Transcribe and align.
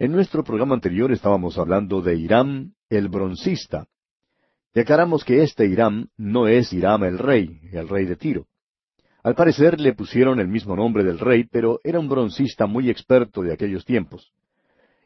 En 0.00 0.12
nuestro 0.12 0.42
programa 0.42 0.74
anterior 0.74 1.12
estábamos 1.12 1.58
hablando 1.58 2.00
de 2.00 2.16
Hiram 2.16 2.72
el 2.88 3.10
broncista. 3.10 3.86
Declaramos 4.72 5.24
que 5.24 5.42
este 5.42 5.66
Hiram 5.66 6.08
no 6.16 6.48
es 6.48 6.72
Hiram 6.72 7.04
el 7.04 7.18
rey, 7.18 7.60
el 7.70 7.86
rey 7.86 8.06
de 8.06 8.16
Tiro. 8.16 8.46
Al 9.22 9.34
parecer 9.34 9.78
le 9.78 9.92
pusieron 9.92 10.40
el 10.40 10.48
mismo 10.48 10.74
nombre 10.74 11.04
del 11.04 11.18
rey, 11.18 11.44
pero 11.44 11.80
era 11.84 12.00
un 12.00 12.08
broncista 12.08 12.64
muy 12.64 12.88
experto 12.88 13.42
de 13.42 13.52
aquellos 13.52 13.84
tiempos. 13.84 14.32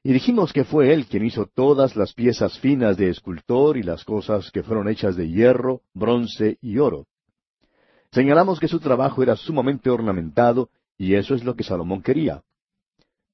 Y 0.05 0.13
dijimos 0.13 0.53
que 0.53 0.63
fue 0.63 0.95
él 0.95 1.07
quien 1.07 1.25
hizo 1.25 1.47
todas 1.53 1.97
las 1.97 2.15
piezas 2.15 2.61
finas 2.61 2.97
de 2.97 3.09
escultor 3.09 3.77
y 3.77 3.83
las 3.83 4.05
cosas 4.05 4.53
que 4.53 4.63
fueron 4.63 4.89
hechas 4.89 5.17
de 5.17 5.29
hierro, 5.29 5.81
bronce 5.93 6.57
y 6.61 6.79
oro. 6.79 7.09
Señalamos 8.13 8.61
que 8.61 8.69
su 8.69 8.79
trabajo 8.79 9.25
era 9.25 9.35
sumamente 9.35 9.91
ornamentado, 9.91 10.71
y 10.97 11.17
eso 11.17 11.35
es 11.35 11.43
lo 11.43 11.57
que 11.57 11.65
Salomón 11.65 12.01
quería. 12.01 12.45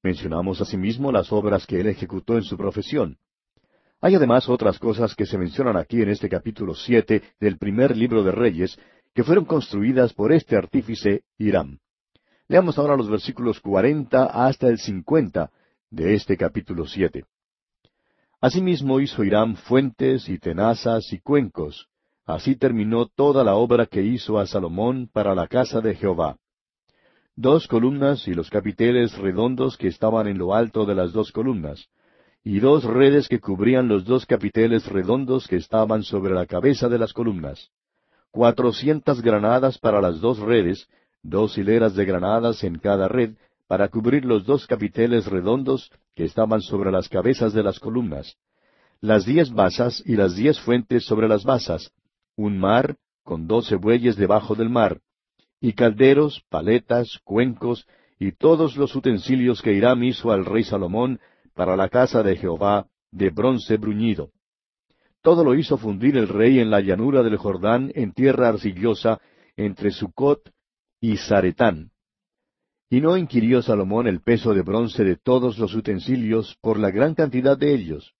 Mencionamos 0.03 0.59
asimismo 0.61 1.11
las 1.11 1.31
obras 1.31 1.67
que 1.67 1.79
él 1.79 1.87
ejecutó 1.87 2.35
en 2.35 2.43
su 2.43 2.57
profesión. 2.57 3.17
Hay 3.99 4.15
además 4.15 4.49
otras 4.49 4.79
cosas 4.79 5.13
que 5.13 5.27
se 5.27 5.37
mencionan 5.37 5.77
aquí 5.77 6.01
en 6.01 6.09
este 6.09 6.27
capítulo 6.27 6.73
siete 6.73 7.21
del 7.39 7.57
primer 7.57 7.95
libro 7.95 8.23
de 8.23 8.31
Reyes, 8.31 8.79
que 9.13 9.23
fueron 9.23 9.45
construidas 9.45 10.13
por 10.13 10.31
este 10.31 10.55
artífice 10.55 11.21
Hiram. 11.37 11.77
Leamos 12.47 12.79
ahora 12.79 12.97
los 12.97 13.09
versículos 13.09 13.59
cuarenta 13.59 14.25
hasta 14.25 14.67
el 14.69 14.79
cincuenta 14.79 15.51
de 15.91 16.15
este 16.15 16.35
capítulo 16.35 16.87
siete. 16.87 17.25
Asimismo 18.39 18.99
hizo 18.99 19.23
Hiram 19.23 19.55
fuentes 19.55 20.27
y 20.29 20.39
tenazas 20.39 21.13
y 21.13 21.19
cuencos. 21.19 21.87
Así 22.25 22.55
terminó 22.55 23.05
toda 23.05 23.43
la 23.43 23.53
obra 23.53 23.85
que 23.85 24.01
hizo 24.01 24.39
a 24.39 24.47
Salomón 24.47 25.09
para 25.13 25.35
la 25.35 25.47
casa 25.47 25.79
de 25.79 25.93
Jehová. 25.93 26.37
Dos 27.35 27.67
columnas 27.67 28.27
y 28.27 28.33
los 28.33 28.49
capiteles 28.49 29.17
redondos 29.17 29.77
que 29.77 29.87
estaban 29.87 30.27
en 30.27 30.37
lo 30.37 30.53
alto 30.53 30.85
de 30.85 30.95
las 30.95 31.13
dos 31.13 31.31
columnas, 31.31 31.87
y 32.43 32.59
dos 32.59 32.83
redes 32.83 33.29
que 33.29 33.39
cubrían 33.39 33.87
los 33.87 34.03
dos 34.03 34.25
capiteles 34.25 34.85
redondos 34.87 35.47
que 35.47 35.55
estaban 35.55 36.03
sobre 36.03 36.33
la 36.33 36.45
cabeza 36.45 36.89
de 36.89 36.99
las 36.99 37.13
columnas. 37.13 37.69
Cuatrocientas 38.31 39.21
granadas 39.21 39.77
para 39.77 40.01
las 40.01 40.19
dos 40.19 40.39
redes, 40.39 40.87
dos 41.23 41.57
hileras 41.57 41.95
de 41.95 42.03
granadas 42.03 42.63
en 42.63 42.77
cada 42.77 43.07
red, 43.07 43.35
para 43.67 43.87
cubrir 43.87 44.25
los 44.25 44.45
dos 44.45 44.67
capiteles 44.67 45.25
redondos 45.27 45.89
que 46.15 46.25
estaban 46.25 46.61
sobre 46.61 46.91
las 46.91 47.07
cabezas 47.07 47.53
de 47.53 47.63
las 47.63 47.79
columnas, 47.79 48.35
las 48.99 49.25
diez 49.25 49.51
basas 49.51 50.03
y 50.05 50.17
las 50.17 50.35
diez 50.35 50.59
fuentes 50.59 51.05
sobre 51.05 51.29
las 51.29 51.45
basas, 51.45 51.91
un 52.35 52.59
mar 52.59 52.97
con 53.23 53.47
doce 53.47 53.75
bueyes 53.77 54.17
debajo 54.17 54.55
del 54.55 54.69
mar, 54.69 54.99
y 55.61 55.73
calderos, 55.73 56.43
paletas, 56.49 57.19
cuencos, 57.23 57.87
y 58.19 58.33
todos 58.33 58.75
los 58.75 58.95
utensilios 58.95 59.61
que 59.61 59.73
Hiram 59.73 60.03
hizo 60.03 60.31
al 60.31 60.43
rey 60.43 60.63
Salomón 60.63 61.19
para 61.53 61.75
la 61.75 61.87
casa 61.87 62.23
de 62.23 62.35
Jehová, 62.35 62.87
de 63.11 63.29
bronce 63.29 63.77
bruñido. 63.77 64.31
Todo 65.21 65.43
lo 65.43 65.53
hizo 65.53 65.77
fundir 65.77 66.17
el 66.17 66.27
rey 66.27 66.59
en 66.59 66.71
la 66.71 66.81
llanura 66.81 67.21
del 67.21 67.37
Jordán, 67.37 67.91
en 67.93 68.11
tierra 68.11 68.49
arcillosa, 68.49 69.21
entre 69.55 69.91
Sucot 69.91 70.51
y 70.99 71.17
Zaretán. 71.17 71.91
Y 72.89 72.99
no 72.99 73.15
inquirió 73.15 73.61
Salomón 73.61 74.07
el 74.07 74.21
peso 74.21 74.53
de 74.53 74.63
bronce 74.63 75.03
de 75.03 75.15
todos 75.15 75.59
los 75.59 75.75
utensilios 75.75 76.57
por 76.61 76.79
la 76.79 76.89
gran 76.89 77.13
cantidad 77.13 77.57
de 77.57 77.73
ellos. 77.73 78.13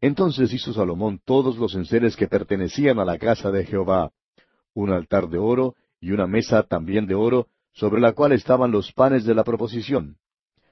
Entonces 0.00 0.52
hizo 0.52 0.72
Salomón 0.72 1.20
todos 1.24 1.58
los 1.58 1.74
enseres 1.74 2.16
que 2.16 2.28
pertenecían 2.28 2.98
a 2.98 3.04
la 3.04 3.18
casa 3.18 3.50
de 3.50 3.64
Jehová, 3.64 4.12
un 4.74 4.90
altar 4.90 5.28
de 5.28 5.38
oro 5.38 5.74
y 6.02 6.10
una 6.10 6.26
mesa 6.26 6.64
también 6.64 7.06
de 7.06 7.14
oro, 7.14 7.46
sobre 7.72 8.00
la 8.02 8.12
cual 8.12 8.32
estaban 8.32 8.70
los 8.70 8.92
panes 8.92 9.24
de 9.24 9.34
la 9.34 9.44
proposición, 9.44 10.18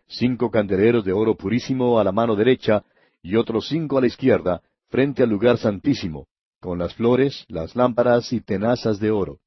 cinco 0.08 0.50
candeleros 0.50 1.04
de 1.04 1.12
oro 1.12 1.36
purísimo 1.36 1.98
a 1.98 2.04
la 2.04 2.12
mano 2.12 2.34
derecha 2.36 2.84
y 3.22 3.36
otros 3.36 3.68
cinco 3.68 3.96
a 3.96 4.00
la 4.00 4.08
izquierda, 4.08 4.60
frente 4.88 5.22
al 5.22 5.30
lugar 5.30 5.56
santísimo, 5.56 6.26
con 6.60 6.78
las 6.78 6.94
flores, 6.94 7.46
las 7.48 7.76
lámparas 7.76 8.32
y 8.32 8.40
tenazas 8.40 8.98
de 8.98 9.12
oro. 9.12 9.38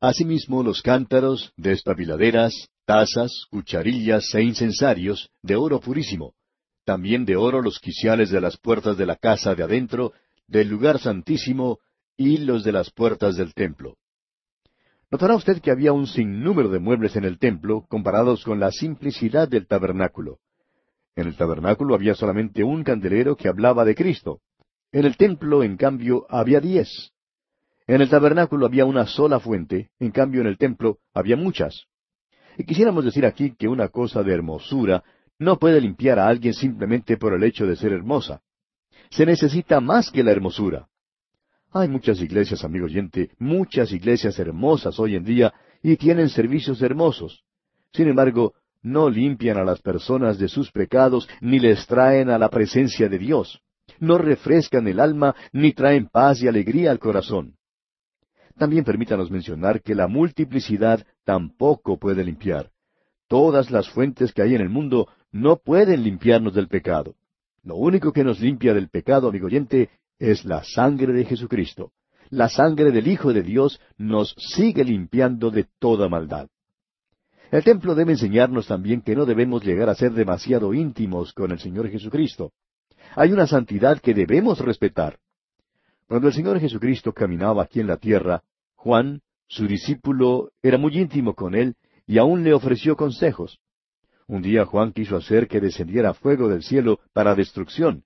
Asimismo 0.00 0.62
los 0.62 0.82
cántaros, 0.82 1.52
destabiladeras, 1.56 2.68
tazas, 2.84 3.46
cucharillas 3.50 4.34
e 4.34 4.42
incensarios, 4.42 5.30
de 5.42 5.56
oro 5.56 5.80
purísimo. 5.80 6.34
También 6.84 7.24
de 7.24 7.36
oro 7.36 7.62
los 7.62 7.78
quiciales 7.80 8.30
de 8.30 8.42
las 8.42 8.58
puertas 8.58 8.98
de 8.98 9.06
la 9.06 9.16
casa 9.16 9.54
de 9.54 9.62
adentro, 9.62 10.12
del 10.46 10.68
lugar 10.68 10.98
santísimo, 10.98 11.78
y 12.16 12.36
los 12.38 12.62
de 12.62 12.72
las 12.72 12.90
puertas 12.90 13.36
del 13.36 13.54
templo. 13.54 13.96
Notará 15.14 15.36
usted 15.36 15.60
que 15.60 15.70
había 15.70 15.92
un 15.92 16.08
sinnúmero 16.08 16.70
de 16.70 16.80
muebles 16.80 17.14
en 17.14 17.22
el 17.22 17.38
templo 17.38 17.86
comparados 17.88 18.42
con 18.42 18.58
la 18.58 18.72
simplicidad 18.72 19.48
del 19.48 19.68
tabernáculo. 19.68 20.40
En 21.14 21.28
el 21.28 21.36
tabernáculo 21.36 21.94
había 21.94 22.16
solamente 22.16 22.64
un 22.64 22.82
candelero 22.82 23.36
que 23.36 23.46
hablaba 23.46 23.84
de 23.84 23.94
Cristo. 23.94 24.40
En 24.90 25.04
el 25.04 25.16
templo, 25.16 25.62
en 25.62 25.76
cambio, 25.76 26.26
había 26.28 26.58
diez. 26.58 27.12
En 27.86 28.00
el 28.00 28.10
tabernáculo 28.10 28.66
había 28.66 28.86
una 28.86 29.06
sola 29.06 29.38
fuente, 29.38 29.92
en 30.00 30.10
cambio 30.10 30.40
en 30.40 30.48
el 30.48 30.58
templo 30.58 30.98
había 31.14 31.36
muchas. 31.36 31.84
Y 32.58 32.64
quisiéramos 32.64 33.04
decir 33.04 33.24
aquí 33.24 33.54
que 33.56 33.68
una 33.68 33.90
cosa 33.90 34.24
de 34.24 34.34
hermosura 34.34 35.04
no 35.38 35.60
puede 35.60 35.80
limpiar 35.80 36.18
a 36.18 36.26
alguien 36.26 36.54
simplemente 36.54 37.18
por 37.18 37.34
el 37.34 37.44
hecho 37.44 37.68
de 37.68 37.76
ser 37.76 37.92
hermosa. 37.92 38.40
Se 39.10 39.24
necesita 39.24 39.80
más 39.80 40.10
que 40.10 40.24
la 40.24 40.32
hermosura. 40.32 40.88
Hay 41.74 41.88
muchas 41.88 42.20
iglesias, 42.22 42.64
amigo 42.64 42.86
oyente, 42.86 43.30
muchas 43.38 43.92
iglesias 43.92 44.38
hermosas 44.38 44.98
hoy 44.98 45.16
en 45.16 45.24
día 45.24 45.52
y 45.82 45.96
tienen 45.96 46.30
servicios 46.30 46.80
hermosos. 46.80 47.44
Sin 47.92 48.08
embargo, 48.08 48.54
no 48.82 49.10
limpian 49.10 49.58
a 49.58 49.64
las 49.64 49.82
personas 49.82 50.38
de 50.38 50.48
sus 50.48 50.70
pecados 50.70 51.28
ni 51.42 51.58
les 51.58 51.86
traen 51.86 52.30
a 52.30 52.38
la 52.38 52.48
presencia 52.48 53.08
de 53.08 53.18
Dios 53.18 53.60
no 54.00 54.18
refrescan 54.18 54.86
el 54.88 55.00
alma 55.00 55.34
ni 55.52 55.72
traen 55.72 56.06
paz 56.06 56.42
y 56.42 56.48
alegría 56.48 56.90
al 56.90 56.98
corazón. 56.98 57.56
También 58.56 58.84
permítanos 58.84 59.30
mencionar 59.30 59.82
que 59.82 59.94
la 59.94 60.06
multiplicidad 60.06 61.04
tampoco 61.24 61.98
puede 61.98 62.24
limpiar. 62.24 62.70
Todas 63.26 63.70
las 63.70 63.88
fuentes 63.88 64.32
que 64.32 64.42
hay 64.42 64.54
en 64.54 64.60
el 64.60 64.68
mundo 64.68 65.08
no 65.32 65.56
pueden 65.56 66.04
limpiarnos 66.04 66.54
del 66.54 66.68
pecado. 66.68 67.16
Lo 67.64 67.76
único 67.76 68.12
que 68.12 68.22
nos 68.22 68.40
limpia 68.40 68.74
del 68.74 68.90
pecado, 68.90 69.28
amigo 69.28 69.46
oyente, 69.46 69.90
es 70.18 70.44
la 70.44 70.62
sangre 70.64 71.12
de 71.12 71.24
Jesucristo. 71.24 71.92
La 72.30 72.48
sangre 72.48 72.90
del 72.90 73.06
Hijo 73.06 73.32
de 73.32 73.42
Dios 73.42 73.80
nos 73.96 74.34
sigue 74.38 74.84
limpiando 74.84 75.50
de 75.50 75.66
toda 75.78 76.08
maldad. 76.08 76.48
El 77.50 77.62
templo 77.62 77.94
debe 77.94 78.12
enseñarnos 78.12 78.66
también 78.66 79.02
que 79.02 79.14
no 79.14 79.26
debemos 79.26 79.64
llegar 79.64 79.88
a 79.88 79.94
ser 79.94 80.12
demasiado 80.12 80.74
íntimos 80.74 81.32
con 81.32 81.52
el 81.52 81.58
Señor 81.58 81.88
Jesucristo. 81.88 82.52
Hay 83.14 83.32
una 83.32 83.46
santidad 83.46 84.00
que 84.00 84.14
debemos 84.14 84.58
respetar. 84.58 85.18
Cuando 86.08 86.28
el 86.28 86.34
Señor 86.34 86.58
Jesucristo 86.58 87.12
caminaba 87.12 87.62
aquí 87.62 87.80
en 87.80 87.86
la 87.86 87.96
tierra, 87.96 88.42
Juan, 88.74 89.20
su 89.46 89.66
discípulo, 89.66 90.50
era 90.62 90.78
muy 90.78 90.98
íntimo 90.98 91.34
con 91.34 91.54
él 91.54 91.76
y 92.06 92.18
aún 92.18 92.42
le 92.42 92.52
ofreció 92.52 92.96
consejos. 92.96 93.60
Un 94.26 94.42
día 94.42 94.64
Juan 94.64 94.92
quiso 94.92 95.16
hacer 95.16 95.46
que 95.48 95.60
descendiera 95.60 96.14
fuego 96.14 96.48
del 96.48 96.62
cielo 96.62 96.98
para 97.12 97.34
destrucción. 97.34 98.04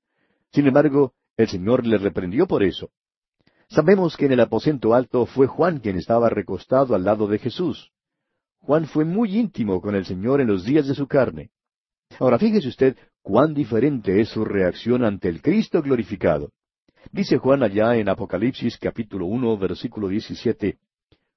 Sin 0.53 0.67
embargo, 0.67 1.15
el 1.39 1.49
Señor 1.49 1.87
le 1.87 1.99
reprendió 1.99 2.47
por 2.47 2.65
eso. 2.65 2.91
Sabemos 3.69 4.17
que 4.17 4.27
en 4.27 4.33
el 4.33 4.41
aposento 4.41 4.93
alto 4.93 5.25
fue 5.25 5.47
Juan 5.47 5.79
quien 5.79 5.97
estaba 5.97 6.29
recostado 6.29 6.95
al 6.95 7.05
lado 7.05 7.29
de 7.29 7.39
Jesús. 7.39 7.93
Juan 8.59 8.87
fue 8.87 9.05
muy 9.05 9.39
íntimo 9.39 9.81
con 9.81 9.95
el 9.95 10.05
Señor 10.05 10.41
en 10.41 10.49
los 10.49 10.65
días 10.65 10.89
de 10.89 10.95
su 10.95 11.07
carne. 11.07 11.51
Ahora 12.19 12.39
fíjese 12.39 12.69
usted 12.69 12.97
cuán 13.23 13.55
diferente 13.55 14.21
es 14.21 14.31
su 14.31 14.45
reacción 14.45 15.05
ante 15.05 15.29
el 15.29 15.41
Cristo 15.41 15.81
glorificado. 15.81 16.51
Dice 17.13 17.39
Juan 17.39 17.63
allá 17.63 17.97
en 17.97 18.09
Apocalipsis 18.09 18.77
capítulo 18.77 19.27
uno 19.27 19.57
versículo 19.57 20.09
diecisiete, 20.09 20.79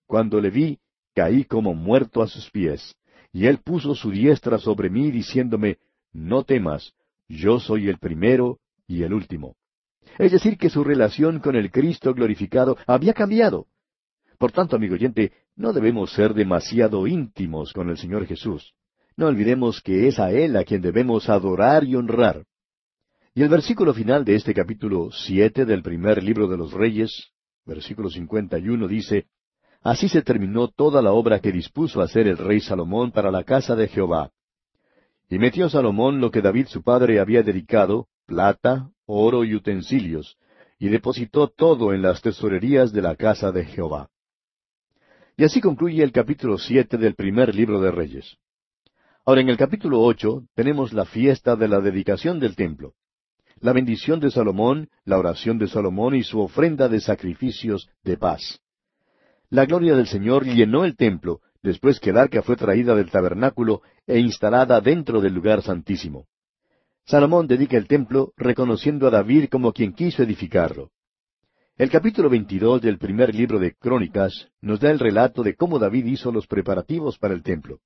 Cuando 0.08 0.42
le 0.42 0.50
vi, 0.50 0.80
caí 1.14 1.44
como 1.44 1.76
muerto 1.76 2.24
a 2.24 2.28
sus 2.28 2.50
pies, 2.50 2.96
y 3.32 3.46
él 3.46 3.60
puso 3.60 3.94
su 3.94 4.10
diestra 4.10 4.58
sobre 4.58 4.90
mí 4.90 5.12
diciéndome, 5.12 5.78
No 6.12 6.44
temas, 6.44 6.94
yo 7.30 7.60
soy 7.60 7.88
el 7.88 8.00
primero 8.00 8.58
y 8.88 9.04
el 9.04 9.14
último. 9.14 9.56
Es 10.18 10.32
decir, 10.32 10.58
que 10.58 10.70
su 10.70 10.84
relación 10.84 11.40
con 11.40 11.56
el 11.56 11.72
Cristo 11.72 12.14
glorificado 12.14 12.78
había 12.88 13.14
cambiado. 13.14 13.68
Por 14.38 14.52
tanto, 14.52 14.76
amigo 14.76 14.96
oyente, 14.96 15.32
no 15.56 15.74
debemos 15.74 16.12
ser 16.14 16.34
demasiado 16.34 17.06
íntimos 17.08 17.74
con 17.74 17.90
el 17.90 17.98
Señor 17.98 18.26
Jesús. 18.26 18.74
No 19.16 19.28
olvidemos 19.28 19.82
que 19.82 20.08
es 20.08 20.20
a 20.20 20.32
Él 20.32 20.56
a 20.58 20.64
quien 20.64 20.82
debemos 20.82 21.30
adorar 21.30 21.84
y 21.84 21.96
honrar. 21.96 22.46
Y 23.34 23.44
el 23.44 23.50
versículo 23.50 23.94
final 23.94 24.26
de 24.26 24.36
este 24.36 24.54
capítulo 24.54 25.10
siete 25.12 25.66
del 25.66 25.84
primer 25.84 26.24
libro 26.24 26.48
de 26.48 26.58
los 26.58 26.74
Reyes, 26.74 27.32
versículo 27.66 28.10
cincuenta 28.10 28.58
y 28.58 28.70
uno, 28.70 28.88
dice 28.88 29.28
Así 29.84 30.10
se 30.10 30.22
terminó 30.22 30.68
toda 30.68 31.02
la 31.02 31.12
obra 31.12 31.40
que 31.40 31.52
dispuso 31.52 32.02
hacer 32.02 32.28
el 32.28 32.38
rey 32.38 32.60
Salomón 32.60 33.12
para 33.12 33.32
la 33.32 33.44
casa 33.44 33.76
de 33.76 33.88
Jehová. 33.88 34.32
Y 35.30 35.40
metió 35.40 35.70
Salomón 35.70 36.20
lo 36.20 36.30
que 36.30 36.42
David 36.42 36.68
su 36.68 36.84
padre 36.84 37.20
había 37.20 37.42
dedicado, 37.42 38.08
plata, 38.26 38.92
oro 39.12 39.44
y 39.44 39.56
utensilios, 39.56 40.38
y 40.80 40.90
depositó 40.90 41.48
todo 41.48 41.94
en 41.94 42.02
las 42.02 42.22
tesorerías 42.22 42.92
de 42.92 43.02
la 43.02 43.16
casa 43.16 43.52
de 43.52 43.66
Jehová. 43.66 44.10
Y 45.38 45.44
así 45.44 45.62
concluye 45.62 46.04
el 46.04 46.12
capítulo 46.12 46.58
siete 46.58 46.98
del 46.98 47.16
primer 47.16 47.54
libro 47.54 47.80
de 47.82 47.92
Reyes. 47.92 48.38
Ahora, 49.26 49.42
en 49.42 49.50
el 49.50 49.58
capítulo 49.58 50.02
ocho 50.02 50.44
tenemos 50.56 50.94
la 50.94 51.06
fiesta 51.06 51.56
de 51.56 51.68
la 51.68 51.80
dedicación 51.80 52.40
del 52.40 52.56
templo. 52.56 52.94
La 53.60 53.74
bendición 53.74 54.20
de 54.20 54.32
Salomón, 54.32 54.90
la 55.06 55.20
oración 55.20 55.60
de 55.60 55.68
Salomón 55.68 56.16
y 56.16 56.24
su 56.24 56.40
ofrenda 56.40 56.90
de 56.90 57.00
sacrificios 57.00 57.90
de 58.04 58.18
paz. 58.18 58.60
La 59.50 59.66
gloria 59.66 59.96
del 59.96 60.08
Señor 60.08 60.46
llenó 60.46 60.86
el 60.86 60.96
templo, 60.96 61.42
después 61.62 62.00
que 62.00 62.10
el 62.10 62.18
arca 62.18 62.42
fue 62.42 62.56
traída 62.56 62.96
del 62.96 63.12
tabernáculo 63.12 63.82
e 64.08 64.18
instalada 64.20 64.82
dentro 64.82 65.22
del 65.22 65.34
lugar 65.34 65.62
santísimo. 65.62 66.26
Salomón 67.12 67.46
dedica 67.46 67.76
el 67.76 67.90
templo 67.90 68.32
reconociendo 68.38 69.06
a 69.06 69.10
David 69.10 69.50
como 69.50 69.74
quien 69.74 69.92
quiso 69.92 70.24
edificarlo. 70.24 70.92
El 71.76 71.90
capítulo 71.90 72.30
22 72.30 72.82
del 72.82 73.00
primer 73.00 73.36
libro 73.36 73.60
de 73.60 73.74
Crónicas 73.74 74.48
nos 74.62 74.80
da 74.80 74.92
el 74.92 74.98
relato 74.98 75.44
de 75.44 75.56
cómo 75.56 75.78
David 75.78 76.06
hizo 76.06 76.32
los 76.32 76.48
preparativos 76.48 77.18
para 77.18 77.34
el 77.34 77.44
templo. 77.44 77.80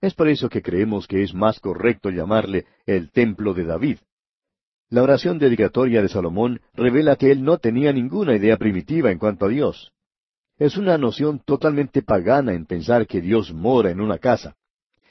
Es 0.00 0.14
por 0.14 0.28
eso 0.28 0.48
que 0.48 0.62
creemos 0.62 1.06
que 1.06 1.22
es 1.22 1.34
más 1.34 1.60
correcto 1.60 2.08
llamarle 2.08 2.64
el 2.86 3.10
templo 3.10 3.52
de 3.52 3.64
David. 3.64 3.98
La 4.88 5.02
oración 5.02 5.38
dedicatoria 5.38 6.00
de 6.00 6.08
Salomón 6.08 6.62
revela 6.72 7.16
que 7.16 7.30
él 7.30 7.44
no 7.44 7.58
tenía 7.58 7.92
ninguna 7.92 8.34
idea 8.34 8.56
primitiva 8.56 9.10
en 9.10 9.18
cuanto 9.18 9.44
a 9.44 9.50
Dios. 9.50 9.92
Es 10.56 10.78
una 10.78 10.96
noción 10.96 11.42
totalmente 11.44 12.00
pagana 12.00 12.54
en 12.54 12.64
pensar 12.64 13.06
que 13.06 13.20
Dios 13.20 13.52
mora 13.52 13.90
en 13.90 14.00
una 14.00 14.16
casa. 14.16 14.56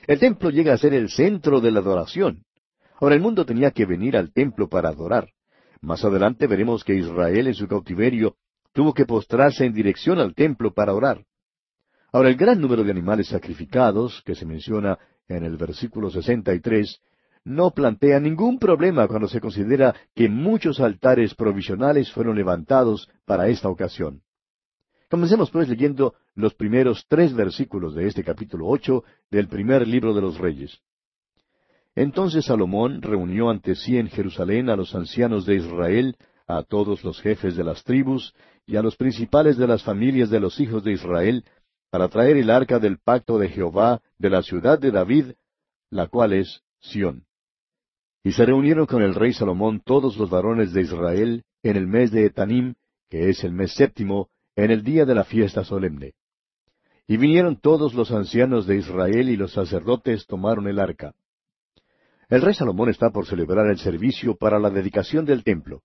El 0.07 0.18
templo 0.18 0.50
llega 0.50 0.74
a 0.74 0.78
ser 0.80 0.95
el 0.95 1.10
centro 1.10 1.62
de 1.62 1.69
la 1.69 1.81
adoración. 1.81 2.46
Ahora 2.99 3.15
el 3.15 3.21
mundo 3.21 3.45
tenía 3.45 3.71
que 3.71 3.85
venir 3.85 4.17
al 4.17 4.31
templo 4.31 4.67
para 4.67 4.89
adorar. 4.89 5.29
Más 5.81 6.03
adelante 6.03 6.47
veremos 6.47 6.83
que 6.83 6.95
Israel 6.95 7.47
en 7.47 7.53
su 7.53 7.67
cautiverio 7.67 8.35
tuvo 8.73 8.94
que 8.94 9.05
postrarse 9.05 9.65
en 9.65 9.73
dirección 9.73 10.19
al 10.19 10.33
templo 10.33 10.73
para 10.73 10.94
orar. 10.94 11.23
Ahora 12.11 12.29
el 12.29 12.35
gran 12.35 12.59
número 12.59 12.83
de 12.83 12.91
animales 12.91 13.27
sacrificados, 13.27 14.23
que 14.25 14.33
se 14.33 14.45
menciona 14.45 14.97
en 15.27 15.44
el 15.44 15.57
versículo 15.57 16.09
63, 16.09 16.99
no 17.44 17.71
plantea 17.71 18.19
ningún 18.19 18.59
problema 18.59 19.07
cuando 19.07 19.27
se 19.27 19.39
considera 19.39 19.95
que 20.15 20.27
muchos 20.27 20.79
altares 20.79 21.35
provisionales 21.35 22.11
fueron 22.11 22.35
levantados 22.35 23.09
para 23.25 23.47
esta 23.47 23.69
ocasión. 23.69 24.21
Comencemos 25.09 25.51
pues 25.51 25.69
leyendo 25.69 26.15
los 26.35 26.53
primeros 26.53 27.05
tres 27.07 27.33
versículos 27.33 27.95
de 27.95 28.07
este 28.07 28.23
capítulo 28.23 28.67
ocho 28.67 29.03
del 29.31 29.47
primer 29.47 29.88
libro 29.88 30.13
de 30.13 30.21
los 30.21 30.38
Reyes. 30.38 30.81
Entonces 31.97 32.45
Salomón 32.45 33.01
reunió 33.01 33.49
ante 33.49 33.73
sí 33.73 33.97
en 33.97 34.07
Jerusalén 34.07 34.69
a 34.69 34.75
los 34.75 34.94
ancianos 34.94 35.47
de 35.47 35.55
Israel, 35.55 36.15
a 36.45 36.61
todos 36.61 37.03
los 37.03 37.19
jefes 37.19 37.55
de 37.55 37.63
las 37.63 37.83
tribus 37.83 38.35
y 38.67 38.75
a 38.75 38.83
los 38.83 38.95
principales 38.95 39.57
de 39.57 39.65
las 39.65 39.81
familias 39.81 40.29
de 40.29 40.39
los 40.39 40.59
hijos 40.59 40.83
de 40.83 40.91
Israel, 40.91 41.44
para 41.89 42.07
traer 42.07 42.38
el 42.38 42.51
arca 42.51 42.77
del 42.77 42.99
pacto 42.99 43.39
de 43.39 43.49
Jehová 43.49 44.03
de 44.19 44.29
la 44.29 44.44
ciudad 44.44 44.77
de 44.77 44.91
David, 44.91 45.31
la 45.89 46.05
cual 46.05 46.33
es 46.33 46.61
Sión. 46.81 47.25
Y 48.23 48.31
se 48.33 48.45
reunieron 48.45 48.85
con 48.85 49.01
el 49.01 49.15
rey 49.15 49.33
Salomón 49.33 49.81
todos 49.83 50.17
los 50.17 50.29
varones 50.29 50.73
de 50.73 50.81
Israel 50.81 51.45
en 51.63 51.77
el 51.77 51.88
mes 51.88 52.11
de 52.11 52.27
Etanim, 52.27 52.75
que 53.09 53.29
es 53.29 53.44
el 53.44 53.53
mes 53.53 53.73
séptimo, 53.73 54.29
en 54.55 54.69
el 54.69 54.83
día 54.83 55.03
de 55.05 55.15
la 55.15 55.23
fiesta 55.23 55.63
solemne. 55.63 56.13
Y 57.07 57.17
vinieron 57.17 57.59
todos 57.59 57.95
los 57.95 58.11
ancianos 58.11 58.67
de 58.67 58.75
Israel 58.75 59.29
y 59.29 59.35
los 59.35 59.53
sacerdotes 59.53 60.27
tomaron 60.27 60.67
el 60.67 60.77
arca. 60.77 61.15
El 62.29 62.41
rey 62.41 62.53
Salomón 62.53 62.89
está 62.89 63.09
por 63.09 63.25
celebrar 63.25 63.68
el 63.68 63.77
servicio 63.77 64.35
para 64.35 64.59
la 64.59 64.69
dedicación 64.69 65.24
del 65.25 65.45
templo. 65.45 65.83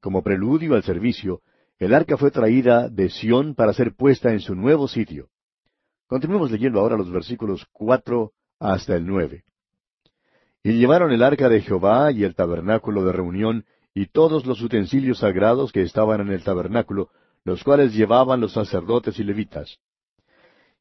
Como 0.00 0.22
preludio 0.22 0.74
al 0.74 0.82
servicio, 0.82 1.40
el 1.78 1.94
arca 1.94 2.16
fue 2.16 2.32
traída 2.32 2.88
de 2.88 3.08
Sión 3.10 3.54
para 3.54 3.72
ser 3.72 3.94
puesta 3.94 4.32
en 4.32 4.40
su 4.40 4.56
nuevo 4.56 4.88
sitio. 4.88 5.28
Continuemos 6.08 6.50
leyendo 6.50 6.80
ahora 6.80 6.96
los 6.96 7.12
versículos 7.12 7.64
cuatro 7.70 8.32
hasta 8.58 8.96
el 8.96 9.06
nueve. 9.06 9.44
Y 10.64 10.72
llevaron 10.72 11.12
el 11.12 11.22
arca 11.22 11.48
de 11.48 11.60
Jehová 11.60 12.10
y 12.10 12.24
el 12.24 12.34
tabernáculo 12.34 13.04
de 13.04 13.12
reunión 13.12 13.64
y 13.94 14.06
todos 14.06 14.46
los 14.46 14.60
utensilios 14.60 15.18
sagrados 15.18 15.70
que 15.70 15.82
estaban 15.82 16.20
en 16.20 16.30
el 16.30 16.42
tabernáculo, 16.42 17.10
los 17.44 17.62
cuales 17.62 17.94
llevaban 17.94 18.40
los 18.40 18.52
sacerdotes 18.52 19.20
y 19.20 19.22
levitas. 19.22 19.78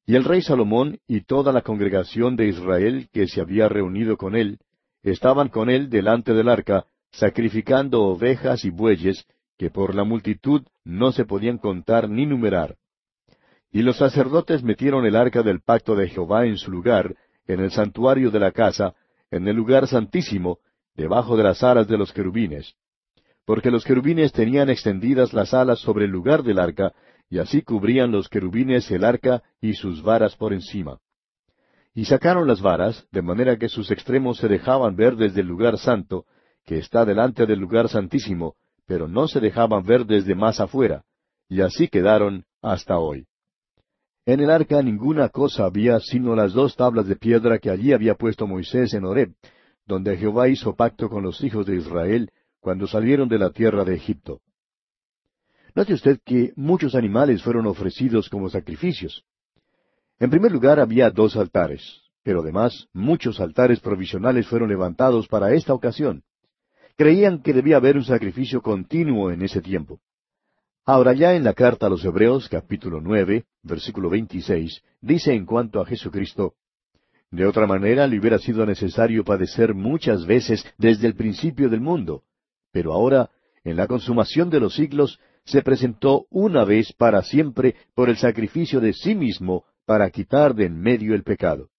Y 0.08 0.16
el 0.16 0.24
rey 0.24 0.42
Salomón 0.42 1.00
y 1.08 1.22
toda 1.22 1.54
la 1.54 1.62
congregación 1.62 2.36
de 2.36 2.48
Israel 2.48 3.10
que 3.14 3.28
se 3.28 3.42
había 3.42 3.70
reunido 3.70 4.18
con 4.18 4.36
él, 4.36 4.60
estaban 5.12 5.50
con 5.50 5.70
él 5.70 5.90
delante 5.90 6.34
del 6.34 6.50
arca, 6.50 6.86
sacrificando 7.12 8.04
ovejas 8.04 8.66
y 8.66 8.70
bueyes, 8.70 9.26
que 9.58 9.70
por 9.70 9.96
la 9.96 10.04
multitud 10.04 10.64
no 10.84 11.12
se 11.12 11.26
podían 11.26 11.58
contar 11.58 12.10
ni 12.10 12.26
numerar. 12.26 12.76
Y 13.72 13.82
los 13.82 13.98
sacerdotes 13.98 14.64
metieron 14.64 15.06
el 15.06 15.16
arca 15.16 15.44
del 15.44 15.62
pacto 15.62 15.96
de 15.96 16.10
Jehová 16.10 16.46
en 16.46 16.58
su 16.58 16.72
lugar, 16.72 17.16
en 17.48 17.60
el 17.60 17.72
santuario 17.72 18.32
de 18.32 18.40
la 18.40 18.52
casa, 18.52 18.96
en 19.32 19.48
el 19.48 19.56
lugar 19.56 19.88
santísimo, 19.88 20.60
debajo 20.96 21.38
de 21.38 21.44
las 21.44 21.64
alas 21.64 21.88
de 21.88 21.98
los 21.98 22.12
querubines 22.14 22.76
porque 23.48 23.72
los 23.72 23.86
querubines 23.86 24.34
tenían 24.34 24.70
extendidas 24.70 25.32
las 25.32 25.54
alas 25.54 25.80
sobre 25.80 26.04
el 26.04 26.12
lugar 26.12 26.44
del 26.44 26.60
arca, 26.60 26.92
y 27.30 27.40
así 27.40 27.62
cubrían 27.62 28.12
los 28.12 28.28
querubines 28.28 28.92
el 28.92 29.06
arca 29.06 29.42
y 29.62 29.74
sus 29.74 30.04
varas 30.04 30.36
por 30.36 30.52
encima. 30.52 31.00
Y 31.98 32.06
sacaron 32.06 32.48
las 32.48 32.62
varas, 32.62 33.08
de 33.12 33.24
manera 33.24 33.58
que 33.58 33.70
sus 33.70 33.90
extremos 33.90 34.38
se 34.38 34.48
dejaban 34.48 34.96
ver 34.96 35.16
desde 35.16 35.42
el 35.42 35.48
lugar 35.48 35.80
santo, 35.80 36.26
que 36.64 36.78
está 36.78 37.04
delante 37.06 37.48
del 37.48 37.58
lugar 37.58 37.90
santísimo, 37.90 38.54
pero 38.86 39.08
no 39.08 39.28
se 39.28 39.40
dejaban 39.40 39.84
ver 39.84 40.06
desde 40.06 40.36
más 40.36 40.60
afuera, 40.60 41.06
y 41.50 41.62
así 41.62 41.88
quedaron 41.88 42.46
hasta 42.62 43.00
hoy. 43.00 43.26
En 44.28 44.42
el 44.42 44.52
arca 44.52 44.84
ninguna 44.84 45.30
cosa 45.30 45.66
había 45.66 46.00
sino 46.00 46.36
las 46.36 46.54
dos 46.54 46.76
tablas 46.76 47.08
de 47.08 47.16
piedra 47.16 47.58
que 47.58 47.72
allí 47.72 47.94
había 47.94 48.14
puesto 48.14 48.46
Moisés 48.46 48.94
en 48.94 49.04
Horeb, 49.04 49.34
donde 49.88 50.18
Jehová 50.18 50.50
hizo 50.50 50.76
pacto 50.76 51.10
con 51.10 51.24
los 51.24 51.44
hijos 51.44 51.66
de 51.66 51.78
Israel, 51.78 52.30
cuando 52.60 52.86
salieron 52.86 53.28
de 53.28 53.40
la 53.40 53.50
tierra 53.50 53.84
de 53.84 53.96
Egipto. 53.96 54.42
Note 55.74 55.96
usted 55.96 56.20
que 56.24 56.54
muchos 56.56 56.94
animales 56.94 57.42
fueron 57.42 57.66
ofrecidos 57.66 58.30
como 58.30 58.52
sacrificios. 58.52 59.26
En 60.20 60.30
primer 60.32 60.52
lugar 60.52 60.80
había 60.80 61.12
dos 61.12 61.36
altares, 61.36 62.02
pero 62.24 62.42
además 62.42 62.88
muchos 62.92 63.40
altares 63.40 63.80
provisionales 63.80 64.48
fueron 64.48 64.70
levantados 64.70 65.28
para 65.28 65.54
esta 65.54 65.74
ocasión. 65.74 66.24
Creían 66.96 67.44
que 67.44 67.54
debía 67.54 67.78
haber 67.78 67.98
un 67.98 68.04
sacrificio 68.04 68.62
continuo 68.62 69.32
en 69.32 69.44
ese 69.44 69.62
tiempo. 69.62 70.00
Ahora 70.86 71.14
ya 71.14 71.36
en 71.36 71.44
la 71.44 71.54
carta 71.54 71.86
a 71.86 71.90
los 71.90 72.04
Hebreos 72.04 72.50
capítulo 72.50 73.00
nueve, 73.00 73.46
versículo 73.62 74.10
veintiséis, 74.10 74.82
dice 75.02 75.34
en 75.34 75.46
cuanto 75.46 75.82
a 75.82 75.86
Jesucristo, 75.86 76.56
De 77.30 77.46
otra 77.46 77.68
manera 77.68 78.08
le 78.08 78.18
hubiera 78.18 78.40
sido 78.40 78.66
necesario 78.66 79.24
padecer 79.24 79.76
muchas 79.76 80.26
veces 80.26 80.66
desde 80.78 81.06
el 81.08 81.14
principio 81.14 81.70
del 81.70 81.82
mundo, 81.82 82.24
pero 82.72 82.94
ahora, 82.94 83.30
en 83.64 83.76
la 83.76 83.86
consumación 83.86 84.50
de 84.50 84.62
los 84.62 84.76
siglos, 84.76 85.20
se 85.44 85.62
presentó 85.62 86.26
una 86.30 86.64
vez 86.64 86.94
para 86.94 87.22
siempre 87.22 87.76
por 87.94 88.10
el 88.10 88.18
sacrificio 88.18 88.80
de 88.80 88.94
sí 88.94 89.14
mismo 89.14 89.66
para 89.88 90.10
quitar 90.10 90.54
de 90.54 90.66
en 90.66 90.82
medio 90.82 91.16
el 91.16 91.24
pecado. 91.24 91.70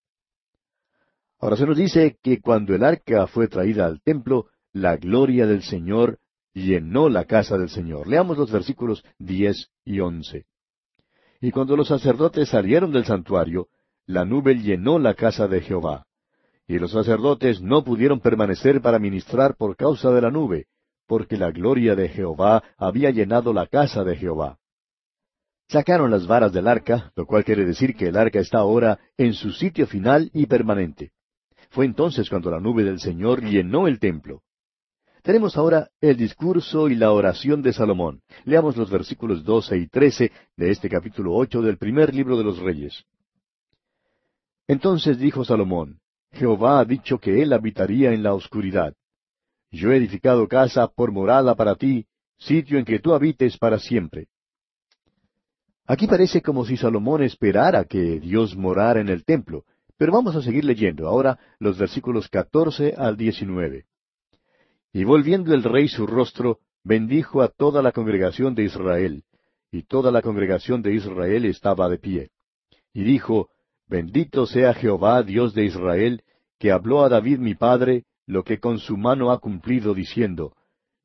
Ahora 1.39 1.55
se 1.55 1.67
nos 1.67 1.77
dice 1.77 2.17
que 2.23 2.41
cuando 2.41 2.73
el 2.73 2.83
arca 2.83 3.27
fue 3.27 3.47
traída 3.47 3.85
al 3.85 4.01
templo, 4.01 4.47
la 4.73 4.97
gloria 4.97 5.45
del 5.45 5.61
Señor 5.61 6.17
llenó 6.53 7.07
la 7.07 7.25
casa 7.25 7.55
del 7.57 7.69
Señor. 7.69 8.07
Leamos 8.07 8.35
los 8.35 8.51
versículos 8.51 9.03
diez 9.19 9.69
y 9.85 9.99
once. 9.99 10.45
Y 11.39 11.51
cuando 11.51 11.77
los 11.77 11.87
sacerdotes 11.87 12.49
salieron 12.49 12.91
del 12.91 13.05
santuario, 13.05 13.67
la 14.07 14.25
nube 14.25 14.55
llenó 14.55 14.97
la 14.97 15.13
casa 15.13 15.47
de 15.47 15.61
Jehová. 15.61 16.07
Y 16.67 16.79
los 16.79 16.91
sacerdotes 16.91 17.61
no 17.61 17.83
pudieron 17.83 18.19
permanecer 18.19 18.81
para 18.81 18.97
ministrar 18.97 19.55
por 19.55 19.75
causa 19.75 20.09
de 20.09 20.21
la 20.21 20.31
nube, 20.31 20.65
porque 21.05 21.37
la 21.37 21.51
gloria 21.51 21.95
de 21.95 22.09
Jehová 22.09 22.63
había 22.75 23.11
llenado 23.11 23.53
la 23.53 23.67
casa 23.67 24.03
de 24.03 24.15
Jehová. 24.15 24.58
Sacaron 25.69 26.09
las 26.09 26.25
varas 26.25 26.51
del 26.51 26.67
arca, 26.67 27.11
lo 27.15 27.27
cual 27.27 27.45
quiere 27.45 27.63
decir 27.63 27.95
que 27.95 28.07
el 28.07 28.17
arca 28.17 28.39
está 28.39 28.57
ahora 28.57 28.99
en 29.17 29.33
su 29.33 29.51
sitio 29.51 29.85
final 29.85 30.31
y 30.33 30.47
permanente. 30.47 31.11
Fue 31.69 31.85
entonces 31.85 32.27
cuando 32.27 32.49
la 32.49 32.59
nube 32.59 32.83
del 32.83 32.99
Señor 32.99 33.43
llenó 33.43 33.87
el 33.87 33.99
templo. 33.99 34.41
Tenemos 35.21 35.57
ahora 35.57 35.89
el 36.01 36.17
discurso 36.17 36.89
y 36.89 36.95
la 36.95 37.11
oración 37.11 37.61
de 37.61 37.73
Salomón. 37.73 38.21
Leamos 38.45 38.77
los 38.77 38.89
versículos 38.89 39.43
doce 39.43 39.77
y 39.77 39.87
trece 39.87 40.31
de 40.57 40.71
este 40.71 40.89
capítulo 40.89 41.35
ocho 41.35 41.61
del 41.61 41.77
primer 41.77 42.15
libro 42.15 42.35
de 42.35 42.45
los 42.45 42.57
Reyes. 42.57 43.03
Entonces 44.67 45.19
dijo 45.19 45.45
Salomón, 45.45 45.99
Jehová 46.31 46.79
ha 46.79 46.85
dicho 46.85 47.19
que 47.19 47.43
él 47.43 47.53
habitaría 47.53 48.11
en 48.11 48.23
la 48.23 48.33
oscuridad. 48.33 48.95
Yo 49.69 49.91
he 49.91 49.97
edificado 49.97 50.47
casa 50.47 50.87
por 50.87 51.11
morada 51.11 51.53
para 51.53 51.75
ti, 51.75 52.07
sitio 52.39 52.79
en 52.79 52.85
que 52.85 52.97
tú 52.97 53.13
habites 53.13 53.55
para 53.59 53.77
siempre. 53.77 54.29
Aquí 55.89 56.05
parece 56.05 56.43
como 56.43 56.65
si 56.65 56.77
Salomón 56.77 57.23
esperara 57.23 57.83
que 57.83 58.19
Dios 58.19 58.55
morara 58.55 59.01
en 59.01 59.09
el 59.09 59.25
templo, 59.25 59.65
pero 59.97 60.11
vamos 60.11 60.35
a 60.35 60.43
seguir 60.43 60.63
leyendo 60.63 61.07
ahora 61.07 61.39
los 61.57 61.79
versículos 61.79 62.29
catorce 62.29 62.93
al 62.95 63.17
diecinueve. 63.17 63.85
Y 64.93 65.03
volviendo 65.03 65.51
el 65.51 65.63
rey 65.63 65.87
su 65.87 66.05
rostro, 66.05 66.59
bendijo 66.83 67.41
a 67.41 67.47
toda 67.47 67.81
la 67.81 67.91
congregación 67.91 68.53
de 68.53 68.65
Israel, 68.65 69.23
y 69.71 69.81
toda 69.81 70.11
la 70.11 70.21
congregación 70.21 70.83
de 70.83 70.93
Israel 70.93 71.45
estaba 71.45 71.89
de 71.89 71.97
pie. 71.97 72.29
Y 72.93 73.01
dijo, 73.01 73.49
Bendito 73.87 74.45
sea 74.45 74.75
Jehová, 74.75 75.23
Dios 75.23 75.55
de 75.55 75.65
Israel, 75.65 76.21
que 76.59 76.71
habló 76.71 77.03
a 77.03 77.09
David 77.09 77.39
mi 77.39 77.55
padre 77.55 78.03
lo 78.27 78.43
que 78.43 78.59
con 78.59 78.77
su 78.77 78.95
mano 78.95 79.31
ha 79.31 79.39
cumplido, 79.39 79.95
diciendo, 79.95 80.53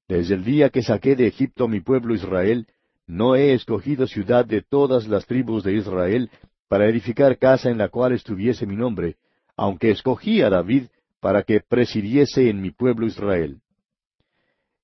Desde 0.09 0.35
el 0.35 0.45
día 0.45 0.69
que 0.69 0.83
saqué 0.83 1.17
de 1.17 1.27
Egipto 1.27 1.69
mi 1.69 1.81
pueblo 1.81 2.15
Israel, 2.15 2.67
no 3.07 3.37
he 3.37 3.53
escogido 3.53 4.07
ciudad 4.07 4.45
de 4.45 4.63
todas 4.63 5.07
las 5.07 5.27
tribus 5.27 5.65
de 5.65 5.75
Israel 5.75 6.31
para 6.69 6.89
edificar 6.89 7.39
casa 7.39 7.71
en 7.71 7.79
la 7.79 7.89
cual 7.89 8.13
estuviese 8.13 8.67
mi 8.67 8.77
nombre, 8.77 9.17
aunque 9.57 9.91
escogí 9.91 10.41
a 10.43 10.51
David 10.51 10.85
para 11.21 11.43
que 11.43 11.61
presidiese 11.61 12.49
en 12.49 12.61
mi 12.61 12.71
pueblo 12.71 13.07
Israel. 13.07 13.61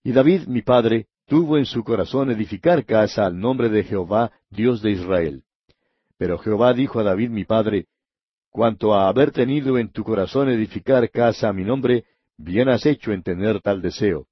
Y 0.02 0.12
David 0.12 0.46
mi 0.46 0.62
padre 0.62 1.06
tuvo 1.26 1.58
en 1.58 1.66
su 1.66 1.84
corazón 1.84 2.30
edificar 2.30 2.84
casa 2.84 3.26
al 3.26 3.38
nombre 3.38 3.68
de 3.68 3.84
Jehová, 3.84 4.32
Dios 4.50 4.82
de 4.82 4.92
Israel. 4.92 5.42
Pero 6.18 6.38
Jehová 6.38 6.72
dijo 6.74 7.00
a 7.00 7.02
David 7.02 7.30
mi 7.30 7.44
padre, 7.44 7.86
Cuanto 8.50 8.94
a 8.94 9.08
haber 9.08 9.30
tenido 9.30 9.78
en 9.78 9.90
tu 9.90 10.02
corazón 10.02 10.48
edificar 10.48 11.08
casa 11.10 11.48
a 11.48 11.52
mi 11.52 11.62
nombre, 11.62 12.04
bien 12.36 12.68
has 12.68 12.84
hecho 12.84 13.12
en 13.12 13.22
tener 13.22 13.60
tal 13.60 13.80
deseo. 13.80 14.26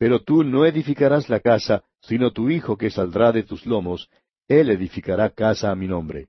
Pero 0.00 0.22
tú 0.22 0.44
no 0.44 0.64
edificarás 0.64 1.28
la 1.28 1.40
casa, 1.40 1.84
sino 2.00 2.32
tu 2.32 2.48
hijo 2.48 2.78
que 2.78 2.88
saldrá 2.88 3.32
de 3.32 3.42
tus 3.42 3.66
lomos, 3.66 4.08
él 4.48 4.70
edificará 4.70 5.28
casa 5.28 5.70
a 5.70 5.74
mi 5.74 5.86
nombre. 5.86 6.28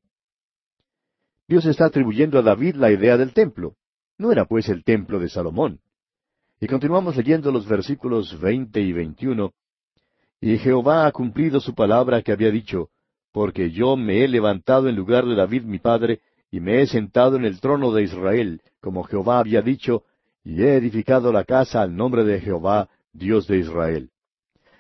Dios 1.48 1.66
está 1.66 1.86
atribuyendo 1.86 2.38
a 2.38 2.42
David 2.42 2.76
la 2.76 2.92
idea 2.92 3.16
del 3.16 3.32
templo. 3.32 3.78
No 4.18 4.30
era 4.34 4.44
pues 4.44 4.68
el 4.68 4.84
templo 4.84 5.20
de 5.20 5.30
Salomón. 5.30 5.80
Y 6.60 6.68
continuamos 6.68 7.16
leyendo 7.16 7.50
los 7.50 7.66
versículos 7.66 8.38
veinte 8.42 8.82
y 8.82 8.92
veintiuno. 8.92 9.54
Y 10.42 10.58
Jehová 10.58 11.08
ha 11.08 11.12
cumplido 11.14 11.62
su 11.62 11.74
palabra 11.74 12.22
que 12.24 12.34
había 12.34 12.52
dicho, 12.52 12.90
porque 13.32 13.72
yo 13.72 13.96
me 13.96 14.26
he 14.26 14.28
levantado 14.28 14.90
en 14.90 14.98
lugar 14.98 15.26
de 15.26 15.36
David 15.36 15.64
mi 15.64 15.80
padre, 15.80 16.20
y 16.52 16.60
me 16.60 16.82
he 16.82 16.88
sentado 16.88 17.38
en 17.38 17.46
el 17.46 17.62
trono 17.62 17.94
de 17.94 18.04
Israel, 18.04 18.62
como 18.82 19.04
Jehová 19.04 19.40
había 19.40 19.62
dicho, 19.62 20.04
y 20.44 20.62
he 20.62 20.76
edificado 20.76 21.32
la 21.32 21.46
casa 21.46 21.82
al 21.82 21.96
nombre 21.96 22.26
de 22.26 22.42
Jehová, 22.42 22.90
Dios 23.14 23.48
de 23.48 23.58
Israel. 23.58 24.10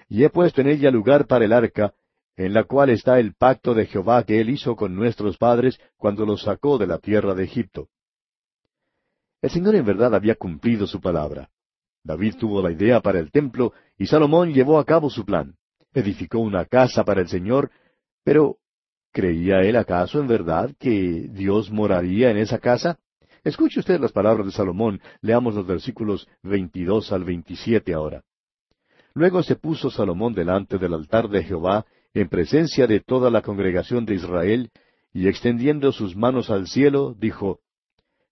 Y 0.07 0.23
he 0.23 0.29
puesto 0.29 0.61
en 0.61 0.67
ella 0.67 0.91
lugar 0.91 1.27
para 1.27 1.45
el 1.45 1.53
arca, 1.53 1.93
en 2.35 2.53
la 2.53 2.63
cual 2.63 2.89
está 2.89 3.19
el 3.19 3.33
pacto 3.33 3.73
de 3.73 3.85
Jehová 3.85 4.23
que 4.23 4.41
él 4.41 4.50
hizo 4.50 4.75
con 4.75 4.95
nuestros 4.95 5.38
padres 5.38 5.79
cuando 5.97 6.25
los 6.25 6.43
sacó 6.43 6.77
de 6.77 6.88
la 6.88 6.97
tierra 6.97 7.33
de 7.35 7.43
Egipto. 7.43 7.89
El 9.41 9.50
Señor 9.50 9.75
en 9.75 9.85
verdad 9.85 10.13
había 10.13 10.35
cumplido 10.35 10.88
su 10.88 11.01
palabra. 11.01 11.50
David 12.03 12.35
tuvo 12.39 12.61
la 12.61 12.71
idea 12.71 13.00
para 13.01 13.19
el 13.19 13.31
templo 13.31 13.73
y 13.97 14.07
Salomón 14.07 14.53
llevó 14.53 14.79
a 14.79 14.85
cabo 14.85 15.09
su 15.09 15.25
plan. 15.25 15.55
Edificó 15.93 16.39
una 16.39 16.65
casa 16.65 17.03
para 17.03 17.21
el 17.21 17.27
Señor, 17.27 17.69
pero 18.23 18.57
¿Creía 19.11 19.59
él 19.59 19.75
acaso 19.75 20.21
en 20.21 20.27
verdad 20.27 20.71
que 20.79 21.27
Dios 21.29 21.69
moraría 21.69 22.31
en 22.31 22.38
esa 22.38 22.59
casa? 22.59 22.97
Escuche 23.43 23.79
usted 23.79 24.00
las 24.00 24.12
palabras 24.12 24.45
de 24.45 24.51
Salomón, 24.51 25.01
leamos 25.21 25.55
los 25.55 25.65
versículos 25.65 26.27
veintidós 26.43 27.12
al 27.12 27.24
veintisiete 27.24 27.93
ahora. 27.93 28.24
Luego 29.15 29.41
se 29.41 29.55
puso 29.55 29.89
Salomón 29.89 30.33
delante 30.33 30.77
del 30.77 30.93
altar 30.93 31.27
de 31.27 31.43
Jehová, 31.43 31.86
en 32.13 32.29
presencia 32.29 32.86
de 32.86 33.00
toda 33.00 33.31
la 33.31 33.41
congregación 33.41 34.05
de 34.05 34.15
Israel, 34.15 34.69
y 35.12 35.27
extendiendo 35.27 35.91
sus 35.91 36.15
manos 36.15 36.50
al 36.51 36.67
cielo, 36.67 37.15
dijo, 37.17 37.60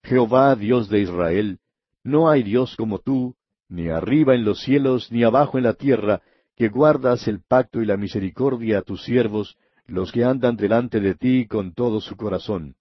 Jehová 0.03 0.55
Dios 0.55 0.89
de 0.89 0.99
Israel, 0.99 1.59
no 2.03 2.29
hay 2.29 2.43
Dios 2.43 2.75
como 2.75 2.99
tú, 2.99 3.35
ni 3.67 3.89
arriba 3.89 4.35
en 4.35 4.45
los 4.45 4.61
cielos, 4.61 5.11
ni 5.11 5.23
abajo 5.23 5.57
en 5.57 5.63
la 5.63 5.73
tierra, 5.73 6.21
que 6.55 6.69
guardas 6.69 7.27
el 7.27 7.41
pacto 7.41 7.81
y 7.81 7.85
la 7.85 7.97
misericordia 7.97 8.79
a 8.79 8.81
tus 8.83 9.03
siervos, 9.03 9.57
los 9.87 10.11
que 10.11 10.23
andan 10.23 10.55
delante 10.55 10.99
de 10.99 11.15
ti 11.15 11.47
con 11.47 11.73
todo 11.73 11.99
su 11.99 12.15
corazón. 12.15 12.75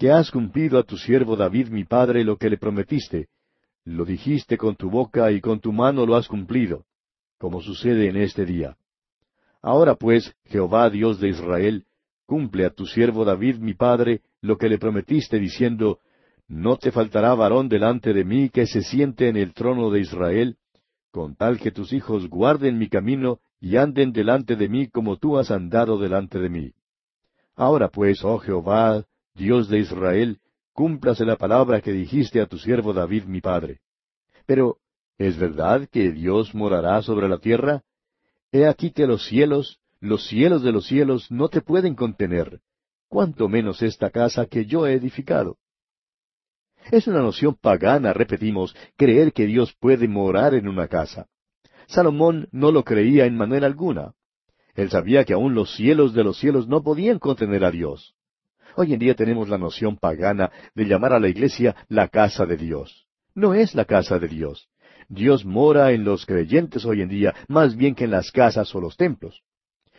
Que 0.00 0.10
has 0.10 0.30
cumplido 0.30 0.78
a 0.78 0.82
tu 0.82 0.96
siervo 0.96 1.36
David 1.36 1.68
mi 1.68 1.84
padre 1.84 2.24
lo 2.24 2.38
que 2.38 2.48
le 2.48 2.56
prometiste, 2.56 3.28
lo 3.84 4.06
dijiste 4.06 4.56
con 4.56 4.74
tu 4.74 4.88
boca 4.88 5.30
y 5.30 5.42
con 5.42 5.60
tu 5.60 5.74
mano 5.74 6.06
lo 6.06 6.16
has 6.16 6.26
cumplido, 6.26 6.86
como 7.36 7.60
sucede 7.60 8.08
en 8.08 8.16
este 8.16 8.46
día. 8.46 8.78
Ahora 9.60 9.96
pues, 9.96 10.34
Jehová 10.46 10.88
Dios 10.88 11.20
de 11.20 11.28
Israel, 11.28 11.84
cumple 12.24 12.64
a 12.64 12.70
tu 12.70 12.86
siervo 12.86 13.26
David 13.26 13.56
mi 13.56 13.74
padre 13.74 14.22
lo 14.40 14.56
que 14.56 14.70
le 14.70 14.78
prometiste 14.78 15.38
diciendo, 15.38 15.98
No 16.48 16.78
te 16.78 16.92
faltará 16.92 17.34
varón 17.34 17.68
delante 17.68 18.14
de 18.14 18.24
mí 18.24 18.48
que 18.48 18.66
se 18.66 18.80
siente 18.80 19.28
en 19.28 19.36
el 19.36 19.52
trono 19.52 19.90
de 19.90 20.00
Israel, 20.00 20.56
con 21.10 21.36
tal 21.36 21.58
que 21.58 21.72
tus 21.72 21.92
hijos 21.92 22.26
guarden 22.30 22.78
mi 22.78 22.88
camino 22.88 23.40
y 23.60 23.76
anden 23.76 24.12
delante 24.12 24.56
de 24.56 24.66
mí 24.66 24.88
como 24.88 25.18
tú 25.18 25.36
has 25.36 25.50
andado 25.50 25.98
delante 25.98 26.38
de 26.38 26.48
mí. 26.48 26.72
Ahora 27.54 27.88
pues, 27.90 28.24
oh 28.24 28.38
Jehová, 28.38 29.04
Dios 29.34 29.68
de 29.68 29.78
Israel, 29.78 30.38
cúmplase 30.72 31.24
la 31.24 31.36
palabra 31.36 31.80
que 31.80 31.92
dijiste 31.92 32.40
a 32.40 32.46
tu 32.46 32.58
siervo 32.58 32.92
David 32.92 33.24
mi 33.24 33.40
padre. 33.40 33.80
Pero, 34.46 34.78
¿es 35.18 35.38
verdad 35.38 35.88
que 35.90 36.10
Dios 36.12 36.54
morará 36.54 37.02
sobre 37.02 37.28
la 37.28 37.38
tierra? 37.38 37.82
He 38.52 38.66
aquí 38.66 38.90
que 38.90 39.06
los 39.06 39.26
cielos, 39.26 39.78
los 40.00 40.26
cielos 40.26 40.62
de 40.62 40.72
los 40.72 40.86
cielos, 40.86 41.30
no 41.30 41.48
te 41.48 41.60
pueden 41.60 41.94
contener, 41.94 42.60
cuanto 43.08 43.48
menos 43.48 43.82
esta 43.82 44.10
casa 44.10 44.46
que 44.46 44.64
yo 44.66 44.86
he 44.86 44.94
edificado. 44.94 45.58
Es 46.90 47.06
una 47.06 47.20
noción 47.20 47.54
pagana, 47.54 48.12
repetimos, 48.12 48.74
creer 48.96 49.32
que 49.32 49.46
Dios 49.46 49.74
puede 49.78 50.08
morar 50.08 50.54
en 50.54 50.66
una 50.66 50.88
casa. 50.88 51.26
Salomón 51.86 52.48
no 52.52 52.72
lo 52.72 52.84
creía 52.84 53.26
en 53.26 53.36
manera 53.36 53.66
alguna. 53.66 54.14
Él 54.74 54.90
sabía 54.90 55.24
que 55.24 55.34
aún 55.34 55.54
los 55.54 55.74
cielos 55.74 56.14
de 56.14 56.24
los 56.24 56.38
cielos 56.38 56.68
no 56.68 56.82
podían 56.82 57.18
contener 57.18 57.64
a 57.64 57.70
Dios. 57.70 58.14
Hoy 58.82 58.94
en 58.94 58.98
día 58.98 59.14
tenemos 59.14 59.46
la 59.50 59.58
noción 59.58 59.98
pagana 59.98 60.50
de 60.74 60.86
llamar 60.86 61.12
a 61.12 61.20
la 61.20 61.28
iglesia 61.28 61.76
la 61.90 62.08
casa 62.08 62.46
de 62.46 62.56
Dios. 62.56 63.06
No 63.34 63.52
es 63.52 63.74
la 63.74 63.84
casa 63.84 64.18
de 64.18 64.26
Dios. 64.26 64.70
Dios 65.06 65.44
mora 65.44 65.92
en 65.92 66.02
los 66.02 66.24
creyentes 66.24 66.86
hoy 66.86 67.02
en 67.02 67.10
día 67.10 67.34
más 67.46 67.76
bien 67.76 67.94
que 67.94 68.04
en 68.04 68.10
las 68.10 68.32
casas 68.32 68.74
o 68.74 68.80
los 68.80 68.96
templos. 68.96 69.42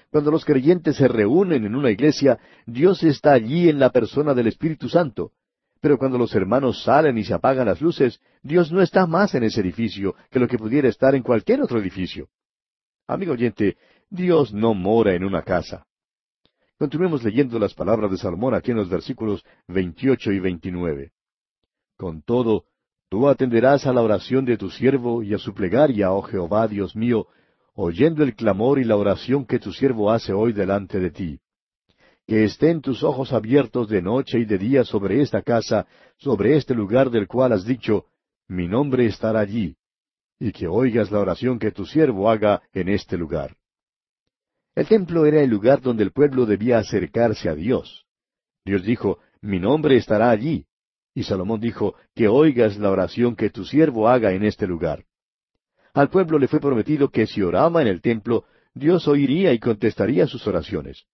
Cuando 0.10 0.32
los 0.32 0.46
creyentes 0.46 0.96
se 0.96 1.08
reúnen 1.08 1.64
en 1.64 1.76
una 1.76 1.92
iglesia, 1.92 2.40
Dios 2.66 3.04
está 3.04 3.34
allí 3.34 3.70
en 3.70 3.78
la 3.78 3.92
persona 3.92 4.34
del 4.34 4.48
Espíritu 4.48 4.90
Santo, 4.90 5.32
pero 5.80 6.00
cuando 6.00 6.18
los 6.18 6.34
hermanos 6.34 6.82
salen 6.82 7.20
y 7.20 7.24
se 7.24 7.36
apagan 7.36 7.68
las 7.68 7.82
luces, 7.82 8.20
Dios 8.42 8.72
no 8.72 8.82
está 8.82 9.06
más 9.06 9.36
en 9.36 9.44
ese 9.44 9.62
edificio 9.62 10.16
que 10.32 10.40
lo 10.40 10.48
que 10.48 10.58
pudiera 10.58 10.90
estar 10.90 11.14
en 11.14 11.22
cualquier 11.22 11.62
otro 11.62 11.78
edificio. 11.78 12.30
Amigo 13.06 13.34
oyente, 13.34 13.78
Dios 14.10 14.52
no 14.52 14.74
mora 14.74 15.14
en 15.14 15.24
una 15.24 15.44
casa. 15.44 15.86
Continuemos 16.82 17.24
leyendo 17.24 17.60
las 17.60 17.76
palabras 17.76 18.10
de 18.10 18.18
Salomón 18.18 18.56
aquí 18.56 18.72
en 18.72 18.78
los 18.78 18.90
versículos 18.90 19.46
28 19.68 20.32
y 20.32 20.40
29. 20.40 21.12
Con 21.96 22.24
todo, 22.24 22.64
tú 23.08 23.30
atenderás 23.30 23.86
a 23.86 23.94
la 23.94 24.02
oración 24.02 24.46
de 24.46 24.58
tu 24.58 24.72
siervo 24.72 25.22
y 25.22 25.36
a 25.36 25.38
su 25.38 25.54
plegaria, 25.54 26.12
oh 26.12 26.24
Jehová 26.24 26.68
Dios 26.68 26.96
mío, 26.96 27.28
oyendo 27.76 28.24
el 28.24 28.34
clamor 28.34 28.80
y 28.80 28.84
la 28.84 28.96
oración 28.96 29.46
que 29.46 29.60
tu 29.60 29.72
siervo 29.72 30.10
hace 30.10 30.34
hoy 30.34 30.54
delante 30.54 31.00
de 31.00 31.12
ti 31.12 31.40
que 32.26 32.46
estén 32.46 32.82
tus 32.82 33.04
ojos 33.04 33.32
abiertos 33.32 33.88
de 33.88 34.02
noche 34.02 34.40
y 34.40 34.46
de 34.46 34.58
día 34.58 34.84
sobre 34.84 35.22
esta 35.22 35.44
casa, 35.44 35.86
sobre 36.18 36.56
este 36.56 36.74
lugar 36.74 37.12
del 37.12 37.28
cual 37.28 37.52
has 37.52 37.64
dicho, 37.64 38.06
mi 38.48 38.68
nombre 38.68 39.06
estará 39.06 39.42
allí, 39.42 39.76
y 40.40 40.52
que 40.52 40.68
oigas 40.68 41.12
la 41.12 41.20
oración 41.20 41.60
que 41.60 41.72
tu 41.72 41.86
siervo 41.86 42.30
haga 42.32 42.64
en 42.74 42.90
este 42.90 43.18
lugar. 43.18 43.56
El 44.76 44.88
templo 44.88 45.26
era 45.26 45.42
el 45.42 45.50
lugar 45.50 45.82
donde 45.82 46.04
el 46.04 46.12
pueblo 46.12 46.46
debía 46.46 46.78
acercarse 46.78 47.50
a 47.50 47.56
Dios. 47.56 48.06
Dios 48.64 48.84
dijo, 48.84 49.20
mi 49.42 49.60
nombre 49.60 49.98
estará 49.98 50.30
allí. 50.30 50.66
Y 51.14 51.24
Salomón 51.24 51.60
dijo, 51.60 51.96
que 52.16 52.30
oigas 52.30 52.78
la 52.78 52.90
oración 52.90 53.36
que 53.36 53.50
tu 53.50 53.66
siervo 53.66 54.08
haga 54.08 54.32
en 54.32 54.44
este 54.46 54.66
lugar. 54.66 55.04
Al 55.94 56.10
pueblo 56.10 56.40
le 56.40 56.48
fue 56.48 56.62
prometido 56.62 57.10
que 57.10 57.28
si 57.28 57.42
oraba 57.42 57.82
en 57.82 57.88
el 57.88 58.02
templo, 58.02 58.46
Dios 58.74 59.08
oiría 59.10 59.52
y 59.52 59.60
contestaría 59.60 60.26
sus 60.26 60.48
oraciones. 60.48 61.06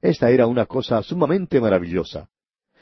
Esta 0.00 0.30
era 0.30 0.46
una 0.46 0.64
cosa 0.64 1.02
sumamente 1.02 1.60
maravillosa. 1.60 2.30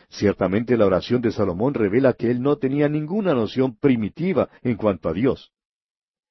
Ciertamente 0.09 0.77
la 0.77 0.87
oración 0.87 1.21
de 1.21 1.33
Salomón 1.33 1.75
revela 1.75 2.13
que 2.13 2.31
él 2.31 2.41
no 2.41 2.57
tenía 2.59 2.89
ninguna 2.89 3.35
noción 3.35 3.77
primitiva 3.77 4.49
en 4.63 4.77
cuanto 4.77 5.09
a 5.09 5.13
Dios. 5.13 5.51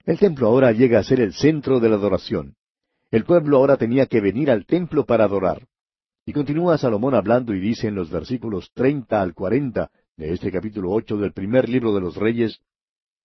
El 0.06 0.18
templo 0.18 0.48
ahora 0.48 0.72
llega 0.72 1.00
a 1.00 1.04
ser 1.04 1.20
el 1.20 1.34
centro 1.34 1.82
de 1.82 1.90
la 1.90 1.96
adoración. 1.96 2.56
El 3.16 3.24
pueblo 3.24 3.56
ahora 3.56 3.78
tenía 3.78 4.08
que 4.08 4.20
venir 4.20 4.52
al 4.52 4.66
templo 4.66 5.06
para 5.06 5.24
adorar. 5.24 5.66
Y 6.26 6.34
continúa 6.34 6.78
Salomón 6.78 7.16
hablando 7.16 7.54
y 7.54 7.62
dice 7.62 7.88
en 7.88 7.96
los 7.96 8.12
versículos 8.12 8.72
treinta 8.74 9.22
al 9.22 9.34
cuarenta 9.34 9.90
de 10.18 10.34
este 10.34 10.52
capítulo 10.52 10.92
ocho 10.92 11.16
del 11.16 11.32
primer 11.32 11.70
libro 11.70 11.96
de 11.96 12.02
los 12.02 12.18
Reyes, 12.18 12.60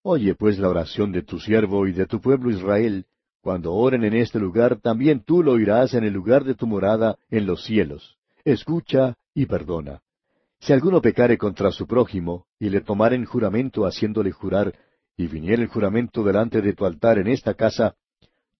Oye 0.04 0.37
pues 0.37 0.61
la 0.61 0.68
oración 0.68 1.11
de 1.11 1.23
tu 1.23 1.40
siervo 1.40 1.88
y 1.88 1.92
de 1.92 2.06
tu 2.06 2.20
pueblo 2.20 2.52
Israel, 2.52 3.06
cuando 3.40 3.75
oren 3.75 4.04
en 4.04 4.14
este 4.14 4.38
lugar, 4.38 4.78
también 4.80 5.25
tú 5.25 5.42
lo 5.42 5.54
oirás 5.54 5.92
en 5.94 6.04
el 6.04 6.12
lugar 6.12 6.44
de 6.44 6.54
tu 6.54 6.68
morada 6.68 7.18
en 7.28 7.47
los 7.47 7.64
cielos. 7.64 8.16
Escucha 8.44 9.16
y 9.35 9.47
perdona. 9.47 10.02
Si 10.61 10.73
alguno 10.73 11.02
pecare 11.02 11.37
contra 11.37 11.73
su 11.73 11.88
prójimo, 11.88 12.47
y 12.61 12.70
le 12.70 12.80
tomaren 12.82 13.25
juramento 13.25 13.85
haciéndole 13.87 14.30
jurar, 14.30 14.73
y 15.16 15.26
viniere 15.26 15.62
el 15.62 15.68
juramento 15.68 16.23
delante 16.23 16.62
de 16.62 16.75
tu 16.75 16.87
altar 16.87 17.18
en 17.18 17.26
esta 17.26 17.54
casa, 17.54 17.97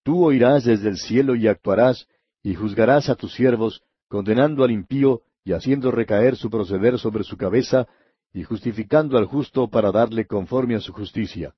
tú 0.02 0.25
oirás 0.25 0.64
desde 0.64 0.88
el 0.88 0.97
cielo 0.97 1.35
y 1.35 1.49
actuarás, 1.49 2.07
y 2.42 2.54
juzgarás 2.54 3.09
a 3.09 3.14
tus 3.14 3.35
siervos, 3.35 3.83
condenando 4.09 4.64
al 4.64 4.71
impío 4.71 5.23
y 5.45 5.52
haciendo 5.52 5.90
recaer 5.90 6.37
su 6.37 6.50
proceder 6.50 6.99
sobre 6.99 7.25
su 7.25 7.37
cabeza, 7.37 7.87
y 8.33 8.45
justificando 8.45 9.19
al 9.19 9.26
justo 9.26 9.69
para 9.69 9.90
darle 9.90 10.26
conforme 10.26 10.76
a 10.76 10.80
su 10.80 10.92
justicia. 10.92 11.54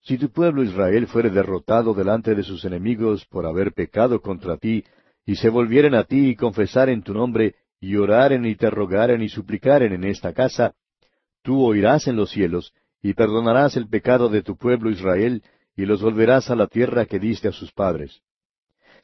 Si 0.00 0.18
tu 0.18 0.30
pueblo 0.30 0.64
Israel 0.64 1.06
fuere 1.06 1.30
derrotado 1.30 1.94
delante 1.94 2.34
de 2.34 2.42
sus 2.42 2.64
enemigos 2.64 3.24
por 3.26 3.46
haber 3.46 3.72
pecado 3.72 4.20
contra 4.20 4.56
ti, 4.56 4.84
y 5.24 5.36
se 5.36 5.48
volvieren 5.48 5.94
a 5.94 6.04
ti 6.04 6.30
y 6.30 6.36
confesaren 6.36 7.02
tu 7.02 7.14
nombre, 7.14 7.54
y 7.80 7.96
oraren 7.96 8.44
y 8.44 8.56
te 8.56 8.70
rogaren 8.70 9.22
y 9.22 9.28
suplicaren 9.28 9.92
en 9.92 10.04
esta 10.04 10.32
casa, 10.32 10.74
tú 11.42 11.62
oirás 11.64 12.06
en 12.06 12.16
los 12.16 12.30
cielos, 12.30 12.72
y 13.02 13.14
perdonarás 13.14 13.76
el 13.76 13.88
pecado 13.88 14.28
de 14.28 14.42
tu 14.42 14.56
pueblo 14.56 14.90
Israel, 14.90 15.42
y 15.76 15.86
los 15.86 16.02
volverás 16.02 16.50
a 16.50 16.56
la 16.56 16.66
tierra 16.66 17.06
que 17.06 17.18
diste 17.18 17.48
a 17.48 17.52
sus 17.52 17.72
padres. 17.72 18.20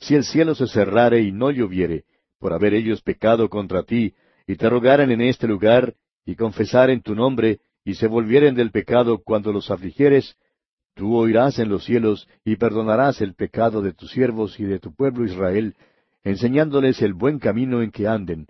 Si 0.01 0.15
el 0.15 0.25
cielo 0.25 0.55
se 0.55 0.67
cerrare 0.67 1.23
y 1.23 1.33
no 1.33 1.51
lloviere, 1.51 2.05
por 2.39 2.53
haber 2.53 2.75
ellos 2.75 3.03
pecado 3.03 3.49
contra 3.49 3.83
ti, 3.83 4.15
y 4.47 4.57
te 4.57 4.69
rogaren 4.69 5.11
en 5.11 5.21
este 5.21 5.47
lugar, 5.47 5.95
y 6.25 6.37
confesaren 6.37 7.03
tu 7.03 7.15
nombre, 7.15 7.61
y 7.85 7.95
se 7.95 8.07
volvieren 8.07 8.55
del 8.55 8.71
pecado 8.71 9.19
cuando 9.25 9.53
los 9.53 9.71
afligieres, 9.71 10.37
tú 10.95 11.17
oirás 11.17 11.59
en 11.59 11.69
los 11.69 11.85
cielos, 11.85 12.29
y 12.45 12.57
perdonarás 12.57 13.21
el 13.21 13.35
pecado 13.35 13.83
de 13.83 13.93
tus 13.93 14.11
siervos 14.11 14.59
y 14.61 14.65
de 14.65 14.79
tu 14.79 14.95
pueblo 14.95 15.25
Israel, 15.25 15.75
enseñándoles 16.23 17.03
el 17.03 17.15
buen 17.15 17.39
camino 17.39 17.83
en 17.83 17.91
que 17.91 18.07
anden, 18.07 18.47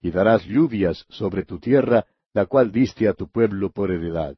y 0.00 0.10
darás 0.10 0.44
lluvias 0.44 1.04
sobre 1.08 1.44
tu 1.44 1.58
tierra, 1.58 2.06
la 2.32 2.46
cual 2.46 2.70
diste 2.70 3.08
a 3.08 3.14
tu 3.14 3.28
pueblo 3.28 3.70
por 3.70 3.90
heredad. 3.90 4.36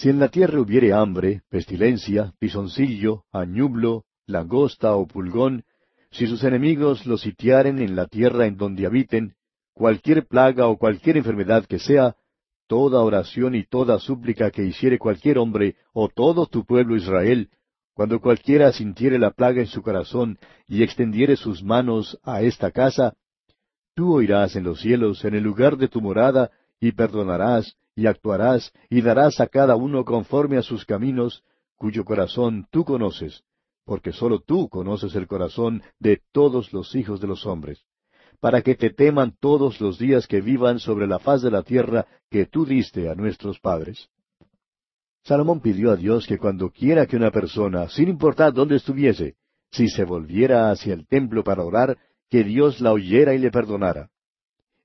Si 0.00 0.08
en 0.08 0.18
la 0.18 0.28
tierra 0.28 0.58
hubiere 0.58 0.94
hambre, 0.94 1.42
pestilencia, 1.50 2.32
pisoncillo, 2.38 3.24
añublo, 3.32 4.04
langosta 4.26 4.94
o 4.94 5.06
pulgón, 5.06 5.64
si 6.10 6.26
sus 6.26 6.42
enemigos 6.42 7.04
los 7.04 7.20
sitiaren 7.20 7.78
en 7.80 7.94
la 7.96 8.06
tierra 8.06 8.46
en 8.46 8.56
donde 8.56 8.86
habiten, 8.86 9.34
cualquier 9.74 10.26
plaga 10.26 10.68
o 10.68 10.78
cualquier 10.78 11.18
enfermedad 11.18 11.66
que 11.66 11.78
sea, 11.78 12.16
toda 12.66 13.02
oración 13.02 13.54
y 13.54 13.64
toda 13.64 13.98
súplica 13.98 14.50
que 14.50 14.64
hiciere 14.64 14.98
cualquier 14.98 15.36
hombre 15.36 15.76
o 15.92 16.08
todo 16.08 16.46
tu 16.46 16.64
pueblo 16.64 16.96
Israel, 16.96 17.50
cuando 17.92 18.22
cualquiera 18.22 18.72
sintiere 18.72 19.18
la 19.18 19.32
plaga 19.32 19.60
en 19.60 19.66
su 19.66 19.82
corazón 19.82 20.38
y 20.66 20.82
extendiere 20.82 21.36
sus 21.36 21.62
manos 21.62 22.18
a 22.22 22.40
esta 22.40 22.70
casa, 22.70 23.16
tú 23.94 24.14
oirás 24.14 24.56
en 24.56 24.64
los 24.64 24.80
cielos, 24.80 25.26
en 25.26 25.34
el 25.34 25.42
lugar 25.42 25.76
de 25.76 25.88
tu 25.88 26.00
morada, 26.00 26.50
y 26.80 26.92
perdonarás, 26.92 27.76
y 28.00 28.06
actuarás, 28.06 28.72
y 28.88 29.02
darás 29.02 29.40
a 29.40 29.46
cada 29.46 29.76
uno 29.76 30.06
conforme 30.06 30.56
a 30.56 30.62
sus 30.62 30.86
caminos, 30.86 31.44
cuyo 31.76 32.02
corazón 32.02 32.66
tú 32.70 32.82
conoces, 32.82 33.42
porque 33.84 34.10
sólo 34.12 34.40
tú 34.40 34.70
conoces 34.70 35.14
el 35.16 35.26
corazón 35.26 35.82
de 35.98 36.22
todos 36.32 36.72
los 36.72 36.94
hijos 36.94 37.20
de 37.20 37.26
los 37.26 37.44
hombres, 37.44 37.84
para 38.40 38.62
que 38.62 38.74
te 38.74 38.88
teman 38.88 39.36
todos 39.38 39.82
los 39.82 39.98
días 39.98 40.26
que 40.26 40.40
vivan 40.40 40.78
sobre 40.78 41.06
la 41.06 41.18
faz 41.18 41.42
de 41.42 41.50
la 41.50 41.62
tierra 41.62 42.06
que 42.30 42.46
tú 42.46 42.64
diste 42.64 43.10
a 43.10 43.14
nuestros 43.14 43.60
padres. 43.60 44.08
Salomón 45.22 45.60
pidió 45.60 45.90
a 45.90 45.96
Dios 45.96 46.26
que 46.26 46.38
cuando 46.38 46.70
quiera 46.70 47.04
que 47.04 47.16
una 47.16 47.30
persona, 47.30 47.90
sin 47.90 48.08
importar 48.08 48.54
dónde 48.54 48.76
estuviese, 48.76 49.34
si 49.72 49.88
se 49.88 50.04
volviera 50.04 50.70
hacia 50.70 50.94
el 50.94 51.06
templo 51.06 51.44
para 51.44 51.62
orar, 51.62 51.98
que 52.30 52.44
Dios 52.44 52.80
la 52.80 52.94
oyera 52.94 53.34
y 53.34 53.38
le 53.38 53.50
perdonara. 53.50 54.08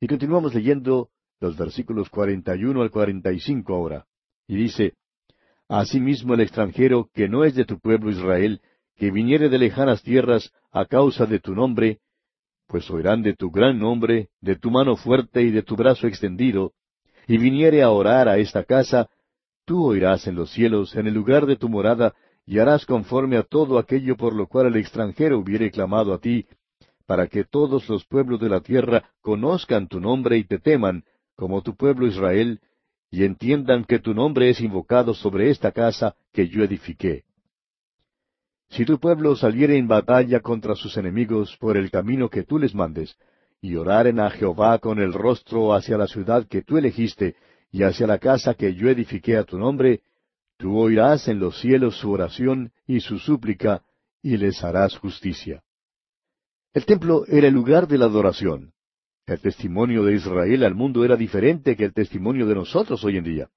Y 0.01 0.07
continuamos 0.07 0.53
leyendo 0.53 1.11
los 1.39 1.57
versículos 1.57 2.09
41 2.09 2.81
al 2.81 2.91
45 2.91 3.73
ahora. 3.73 4.05
Y 4.47 4.55
dice, 4.55 4.93
Asimismo 5.67 6.35
el 6.35 6.41
extranjero 6.41 7.09
que 7.13 7.27
no 7.27 7.43
es 7.43 7.55
de 7.55 7.65
tu 7.65 7.79
pueblo 7.79 8.11
Israel, 8.11 8.61
que 8.95 9.11
viniere 9.11 9.49
de 9.49 9.57
lejanas 9.57 10.03
tierras 10.03 10.51
a 10.71 10.85
causa 10.85 11.25
de 11.25 11.39
tu 11.39 11.55
nombre, 11.55 11.99
pues 12.67 12.89
oirán 12.89 13.23
de 13.23 13.35
tu 13.35 13.49
gran 13.51 13.79
nombre, 13.79 14.29
de 14.41 14.55
tu 14.55 14.69
mano 14.71 14.95
fuerte 14.95 15.41
y 15.41 15.51
de 15.51 15.63
tu 15.63 15.75
brazo 15.75 16.07
extendido, 16.07 16.73
y 17.27 17.37
viniere 17.37 17.81
a 17.81 17.89
orar 17.89 18.27
a 18.27 18.37
esta 18.37 18.63
casa, 18.63 19.09
tú 19.65 19.85
oirás 19.85 20.27
en 20.27 20.35
los 20.35 20.51
cielos, 20.51 20.95
en 20.95 21.07
el 21.07 21.13
lugar 21.13 21.45
de 21.47 21.55
tu 21.55 21.67
morada, 21.67 22.13
y 22.45 22.59
harás 22.59 22.85
conforme 22.85 23.37
a 23.37 23.43
todo 23.43 23.79
aquello 23.79 24.15
por 24.15 24.35
lo 24.35 24.47
cual 24.47 24.67
el 24.67 24.75
extranjero 24.75 25.39
hubiere 25.39 25.71
clamado 25.71 26.13
a 26.13 26.19
ti, 26.19 26.45
para 27.07 27.27
que 27.27 27.43
todos 27.43 27.89
los 27.89 28.05
pueblos 28.05 28.39
de 28.39 28.49
la 28.49 28.61
tierra 28.61 29.09
conozcan 29.21 29.87
tu 29.87 29.99
nombre 29.99 30.37
y 30.37 30.43
te 30.43 30.59
teman, 30.59 31.03
como 31.35 31.61
tu 31.61 31.75
pueblo 31.75 32.07
Israel, 32.07 32.59
y 33.11 33.23
entiendan 33.23 33.85
que 33.85 33.99
tu 33.99 34.13
nombre 34.13 34.49
es 34.49 34.59
invocado 34.59 35.13
sobre 35.13 35.49
esta 35.49 35.71
casa 35.71 36.15
que 36.33 36.47
yo 36.47 36.63
edifiqué. 36.63 37.23
Si 38.69 38.83
tu 38.85 38.99
pueblo 38.99 39.35
saliere 39.35 39.77
en 39.77 39.87
batalla 39.87 40.39
contra 40.39 40.75
sus 40.75 40.97
enemigos 40.97 41.55
por 41.57 41.77
el 41.77 41.91
camino 41.91 42.29
que 42.29 42.43
tú 42.43 42.59
les 42.59 42.73
mandes, 42.73 43.15
y 43.61 43.75
oraren 43.75 44.19
a 44.19 44.29
Jehová 44.29 44.79
con 44.79 44.99
el 44.99 45.13
rostro 45.13 45.73
hacia 45.73 45.97
la 45.97 46.07
ciudad 46.07 46.47
que 46.47 46.61
tú 46.61 46.77
elegiste, 46.77 47.35
y 47.71 47.83
hacia 47.83 48.07
la 48.07 48.19
casa 48.19 48.53
que 48.53 48.73
yo 48.73 48.89
edifiqué 48.89 49.37
a 49.37 49.43
tu 49.43 49.57
nombre, 49.57 50.01
tú 50.57 50.77
oirás 50.77 51.27
en 51.27 51.39
los 51.39 51.59
cielos 51.59 51.97
su 51.97 52.11
oración 52.11 52.71
y 52.87 52.99
su 52.99 53.19
súplica, 53.19 53.83
y 54.21 54.37
les 54.37 54.63
harás 54.63 54.97
justicia. 54.97 55.63
El 56.73 56.85
templo 56.85 57.25
era 57.27 57.47
el 57.47 57.53
lugar 57.53 57.87
de 57.87 57.97
la 57.97 58.05
adoración. 58.05 58.74
El 59.27 59.39
testimonio 59.39 60.03
de 60.03 60.13
Israel 60.13 60.63
al 60.63 60.75
mundo 60.75 61.03
era 61.03 61.15
diferente 61.15 61.75
que 61.75 61.85
el 61.85 61.93
testimonio 61.93 62.45
de 62.45 62.53
nosotros 62.53 63.03
hoy 63.03 63.17
en 63.17 63.23
día. 63.23 63.49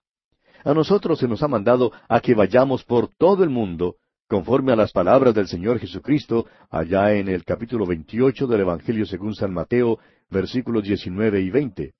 A 0.64 0.72
nosotros 0.72 1.18
se 1.18 1.28
nos 1.28 1.42
ha 1.42 1.48
mandado 1.48 1.92
a 2.08 2.20
que 2.20 2.34
vayamos 2.34 2.84
por 2.84 3.08
todo 3.14 3.44
el 3.44 3.50
mundo, 3.50 3.96
conforme 4.28 4.72
a 4.72 4.76
las 4.76 4.92
palabras 4.92 5.34
del 5.34 5.46
Señor 5.46 5.78
Jesucristo, 5.78 6.46
allá 6.70 7.12
en 7.12 7.28
el 7.28 7.44
capítulo 7.44 7.84
28 7.84 8.46
del 8.46 8.62
Evangelio 8.62 9.04
según 9.04 9.34
San 9.34 9.52
Mateo, 9.52 9.98
versículos 10.30 10.84
19 10.84 11.42
y 11.42 11.50
20. 11.50 11.92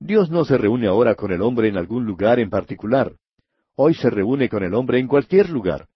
Dios 0.00 0.28
no 0.30 0.44
se 0.44 0.58
reúne 0.58 0.88
ahora 0.88 1.14
con 1.14 1.30
el 1.30 1.42
hombre 1.42 1.68
en 1.68 1.76
algún 1.76 2.04
lugar 2.04 2.40
en 2.40 2.50
particular. 2.50 3.14
Hoy 3.76 3.94
se 3.94 4.10
reúne 4.10 4.48
con 4.48 4.64
el 4.64 4.74
hombre 4.74 4.98
en 4.98 5.06
cualquier 5.06 5.48
lugar. 5.48 5.86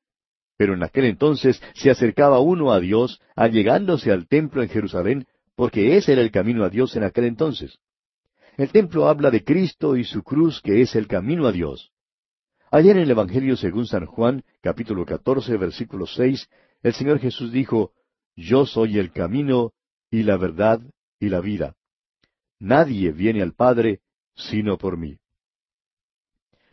Pero 0.57 0.75
en 0.75 0.85
aquel 0.85 1.07
entonces 1.07 1.61
se 1.75 1.91
acercaba 1.91 2.39
uno 2.39 2.71
a 2.71 2.79
Dios, 2.79 3.21
allegándose 3.35 4.13
al 4.13 4.29
templo 4.29 4.63
en 4.63 4.69
Jerusalén, 4.69 5.27
porque 5.57 5.97
ese 5.97 6.13
era 6.13 6.23
el 6.23 6.31
camino 6.31 6.65
a 6.65 6.71
Dios 6.71 6.97
en 6.97 7.05
aquel 7.05 7.25
entonces. 7.25 7.79
El 8.57 8.71
templo 8.71 9.09
habla 9.09 9.31
de 9.31 9.45
Cristo 9.45 9.97
y 9.97 10.05
su 10.05 10.23
cruz, 10.23 10.61
que 10.63 10.81
es 10.81 10.95
el 10.95 11.07
camino 11.07 11.47
a 11.47 11.53
Dios. 11.53 11.93
Ayer 12.71 12.97
en 12.97 13.05
el 13.05 13.11
Evangelio 13.11 13.57
según 13.57 13.87
San 13.87 14.07
Juan, 14.07 14.45
capítulo 14.61 15.05
14, 15.05 15.57
versículo 15.57 16.07
6, 16.07 16.49
el 16.83 16.93
Señor 16.93 17.19
Jesús 17.21 17.53
dijo, 17.53 17.93
Yo 18.37 18.67
soy 18.67 18.99
el 18.99 19.13
camino 19.13 19.73
y 20.11 20.23
la 20.23 20.37
verdad 20.37 20.81
y 21.21 21.29
la 21.29 21.41
vida. 21.41 21.75
Nadie 22.59 23.13
viene 23.13 23.43
al 23.43 23.55
Padre 23.55 24.01
sino 24.35 24.77
por 24.77 24.97
mí. 24.97 25.17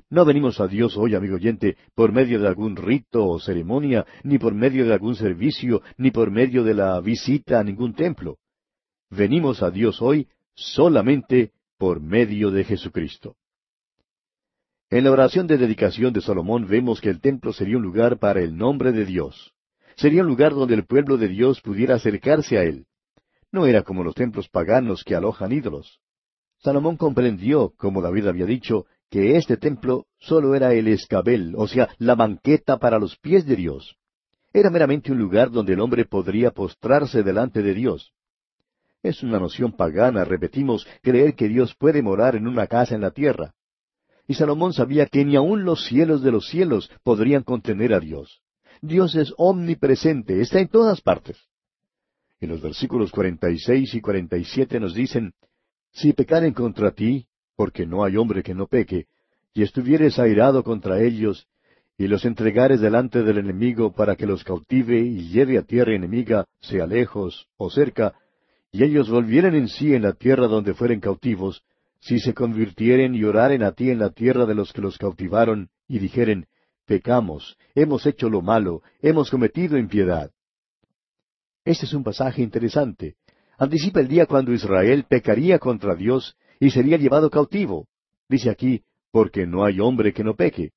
No 0.09 0.25
venimos 0.25 0.59
a 0.59 0.67
Dios 0.67 0.97
hoy, 0.97 1.15
amigo 1.15 1.35
oyente, 1.35 1.77
por 1.95 2.11
medio 2.11 2.39
de 2.39 2.47
algún 2.47 2.75
rito 2.75 3.25
o 3.27 3.39
ceremonia, 3.39 4.05
ni 4.23 4.39
por 4.39 4.53
medio 4.53 4.85
de 4.85 4.93
algún 4.93 5.15
servicio, 5.15 5.81
ni 5.97 6.11
por 6.11 6.31
medio 6.31 6.63
de 6.63 6.73
la 6.73 6.99
visita 6.99 7.59
a 7.59 7.63
ningún 7.63 7.93
templo 7.93 8.37
venimos 9.11 9.61
a 9.61 9.69
Dios 9.69 10.01
hoy 10.01 10.27
solamente 10.55 11.51
por 11.77 12.01
medio 12.01 12.49
de 12.49 12.63
Jesucristo. 12.63 13.35
En 14.89 15.03
la 15.03 15.11
oración 15.11 15.47
de 15.47 15.57
dedicación 15.57 16.11
de 16.13 16.21
Salomón 16.21 16.67
vemos 16.67 16.99
que 16.99 17.09
el 17.09 17.21
templo 17.21 17.53
sería 17.53 17.77
un 17.77 17.83
lugar 17.83 18.17
para 18.17 18.41
el 18.41 18.57
nombre 18.57 18.91
de 18.91 19.05
Dios. 19.05 19.53
Sería 19.95 20.21
un 20.21 20.27
lugar 20.27 20.53
donde 20.53 20.73
el 20.73 20.85
pueblo 20.85 21.17
de 21.17 21.27
Dios 21.27 21.61
pudiera 21.61 21.95
acercarse 21.95 22.57
a 22.57 22.63
él. 22.63 22.85
No 23.51 23.65
era 23.65 23.83
como 23.83 24.03
los 24.03 24.15
templos 24.15 24.49
paganos 24.49 25.03
que 25.03 25.15
alojan 25.15 25.51
ídolos. 25.51 25.99
Salomón 26.59 26.97
comprendió, 26.97 27.73
como 27.77 28.01
David 28.01 28.27
había 28.27 28.45
dicho, 28.45 28.85
que 29.09 29.35
este 29.35 29.57
templo 29.57 30.05
solo 30.19 30.55
era 30.55 30.73
el 30.73 30.87
escabel, 30.87 31.53
o 31.57 31.67
sea, 31.67 31.89
la 31.97 32.15
banqueta 32.15 32.77
para 32.77 32.97
los 32.97 33.17
pies 33.17 33.45
de 33.45 33.55
Dios. 33.55 33.97
Era 34.53 34.69
meramente 34.69 35.11
un 35.11 35.17
lugar 35.17 35.51
donde 35.51 35.73
el 35.73 35.81
hombre 35.81 36.05
podría 36.05 36.51
postrarse 36.51 37.23
delante 37.23 37.61
de 37.61 37.73
Dios. 37.73 38.13
Es 39.03 39.23
una 39.23 39.39
noción 39.39 39.71
pagana, 39.71 40.23
repetimos, 40.23 40.87
creer 41.01 41.35
que 41.35 41.47
Dios 41.47 41.75
puede 41.75 42.01
morar 42.03 42.35
en 42.35 42.47
una 42.47 42.67
casa 42.67 42.93
en 42.93 43.01
la 43.01 43.11
tierra. 43.11 43.53
Y 44.27 44.35
Salomón 44.35 44.73
sabía 44.73 45.07
que 45.07 45.25
ni 45.25 45.35
aun 45.35 45.65
los 45.65 45.85
cielos 45.85 46.21
de 46.21 46.31
los 46.31 46.47
cielos 46.47 46.91
podrían 47.03 47.43
contener 47.43 47.93
a 47.93 47.99
Dios. 47.99 48.41
Dios 48.81 49.15
es 49.15 49.33
omnipresente, 49.37 50.39
está 50.41 50.59
en 50.59 50.67
todas 50.67 51.01
partes. 51.01 51.37
En 52.39 52.49
los 52.49 52.61
versículos 52.61 53.11
46 53.11 53.93
y 53.93 54.01
47 54.01 54.79
nos 54.79 54.93
dicen, 54.93 55.33
Si 55.91 56.13
pecaren 56.13 56.53
contra 56.53 56.91
ti, 56.91 57.27
porque 57.55 57.85
no 57.85 58.03
hay 58.03 58.17
hombre 58.17 58.43
que 58.43 58.55
no 58.55 58.67
peque, 58.67 59.07
y 59.53 59.63
estuvieres 59.63 60.17
airado 60.17 60.63
contra 60.63 61.01
ellos, 61.01 61.47
y 61.97 62.07
los 62.07 62.25
entregares 62.25 62.81
delante 62.81 63.21
del 63.21 63.37
enemigo 63.37 63.93
para 63.93 64.15
que 64.15 64.25
los 64.25 64.43
cautive 64.43 64.99
y 64.99 65.29
lleve 65.29 65.57
a 65.57 65.63
tierra 65.63 65.93
enemiga, 65.93 66.47
sea 66.59 66.87
lejos 66.87 67.47
o 67.57 67.69
cerca, 67.69 68.15
y 68.71 68.83
ellos 68.83 69.09
volvieren 69.09 69.55
en 69.55 69.67
sí 69.67 69.93
en 69.93 70.03
la 70.03 70.13
tierra 70.13 70.47
donde 70.47 70.73
fueren 70.73 70.99
cautivos, 70.99 71.63
si 71.99 72.19
se 72.19 72.33
convirtieren 72.33 73.13
y 73.13 73.23
oraren 73.23 73.63
a 73.63 73.73
ti 73.73 73.89
en 73.89 73.99
la 73.99 74.11
tierra 74.11 74.45
de 74.45 74.55
los 74.55 74.71
que 74.73 74.81
los 74.81 74.97
cautivaron, 74.97 75.69
y 75.87 75.99
dijeren, 75.99 76.47
pecamos, 76.85 77.57
hemos 77.75 78.05
hecho 78.05 78.29
lo 78.29 78.41
malo, 78.41 78.81
hemos 79.01 79.29
cometido 79.29 79.77
impiedad. 79.77 80.31
Este 81.65 81.85
es 81.85 81.93
un 81.93 82.03
pasaje 82.03 82.41
interesante. 82.41 83.15
Anticipa 83.57 83.99
el 83.99 84.07
día 84.07 84.25
cuando 84.25 84.53
Israel 84.53 85.05
pecaría 85.07 85.59
contra 85.59 85.95
Dios 85.95 86.35
y 86.59 86.71
sería 86.71 86.97
llevado 86.97 87.29
cautivo. 87.29 87.87
Dice 88.27 88.49
aquí, 88.49 88.83
porque 89.11 89.45
no 89.45 89.63
hay 89.65 89.79
hombre 89.79 90.13
que 90.13 90.23
no 90.23 90.35
peque. 90.35 90.71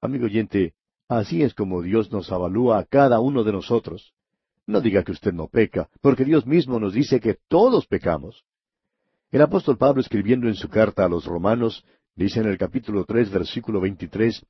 Amigo 0.00 0.24
oyente, 0.24 0.74
así 1.08 1.42
es 1.42 1.54
como 1.54 1.82
Dios 1.82 2.10
nos 2.10 2.32
avalúa 2.32 2.78
a 2.78 2.84
cada 2.84 3.20
uno 3.20 3.44
de 3.44 3.52
nosotros. 3.52 4.12
No 4.68 4.82
diga 4.82 5.02
que 5.02 5.12
usted 5.12 5.32
no 5.32 5.48
peca, 5.48 5.88
porque 6.02 6.26
Dios 6.26 6.46
mismo 6.46 6.78
nos 6.78 6.92
dice 6.92 7.20
que 7.20 7.38
todos 7.48 7.86
pecamos. 7.86 8.44
El 9.30 9.40
apóstol 9.40 9.78
Pablo 9.78 10.02
escribiendo 10.02 10.46
en 10.46 10.56
su 10.56 10.68
carta 10.68 11.06
a 11.06 11.08
los 11.08 11.24
romanos, 11.24 11.86
dice 12.14 12.40
en 12.40 12.48
el 12.48 12.58
capítulo 12.58 13.06
tres, 13.06 13.30
versículo 13.30 13.80
veintitrés, 13.80 14.44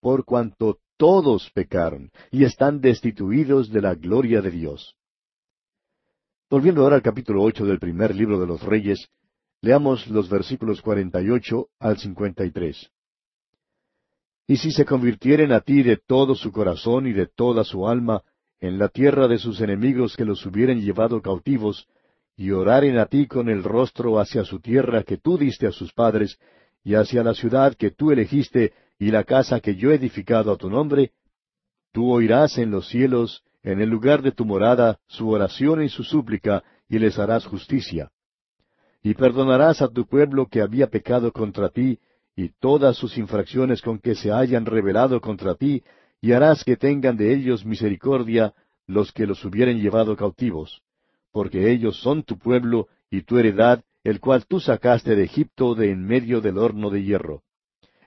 por 0.00 0.24
cuanto 0.24 0.80
todos 0.96 1.50
pecaron 1.54 2.10
y 2.32 2.42
están 2.42 2.80
destituidos 2.80 3.70
de 3.70 3.80
la 3.80 3.94
gloria 3.94 4.42
de 4.42 4.50
Dios. 4.50 4.96
Volviendo 6.50 6.82
ahora 6.82 6.96
al 6.96 7.02
capítulo 7.02 7.40
ocho 7.44 7.64
del 7.64 7.78
primer 7.78 8.12
libro 8.12 8.40
de 8.40 8.48
los 8.48 8.62
Reyes, 8.64 9.06
leamos 9.60 10.08
los 10.08 10.28
versículos 10.28 10.82
cuarenta 10.82 11.22
y 11.22 11.30
ocho 11.30 11.68
al 11.78 11.96
cincuenta 11.96 12.44
y 12.44 12.50
tres. 12.50 12.90
Y 14.48 14.56
si 14.56 14.72
se 14.72 14.84
convirtieren 14.84 15.52
a 15.52 15.60
ti 15.60 15.84
de 15.84 15.96
todo 15.96 16.34
su 16.34 16.50
corazón 16.50 17.06
y 17.06 17.12
de 17.12 17.26
toda 17.28 17.62
su 17.62 17.86
alma, 17.86 18.24
en 18.60 18.78
la 18.78 18.88
tierra 18.88 19.26
de 19.26 19.38
sus 19.38 19.60
enemigos 19.60 20.16
que 20.16 20.24
los 20.24 20.44
hubieren 20.44 20.80
llevado 20.80 21.22
cautivos, 21.22 21.88
y 22.36 22.50
oraren 22.50 22.98
a 22.98 23.06
ti 23.06 23.26
con 23.26 23.48
el 23.48 23.62
rostro 23.62 24.18
hacia 24.18 24.44
su 24.44 24.60
tierra 24.60 25.02
que 25.02 25.16
tú 25.16 25.38
diste 25.38 25.66
a 25.66 25.72
sus 25.72 25.92
padres, 25.92 26.38
y 26.84 26.94
hacia 26.94 27.22
la 27.22 27.34
ciudad 27.34 27.74
que 27.74 27.90
tú 27.90 28.10
elegiste, 28.10 28.72
y 28.98 29.10
la 29.10 29.24
casa 29.24 29.60
que 29.60 29.76
yo 29.76 29.90
he 29.90 29.94
edificado 29.94 30.52
a 30.52 30.56
tu 30.56 30.70
nombre, 30.70 31.12
tú 31.92 32.10
oirás 32.10 32.58
en 32.58 32.70
los 32.70 32.88
cielos, 32.88 33.42
en 33.62 33.80
el 33.80 33.88
lugar 33.88 34.22
de 34.22 34.32
tu 34.32 34.44
morada, 34.44 34.98
su 35.06 35.28
oración 35.30 35.82
y 35.82 35.88
su 35.88 36.04
súplica, 36.04 36.62
y 36.88 36.98
les 36.98 37.18
harás 37.18 37.46
justicia. 37.46 38.10
Y 39.02 39.14
perdonarás 39.14 39.80
a 39.80 39.88
tu 39.88 40.06
pueblo 40.06 40.46
que 40.46 40.60
había 40.60 40.88
pecado 40.88 41.32
contra 41.32 41.70
ti, 41.70 41.98
y 42.36 42.50
todas 42.60 42.96
sus 42.96 43.18
infracciones 43.18 43.82
con 43.82 43.98
que 43.98 44.14
se 44.14 44.32
hayan 44.32 44.66
rebelado 44.66 45.20
contra 45.20 45.54
ti, 45.54 45.82
y 46.20 46.32
harás 46.32 46.64
que 46.64 46.76
tengan 46.76 47.16
de 47.16 47.34
ellos 47.34 47.64
misericordia 47.64 48.54
los 48.86 49.12
que 49.12 49.26
los 49.26 49.44
hubieren 49.44 49.80
llevado 49.80 50.16
cautivos, 50.16 50.82
porque 51.32 51.70
ellos 51.70 52.00
son 52.00 52.22
tu 52.22 52.38
pueblo 52.38 52.88
y 53.10 53.22
tu 53.22 53.38
heredad, 53.38 53.82
el 54.04 54.20
cual 54.20 54.46
tú 54.46 54.60
sacaste 54.60 55.14
de 55.14 55.24
Egipto 55.24 55.74
de 55.74 55.90
en 55.90 56.04
medio 56.04 56.40
del 56.40 56.58
horno 56.58 56.90
de 56.90 57.02
hierro. 57.02 57.42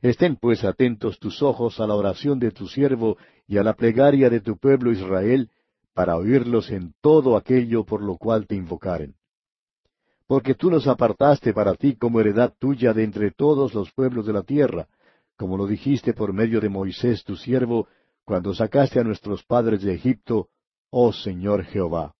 Estén 0.02 0.36
pues 0.36 0.63
atentos 0.63 1.17
tus 1.19 1.41
ojos 1.41 1.80
a 1.80 1.88
la 1.88 1.95
oración 1.95 2.39
de 2.39 2.52
tu 2.52 2.67
siervo 2.67 3.17
y 3.47 3.58
a 3.58 3.63
la 3.63 3.73
plegaria 3.73 4.30
de 4.30 4.41
tu 4.41 4.58
pueblo 4.58 4.91
Israel, 4.91 5.49
para 5.93 6.17
oírlos 6.17 6.71
en 6.71 6.93
todo 7.02 7.38
aquello 7.38 7.86
por 7.86 8.02
lo 8.02 8.17
cual 8.17 8.45
te 8.47 8.56
invocaren. 8.56 9.15
Porque 10.28 10.56
tú 10.56 10.69
los 10.69 10.88
apartaste 10.88 11.54
para 11.54 11.76
ti 11.76 11.95
como 11.95 12.19
heredad 12.19 12.54
tuya 12.60 12.93
de 12.93 13.04
entre 13.04 13.32
todos 13.32 13.73
los 13.73 13.91
pueblos 13.91 14.26
de 14.26 14.34
la 14.34 14.43
tierra, 14.43 14.88
como 15.38 15.58
lo 15.58 15.67
dijiste 15.67 16.13
por 16.13 16.34
medio 16.34 16.60
de 16.60 16.69
Moisés 16.69 17.23
tu 17.23 17.36
siervo, 17.36 17.88
cuando 18.25 18.53
sacaste 18.53 18.99
a 18.99 19.03
nuestros 19.03 19.43
padres 19.43 19.81
de 19.81 19.93
Egipto, 19.93 20.49
oh 20.89 21.12
Señor 21.12 21.65
Jehová. 21.65 22.15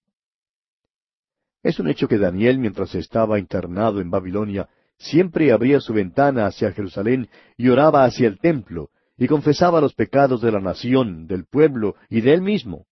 Es 1.62 1.80
un 1.80 1.88
hecho 1.88 2.08
que 2.08 2.18
Daniel, 2.18 2.60
mientras 2.60 2.94
estaba 2.96 3.39
internado 3.39 4.02
en 4.02 4.10
Babilonia, 4.10 4.68
siempre 4.98 5.52
abría 5.52 5.80
su 5.80 5.94
ventana 5.94 6.46
hacia 6.46 6.72
Jerusalén 6.74 7.30
y 7.58 7.70
oraba 7.70 8.04
hacia 8.04 8.28
el 8.28 8.39
templo, 8.39 8.89
y 9.18 9.28
confesaba 9.28 9.80
los 9.80 9.94
pecados 9.94 10.42
de 10.42 10.52
la 10.52 10.60
nación, 10.60 11.28
del 11.28 11.46
pueblo 11.46 11.96
y 12.10 12.22
de 12.22 12.34
él 12.34 12.42
mismo. 12.42 12.86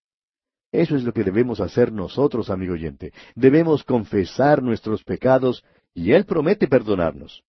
Eso 0.71 0.95
es 0.95 1.03
lo 1.03 1.11
que 1.11 1.23
debemos 1.23 1.59
hacer 1.59 1.91
nosotros, 1.91 2.49
amigo 2.49 2.73
oyente. 2.73 3.11
Debemos 3.35 3.83
confesar 3.83 4.63
nuestros 4.63 5.03
pecados 5.03 5.65
y 5.93 6.13
Él 6.13 6.25
promete 6.25 6.67
perdonarnos. 6.67 7.43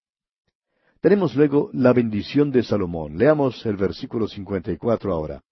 Tenemos 1.01 1.37
luego 1.37 1.71
la 1.73 1.93
bendición 1.93 2.51
de 2.51 2.65
Salomón. 2.65 3.17
Leamos 3.17 3.65
el 3.67 3.77
versículo 3.77 4.27
54 4.27 5.13
ahora. 5.13 5.43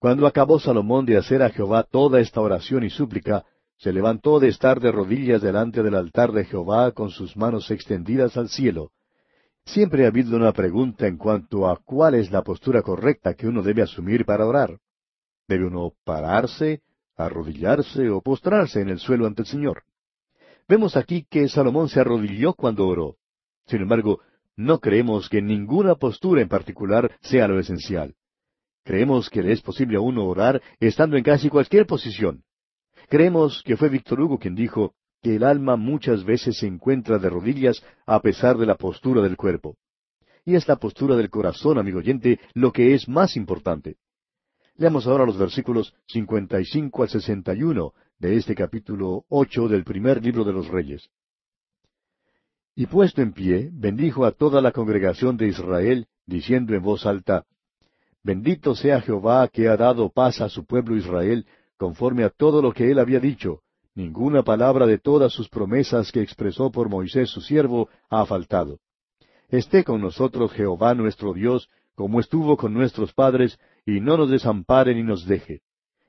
Cuando 0.00 0.26
acabó 0.26 0.58
Salomón 0.58 1.04
de 1.04 1.18
hacer 1.18 1.42
a 1.42 1.50
Jehová 1.50 1.82
toda 1.82 2.20
esta 2.20 2.40
oración 2.40 2.84
y 2.84 2.88
súplica, 2.88 3.44
se 3.76 3.92
levantó 3.92 4.40
de 4.40 4.48
estar 4.48 4.80
de 4.80 4.90
rodillas 4.90 5.42
delante 5.42 5.82
del 5.82 5.94
altar 5.94 6.32
de 6.32 6.46
Jehová 6.46 6.92
con 6.92 7.10
sus 7.10 7.36
manos 7.36 7.70
extendidas 7.70 8.38
al 8.38 8.48
cielo. 8.48 8.92
Siempre 9.66 10.06
ha 10.06 10.08
habido 10.08 10.38
una 10.38 10.54
pregunta 10.54 11.06
en 11.06 11.18
cuanto 11.18 11.68
a 11.68 11.76
cuál 11.76 12.14
es 12.14 12.30
la 12.30 12.42
postura 12.42 12.80
correcta 12.80 13.34
que 13.34 13.46
uno 13.46 13.62
debe 13.62 13.82
asumir 13.82 14.24
para 14.24 14.46
orar. 14.46 14.78
¿Debe 15.46 15.66
uno 15.66 15.92
pararse, 16.02 16.80
arrodillarse 17.14 18.08
o 18.08 18.22
postrarse 18.22 18.80
en 18.80 18.88
el 18.88 19.00
suelo 19.00 19.26
ante 19.26 19.42
el 19.42 19.48
Señor? 19.48 19.82
Vemos 20.66 20.96
aquí 20.96 21.26
que 21.28 21.46
Salomón 21.50 21.90
se 21.90 22.00
arrodilló 22.00 22.54
cuando 22.54 22.86
oró. 22.86 23.16
Sin 23.66 23.82
embargo, 23.82 24.20
no 24.56 24.80
creemos 24.80 25.28
que 25.28 25.42
ninguna 25.42 25.96
postura 25.96 26.40
en 26.40 26.48
particular 26.48 27.18
sea 27.20 27.48
lo 27.48 27.60
esencial. 27.60 28.14
Creemos 28.84 29.28
que 29.28 29.42
le 29.42 29.52
es 29.52 29.60
posible 29.60 29.96
a 29.96 30.00
uno 30.00 30.26
orar 30.26 30.62
estando 30.78 31.16
en 31.16 31.24
casi 31.24 31.48
cualquier 31.48 31.86
posición. 31.86 32.42
Creemos 33.08 33.62
que 33.64 33.76
fue 33.76 33.88
Víctor 33.88 34.20
Hugo 34.20 34.38
quien 34.38 34.54
dijo 34.54 34.94
que 35.22 35.36
el 35.36 35.44
alma 35.44 35.76
muchas 35.76 36.24
veces 36.24 36.58
se 36.58 36.66
encuentra 36.66 37.18
de 37.18 37.28
rodillas 37.28 37.82
a 38.06 38.20
pesar 38.20 38.56
de 38.56 38.66
la 38.66 38.76
postura 38.76 39.20
del 39.20 39.36
cuerpo. 39.36 39.76
Y 40.44 40.54
es 40.54 40.66
la 40.66 40.76
postura 40.76 41.16
del 41.16 41.28
corazón, 41.28 41.78
amigo 41.78 41.98
oyente, 41.98 42.40
lo 42.54 42.72
que 42.72 42.94
es 42.94 43.08
más 43.08 43.36
importante. 43.36 43.96
Leamos 44.76 45.06
ahora 45.06 45.26
los 45.26 45.36
versículos 45.36 45.94
55 46.06 47.02
al 47.02 47.08
61 47.10 47.92
de 48.18 48.36
este 48.36 48.54
capítulo 48.54 49.24
ocho 49.28 49.68
del 49.68 49.84
primer 49.84 50.24
libro 50.24 50.44
de 50.44 50.52
los 50.52 50.68
Reyes. 50.68 51.10
Y 52.74 52.86
puesto 52.86 53.20
en 53.20 53.32
pie, 53.32 53.68
bendijo 53.72 54.24
a 54.24 54.32
toda 54.32 54.62
la 54.62 54.72
congregación 54.72 55.36
de 55.36 55.48
Israel, 55.48 56.06
diciendo 56.24 56.74
en 56.74 56.82
voz 56.82 57.04
alta, 57.04 57.44
Bendito 58.22 58.74
sea 58.74 59.00
Jehová 59.00 59.48
que 59.48 59.68
ha 59.68 59.76
dado 59.76 60.10
paz 60.10 60.40
a 60.40 60.48
su 60.48 60.66
pueblo 60.66 60.96
Israel, 60.96 61.46
conforme 61.78 62.24
a 62.24 62.30
todo 62.30 62.60
lo 62.60 62.72
que 62.72 62.90
él 62.90 62.98
había 62.98 63.18
dicho. 63.18 63.60
Ninguna 63.94 64.42
palabra 64.42 64.86
de 64.86 64.98
todas 64.98 65.32
sus 65.32 65.48
promesas 65.48 66.12
que 66.12 66.20
expresó 66.20 66.70
por 66.70 66.88
Moisés 66.88 67.30
su 67.30 67.40
siervo 67.40 67.88
ha 68.10 68.26
faltado. 68.26 68.78
Esté 69.48 69.82
con 69.84 70.00
nosotros 70.00 70.52
Jehová 70.52 70.94
nuestro 70.94 71.32
Dios, 71.32 71.68
como 71.94 72.20
estuvo 72.20 72.56
con 72.56 72.72
nuestros 72.72 73.12
padres, 73.12 73.58
y 73.84 74.00
no 74.00 74.16
nos 74.16 74.30
desampare 74.30 74.94
ni 74.94 75.02
nos 75.02 75.26
deje. 75.26 75.62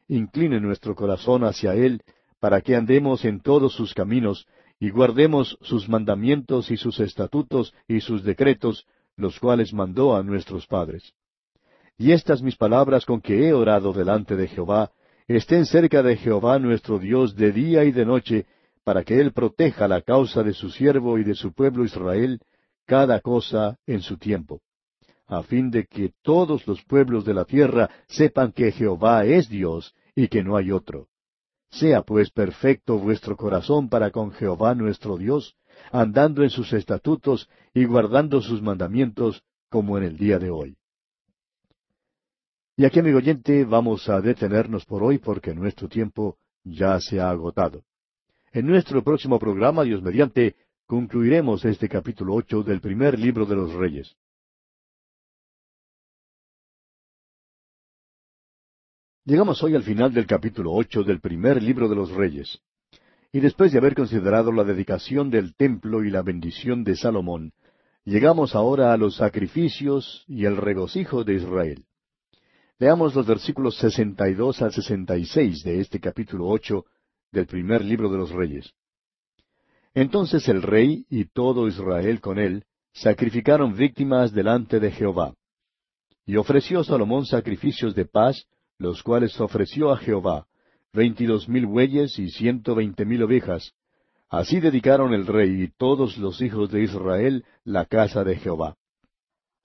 Incline 0.08 0.60
nuestro 0.60 0.96
corazón 0.96 1.44
hacia 1.44 1.74
Él, 1.74 2.02
para 2.40 2.62
que 2.62 2.76
andemos 2.76 3.24
en 3.24 3.40
todos 3.40 3.74
sus 3.74 3.94
caminos, 3.94 4.48
y 4.80 4.90
guardemos 4.90 5.58
sus 5.62 5.88
mandamientos 5.88 6.72
y 6.72 6.78
sus 6.78 7.00
estatutos 7.00 7.74
y 7.88 8.02
sus 8.02 8.24
decretos, 8.24 8.86
los 9.16 9.40
cuales 9.40 9.74
mandó 9.74 10.16
a 10.16 10.24
nuestros 10.24 10.68
padres. 10.68 11.14
Y 12.02 12.14
estas 12.14 12.42
mis 12.42 12.56
palabras 12.56 13.06
con 13.06 13.22
que 13.22 13.48
he 13.48 13.54
orado 13.54 13.94
delante 13.94 14.36
de 14.36 14.48
Jehová, 14.48 14.90
estén 15.28 15.68
cerca 15.68 16.02
de 16.02 16.18
Jehová 16.18 16.58
nuestro 16.58 16.98
Dios 16.98 17.36
de 17.36 17.52
día 17.52 17.84
y 17.84 17.92
de 17.92 18.08
noche, 18.08 18.48
para 18.84 19.04
que 19.04 19.22
Él 19.22 19.34
proteja 19.34 19.88
la 19.88 20.02
causa 20.02 20.42
de 20.42 20.54
su 20.54 20.72
siervo 20.72 21.20
y 21.20 21.24
de 21.24 21.36
su 21.36 21.54
pueblo 21.54 21.86
Israel, 21.86 22.40
cada 22.88 23.20
cosa 23.20 23.78
en 23.86 24.02
su 24.02 24.18
tiempo, 24.18 24.62
a 25.28 25.44
fin 25.44 25.70
de 25.70 25.86
que 25.86 26.12
todos 26.24 26.66
los 26.66 26.84
pueblos 26.86 27.24
de 27.24 27.36
la 27.36 27.46
tierra 27.46 27.92
sepan 28.08 28.52
que 28.52 28.72
Jehová 28.72 29.24
es 29.26 29.48
Dios 29.48 29.94
y 30.16 30.28
que 30.28 30.44
no 30.44 30.58
hay 30.58 30.72
otro. 30.72 31.08
Sea 31.70 32.02
pues 32.02 32.32
perfecto 32.32 32.98
vuestro 32.98 33.38
corazón 33.38 33.90
para 33.90 34.10
con 34.10 34.32
Jehová 34.32 34.74
nuestro 34.74 35.18
Dios, 35.18 35.56
andando 35.92 36.42
en 36.42 36.50
sus 36.50 36.74
estatutos 36.74 37.48
y 37.76 37.86
guardando 37.86 38.42
sus 38.42 38.60
mandamientos, 38.60 39.44
como 39.70 40.00
en 40.00 40.06
el 40.06 40.18
día 40.18 40.40
de 40.40 40.50
hoy. 40.50 40.81
Y 42.78 42.86
aquí, 42.86 43.00
amigo 43.00 43.18
oyente, 43.18 43.66
vamos 43.66 44.08
a 44.10 44.22
detenernos 44.22 44.86
por 44.86 45.04
hoy 45.04 45.18
porque 45.18 45.54
nuestro 45.54 45.90
tiempo 45.90 46.38
ya 46.64 47.00
se 47.00 47.20
ha 47.20 47.30
agotado. 47.30 47.84
En 48.54 48.66
nuestro 48.66 49.04
próximo 49.04 49.40
programa, 49.40 49.84
Dios 49.84 50.02
mediante, 50.02 50.56
concluiremos 50.86 51.64
este 51.66 51.88
capítulo 51.90 52.34
ocho 52.34 52.64
del 52.64 52.82
primer 52.82 53.20
libro 53.20 53.46
de 53.46 53.56
los 53.56 53.74
Reyes. 53.74 54.16
Llegamos 59.26 59.62
hoy 59.64 59.76
al 59.76 59.84
final 59.84 60.14
del 60.14 60.26
capítulo 60.26 60.72
ocho 60.74 61.04
del 61.04 61.20
primer 61.20 61.62
libro 61.62 61.88
de 61.88 61.96
los 61.96 62.12
Reyes. 62.12 62.60
Y 63.32 63.40
después 63.40 63.72
de 63.72 63.78
haber 63.78 63.96
considerado 63.96 64.52
la 64.52 64.64
dedicación 64.64 65.30
del 65.30 65.56
templo 65.56 66.04
y 66.04 66.10
la 66.10 66.22
bendición 66.22 66.84
de 66.84 66.96
Salomón, 66.96 67.54
llegamos 68.04 68.56
ahora 68.56 68.92
a 68.92 68.98
los 68.98 69.18
sacrificios 69.18 70.26
y 70.28 70.46
el 70.46 70.58
regocijo 70.58 71.24
de 71.24 71.36
Israel. 71.36 71.86
Leamos 72.82 73.14
los 73.14 73.28
versículos 73.28 73.78
62 73.78 74.60
al 74.64 74.74
66 74.74 75.64
de 75.64 75.82
este 75.82 76.00
capítulo 76.00 76.48
ocho 76.48 76.86
del 77.32 77.46
primer 77.46 77.86
libro 77.86 78.10
de 78.10 78.18
los 78.18 78.32
Reyes. 78.32 78.74
Entonces 79.94 80.50
el 80.50 80.64
rey 80.64 81.06
y 81.08 81.26
todo 81.26 81.68
Israel 81.68 82.20
con 82.20 82.40
él 82.40 82.66
sacrificaron 82.92 83.76
víctimas 83.76 84.34
delante 84.34 84.80
de 84.80 84.90
Jehová. 84.90 85.36
Y 86.26 86.38
ofreció 86.38 86.84
Salomón 86.84 87.28
sacrificios 87.28 87.94
de 87.94 88.06
paz, 88.06 88.48
los 88.80 89.04
cuales 89.04 89.40
ofreció 89.40 89.92
a 89.92 89.98
Jehová, 89.98 90.48
veintidós 90.92 91.48
mil 91.48 91.68
bueyes 91.68 92.18
y 92.18 92.32
ciento 92.32 92.74
veinte 92.74 93.06
mil 93.06 93.22
ovejas. 93.22 93.74
Así 94.28 94.60
dedicaron 94.60 95.14
el 95.14 95.28
rey 95.28 95.62
y 95.62 95.68
todos 95.68 96.18
los 96.18 96.42
hijos 96.42 96.72
de 96.72 96.82
Israel 96.82 97.46
la 97.64 97.86
casa 97.86 98.24
de 98.24 98.38
Jehová. 98.38 98.76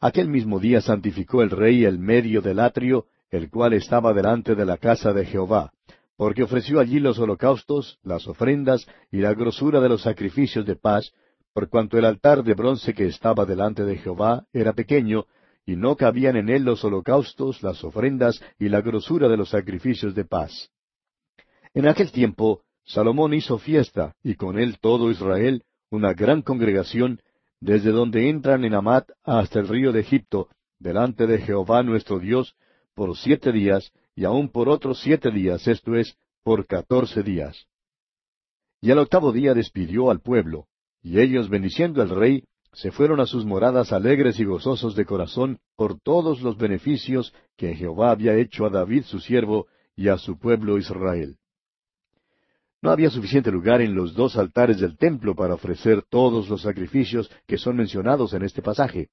Aquel 0.00 0.28
mismo 0.28 0.60
día 0.60 0.80
santificó 0.80 1.42
el 1.42 1.50
rey 1.50 1.84
el 1.84 1.98
medio 1.98 2.42
del 2.42 2.60
atrio, 2.60 3.06
el 3.30 3.50
cual 3.50 3.72
estaba 3.72 4.12
delante 4.12 4.54
de 4.54 4.66
la 4.66 4.76
casa 4.76 5.12
de 5.12 5.24
Jehová, 5.24 5.72
porque 6.16 6.42
ofreció 6.42 6.80
allí 6.80 7.00
los 7.00 7.18
holocaustos, 7.18 7.98
las 8.02 8.26
ofrendas 8.26 8.86
y 9.10 9.18
la 9.18 9.34
grosura 9.34 9.80
de 9.80 9.88
los 9.88 10.02
sacrificios 10.02 10.66
de 10.66 10.76
paz, 10.76 11.12
por 11.52 11.68
cuanto 11.68 11.98
el 11.98 12.04
altar 12.04 12.44
de 12.44 12.54
bronce 12.54 12.92
que 12.92 13.06
estaba 13.06 13.46
delante 13.46 13.84
de 13.84 13.96
Jehová 13.96 14.46
era 14.52 14.74
pequeño, 14.74 15.24
y 15.64 15.76
no 15.76 15.96
cabían 15.96 16.36
en 16.36 16.50
él 16.50 16.62
los 16.62 16.84
holocaustos, 16.84 17.62
las 17.62 17.82
ofrendas 17.82 18.40
y 18.58 18.68
la 18.68 18.82
grosura 18.82 19.28
de 19.28 19.36
los 19.36 19.48
sacrificios 19.48 20.14
de 20.14 20.24
paz. 20.24 20.70
En 21.74 21.88
aquel 21.88 22.12
tiempo 22.12 22.62
Salomón 22.84 23.34
hizo 23.34 23.58
fiesta, 23.58 24.14
y 24.22 24.36
con 24.36 24.58
él 24.58 24.78
todo 24.80 25.10
Israel, 25.10 25.64
una 25.90 26.12
gran 26.12 26.42
congregación, 26.42 27.20
desde 27.60 27.90
donde 27.90 28.28
entran 28.28 28.64
en 28.64 28.74
Amat 28.74 29.10
hasta 29.24 29.60
el 29.60 29.68
río 29.68 29.92
de 29.92 30.00
Egipto, 30.00 30.48
delante 30.78 31.26
de 31.26 31.38
Jehová 31.38 31.82
nuestro 31.82 32.18
Dios, 32.18 32.54
por 32.94 33.16
siete 33.16 33.52
días, 33.52 33.92
y 34.14 34.24
aún 34.24 34.48
por 34.48 34.68
otros 34.68 35.00
siete 35.00 35.30
días, 35.30 35.66
esto 35.66 35.94
es, 35.94 36.16
por 36.42 36.66
catorce 36.66 37.22
días. 37.22 37.66
Y 38.80 38.90
al 38.90 38.98
octavo 38.98 39.32
día 39.32 39.54
despidió 39.54 40.10
al 40.10 40.20
pueblo, 40.20 40.66
y 41.02 41.20
ellos, 41.20 41.48
bendiciendo 41.48 42.02
al 42.02 42.10
rey, 42.10 42.44
se 42.72 42.90
fueron 42.90 43.20
a 43.20 43.26
sus 43.26 43.44
moradas 43.46 43.92
alegres 43.92 44.38
y 44.38 44.44
gozosos 44.44 44.94
de 44.94 45.06
corazón 45.06 45.58
por 45.76 45.98
todos 45.98 46.42
los 46.42 46.58
beneficios 46.58 47.32
que 47.56 47.74
Jehová 47.74 48.10
había 48.10 48.34
hecho 48.36 48.66
a 48.66 48.70
David 48.70 49.04
su 49.04 49.18
siervo 49.18 49.66
y 49.96 50.08
a 50.08 50.18
su 50.18 50.38
pueblo 50.38 50.76
Israel. 50.76 51.38
No 52.82 52.90
había 52.90 53.10
suficiente 53.10 53.50
lugar 53.50 53.80
en 53.80 53.94
los 53.94 54.14
dos 54.14 54.36
altares 54.36 54.78
del 54.78 54.96
templo 54.96 55.34
para 55.34 55.54
ofrecer 55.54 56.02
todos 56.08 56.48
los 56.48 56.62
sacrificios 56.62 57.30
que 57.46 57.58
son 57.58 57.76
mencionados 57.76 58.34
en 58.34 58.42
este 58.42 58.62
pasaje. 58.62 59.08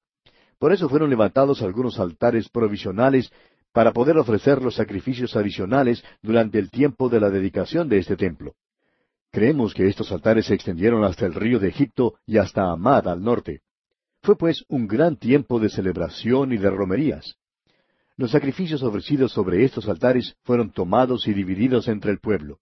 Por 0.58 0.72
eso 0.72 0.88
fueron 0.88 1.10
levantados 1.10 1.62
algunos 1.62 1.98
altares 1.98 2.48
provisionales 2.48 3.32
para 3.72 3.92
poder 3.92 4.16
ofrecer 4.18 4.62
los 4.62 4.76
sacrificios 4.76 5.34
adicionales 5.34 6.04
durante 6.22 6.58
el 6.58 6.70
tiempo 6.70 7.08
de 7.08 7.20
la 7.20 7.30
dedicación 7.30 7.88
de 7.88 7.98
este 7.98 8.16
templo. 8.16 8.54
Creemos 9.32 9.74
que 9.74 9.88
estos 9.88 10.12
altares 10.12 10.46
se 10.46 10.54
extendieron 10.54 11.02
hasta 11.02 11.26
el 11.26 11.34
río 11.34 11.58
de 11.58 11.68
Egipto 11.68 12.14
y 12.24 12.38
hasta 12.38 12.70
Amad 12.70 13.08
al 13.08 13.20
norte. 13.20 13.62
Fue 14.22 14.36
pues 14.36 14.64
un 14.68 14.86
gran 14.86 15.16
tiempo 15.16 15.58
de 15.58 15.70
celebración 15.70 16.52
y 16.52 16.56
de 16.56 16.70
romerías. 16.70 17.34
Los 18.16 18.30
sacrificios 18.30 18.84
ofrecidos 18.84 19.32
sobre 19.32 19.64
estos 19.64 19.88
altares 19.88 20.36
fueron 20.44 20.70
tomados 20.70 21.26
y 21.26 21.34
divididos 21.34 21.88
entre 21.88 22.12
el 22.12 22.20
pueblo. 22.20 22.60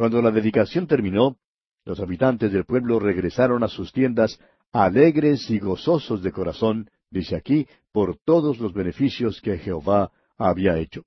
Cuando 0.00 0.22
la 0.22 0.30
dedicación 0.30 0.86
terminó, 0.86 1.36
los 1.84 2.00
habitantes 2.00 2.50
del 2.50 2.64
pueblo 2.64 2.98
regresaron 2.98 3.62
a 3.62 3.68
sus 3.68 3.92
tiendas 3.92 4.40
alegres 4.72 5.50
y 5.50 5.58
gozosos 5.58 6.22
de 6.22 6.32
corazón, 6.32 6.88
dice 7.10 7.36
aquí, 7.36 7.66
por 7.92 8.16
todos 8.16 8.58
los 8.60 8.72
beneficios 8.72 9.42
que 9.42 9.58
Jehová 9.58 10.10
había 10.38 10.78
hecho. 10.78 11.02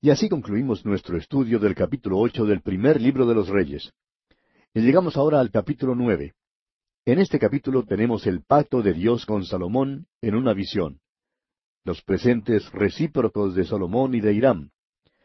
Y 0.00 0.08
así 0.08 0.30
concluimos 0.30 0.86
nuestro 0.86 1.18
estudio 1.18 1.58
del 1.58 1.74
capítulo 1.74 2.20
ocho 2.20 2.46
del 2.46 2.62
primer 2.62 3.02
libro 3.02 3.26
de 3.26 3.34
los 3.34 3.50
Reyes. 3.50 3.92
Y 4.72 4.80
llegamos 4.80 5.18
ahora 5.18 5.40
al 5.40 5.50
capítulo 5.50 5.94
nueve. 5.94 6.32
En 7.04 7.18
este 7.18 7.38
capítulo 7.38 7.82
tenemos 7.82 8.26
el 8.26 8.40
pacto 8.44 8.80
de 8.80 8.94
Dios 8.94 9.26
con 9.26 9.44
Salomón 9.44 10.06
en 10.22 10.36
una 10.36 10.54
visión. 10.54 11.00
Los 11.84 12.00
presentes 12.00 12.66
recíprocos 12.72 13.54
de 13.54 13.66
Salomón 13.66 14.14
y 14.14 14.22
de 14.22 14.32
Hiram. 14.32 14.70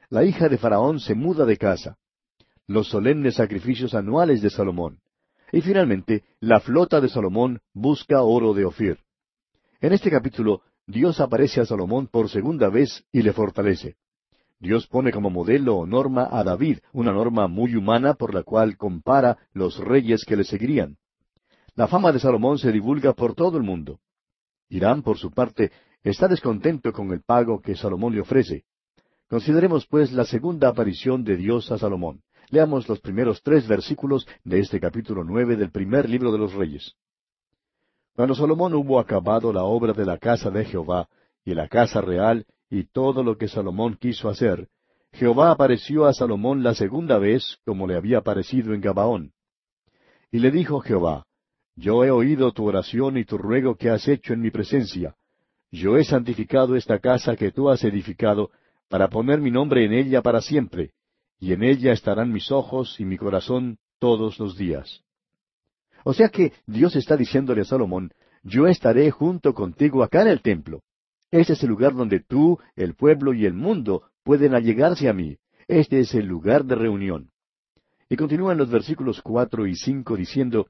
La 0.09 0.25
hija 0.25 0.49
de 0.49 0.57
Faraón 0.57 0.99
se 0.99 1.15
muda 1.15 1.45
de 1.45 1.55
casa. 1.55 1.98
Los 2.69 2.89
solemnes 2.89 3.33
sacrificios 3.33 3.95
anuales 3.95 4.43
de 4.43 4.51
Salomón. 4.51 4.99
Y 5.51 5.61
finalmente, 5.61 6.23
la 6.39 6.59
flota 6.59 7.01
de 7.01 7.09
Salomón 7.09 7.61
busca 7.73 8.21
oro 8.21 8.53
de 8.53 8.63
Ofir. 8.63 8.99
En 9.81 9.91
este 9.91 10.11
capítulo 10.11 10.61
Dios 10.85 11.19
aparece 11.19 11.61
a 11.61 11.65
Salomón 11.65 12.05
por 12.05 12.29
segunda 12.29 12.69
vez 12.69 13.03
y 13.11 13.23
le 13.23 13.33
fortalece. 13.33 13.95
Dios 14.59 14.85
pone 14.85 15.11
como 15.11 15.31
modelo 15.31 15.77
o 15.77 15.87
norma 15.87 16.27
a 16.29 16.43
David, 16.43 16.77
una 16.93 17.11
norma 17.11 17.47
muy 17.47 17.75
humana 17.75 18.13
por 18.13 18.35
la 18.35 18.43
cual 18.43 18.77
compara 18.77 19.39
los 19.51 19.79
reyes 19.79 20.23
que 20.23 20.35
le 20.35 20.43
seguirían. 20.43 20.97
La 21.73 21.87
fama 21.87 22.11
de 22.11 22.19
Salomón 22.19 22.59
se 22.59 22.71
divulga 22.71 23.13
por 23.13 23.33
todo 23.33 23.57
el 23.57 23.63
mundo. 23.63 23.99
Irán, 24.69 25.01
por 25.01 25.17
su 25.17 25.31
parte, 25.31 25.71
está 26.03 26.27
descontento 26.27 26.93
con 26.93 27.11
el 27.13 27.23
pago 27.23 27.61
que 27.61 27.75
Salomón 27.75 28.13
le 28.13 28.21
ofrece. 28.21 28.65
Consideremos, 29.27 29.87
pues, 29.87 30.11
la 30.11 30.25
segunda 30.25 30.69
aparición 30.69 31.23
de 31.23 31.35
Dios 31.35 31.71
a 31.71 31.79
Salomón. 31.79 32.21
Leamos 32.51 32.89
los 32.89 32.99
primeros 32.99 33.43
tres 33.43 33.67
versículos 33.67 34.27
de 34.43 34.59
este 34.59 34.79
capítulo 34.79 35.23
nueve 35.23 35.55
del 35.55 35.71
primer 35.71 36.09
libro 36.09 36.31
de 36.31 36.39
los 36.39 36.53
Reyes. 36.53 36.95
Cuando 38.15 38.33
Salomón 38.33 38.73
hubo 38.73 38.99
acabado 38.99 39.53
la 39.53 39.63
obra 39.63 39.93
de 39.93 40.05
la 40.05 40.17
casa 40.17 40.49
de 40.49 40.65
Jehová, 40.65 41.07
y 41.45 41.53
la 41.53 41.67
casa 41.67 42.01
real, 42.01 42.45
y 42.69 42.85
todo 42.85 43.23
lo 43.23 43.37
que 43.37 43.47
Salomón 43.47 43.97
quiso 43.99 44.29
hacer, 44.29 44.67
Jehová 45.13 45.51
apareció 45.51 46.05
a 46.05 46.13
Salomón 46.13 46.63
la 46.63 46.73
segunda 46.73 47.19
vez, 47.19 47.57
como 47.65 47.87
le 47.87 47.95
había 47.95 48.17
aparecido 48.19 48.73
en 48.73 48.81
Gabaón. 48.81 49.31
Y 50.31 50.39
le 50.39 50.51
dijo 50.51 50.79
Jehová, 50.79 51.25
Yo 51.75 52.03
he 52.03 52.11
oído 52.11 52.51
tu 52.51 52.65
oración 52.65 53.17
y 53.17 53.25
tu 53.25 53.37
ruego 53.37 53.75
que 53.75 53.89
has 53.89 54.07
hecho 54.07 54.33
en 54.33 54.41
mi 54.41 54.49
presencia. 54.49 55.15
Yo 55.71 55.97
he 55.97 56.03
santificado 56.03 56.75
esta 56.75 56.97
casa 56.97 57.35
que 57.35 57.51
tú 57.51 57.69
has 57.69 57.83
edificado, 57.83 58.49
para 58.87 59.07
poner 59.07 59.39
mi 59.39 59.51
nombre 59.51 59.85
en 59.85 59.93
ella 59.93 60.23
para 60.23 60.41
siempre, 60.41 60.93
y 61.39 61.53
en 61.53 61.63
ella 61.63 61.93
estarán 61.93 62.31
mis 62.31 62.51
ojos 62.51 62.99
y 62.99 63.05
mi 63.05 63.17
corazón 63.17 63.77
todos 63.99 64.39
los 64.39 64.57
días. 64.57 65.03
O 66.03 66.13
sea 66.13 66.29
que 66.29 66.53
Dios 66.65 66.95
está 66.95 67.17
diciéndole 67.17 67.61
a 67.61 67.65
Salomón, 67.65 68.11
yo 68.43 68.67
estaré 68.67 69.11
junto 69.11 69.53
contigo 69.53 70.03
acá 70.03 70.21
en 70.21 70.29
el 70.29 70.41
templo. 70.41 70.81
Este 71.31 71.53
es 71.53 71.63
el 71.63 71.69
lugar 71.69 71.93
donde 71.93 72.21
tú, 72.21 72.57
el 72.75 72.95
pueblo 72.95 73.33
y 73.33 73.45
el 73.45 73.53
mundo 73.53 74.03
pueden 74.23 74.55
allegarse 74.55 75.09
a 75.09 75.13
mí. 75.13 75.37
Este 75.67 75.99
es 75.99 76.13
el 76.15 76.25
lugar 76.25 76.65
de 76.65 76.75
reunión. 76.75 77.29
Y 78.09 78.15
continúan 78.15 78.57
los 78.57 78.69
versículos 78.69 79.21
cuatro 79.21 79.67
y 79.67 79.75
cinco 79.75 80.15
diciendo, 80.15 80.67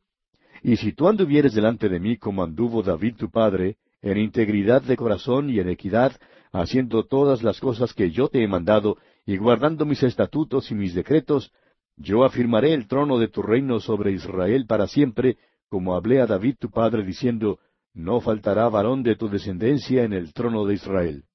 Y 0.62 0.76
si 0.76 0.92
tú 0.92 1.08
anduvieres 1.08 1.54
delante 1.54 1.88
de 1.88 2.00
mí 2.00 2.18
como 2.18 2.44
anduvo 2.44 2.84
David 2.84 3.16
tu 3.16 3.30
padre, 3.30 3.78
en 4.02 4.18
integridad 4.18 4.82
de 4.82 4.98
corazón 4.98 5.50
y 5.50 5.60
en 5.60 5.70
equidad, 5.70 6.14
haciendo 6.52 7.06
todas 7.06 7.44
las 7.44 7.60
cosas 7.60 7.94
que 7.94 8.12
yo 8.12 8.28
te 8.28 8.44
he 8.44 8.48
mandado, 8.48 8.98
y 9.30 9.38
guardando 9.38 9.86
mis 9.86 10.02
estatutos 10.02 10.72
y 10.72 10.74
mis 10.74 10.96
decretos, 10.96 11.52
yo 11.98 12.24
afirmaré 12.24 12.74
el 12.74 12.88
trono 12.88 13.20
de 13.20 13.28
tu 13.28 13.44
reino 13.44 13.80
sobre 13.80 14.12
Israel 14.12 14.66
para 14.66 14.88
siempre, 14.88 15.38
como 15.70 15.94
hablé 15.96 16.20
a 16.20 16.26
David 16.26 16.56
tu 16.60 16.72
padre, 16.72 17.06
diciendo, 17.06 17.60
No 17.94 18.22
faltará 18.22 18.68
varón 18.70 19.04
de 19.04 19.16
tu 19.16 19.30
descendencia 19.30 20.04
en 20.04 20.14
el 20.14 20.34
trono 20.34 20.66
de 20.66 20.74
Israel. 20.74 21.26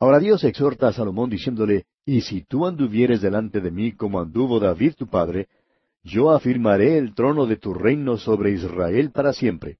Ahora 0.00 0.18
Dios 0.18 0.44
exhorta 0.44 0.88
a 0.88 0.92
Salomón 0.92 1.30
diciéndole, 1.30 1.86
Y 2.04 2.20
si 2.20 2.44
tú 2.44 2.66
anduvieres 2.66 3.22
delante 3.22 3.62
de 3.62 3.70
mí 3.70 3.92
como 3.92 4.20
anduvo 4.20 4.60
David 4.60 4.92
tu 4.98 5.06
padre, 5.06 5.48
yo 6.02 6.30
afirmaré 6.30 6.98
el 6.98 7.14
trono 7.14 7.46
de 7.46 7.56
tu 7.56 7.72
reino 7.72 8.18
sobre 8.18 8.50
Israel 8.50 9.12
para 9.12 9.32
siempre. 9.32 9.78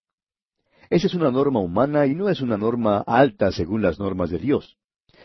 Esa 0.88 1.08
es 1.08 1.12
una 1.14 1.30
norma 1.30 1.60
humana 1.60 2.06
y 2.06 2.14
no 2.14 2.30
es 2.30 2.40
una 2.40 2.56
norma 2.56 3.04
alta 3.06 3.52
según 3.52 3.82
las 3.82 3.98
normas 3.98 4.30
de 4.30 4.38
Dios. 4.38 4.78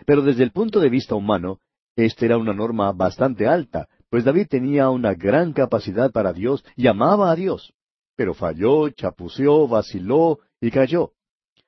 Pero 0.05 0.21
desde 0.21 0.43
el 0.43 0.51
punto 0.51 0.81
de 0.81 0.89
vista 0.89 1.15
humano, 1.15 1.61
esta 1.97 2.25
era 2.25 2.37
una 2.37 2.53
norma 2.53 2.91
bastante 2.91 3.47
alta, 3.47 3.89
pues 4.09 4.23
David 4.23 4.47
tenía 4.47 4.89
una 4.91 5.15
gran 5.15 5.51
capacidad 5.51 6.11
para 6.11 6.31
Dios 6.31 6.63
y 6.75 6.85
amaba 6.85 7.31
a 7.31 7.35
Dios, 7.35 7.73
pero 8.15 8.35
falló, 8.35 8.89
chapuceó, 8.89 9.67
vaciló 9.67 10.39
y 10.61 10.69
cayó. 10.69 11.13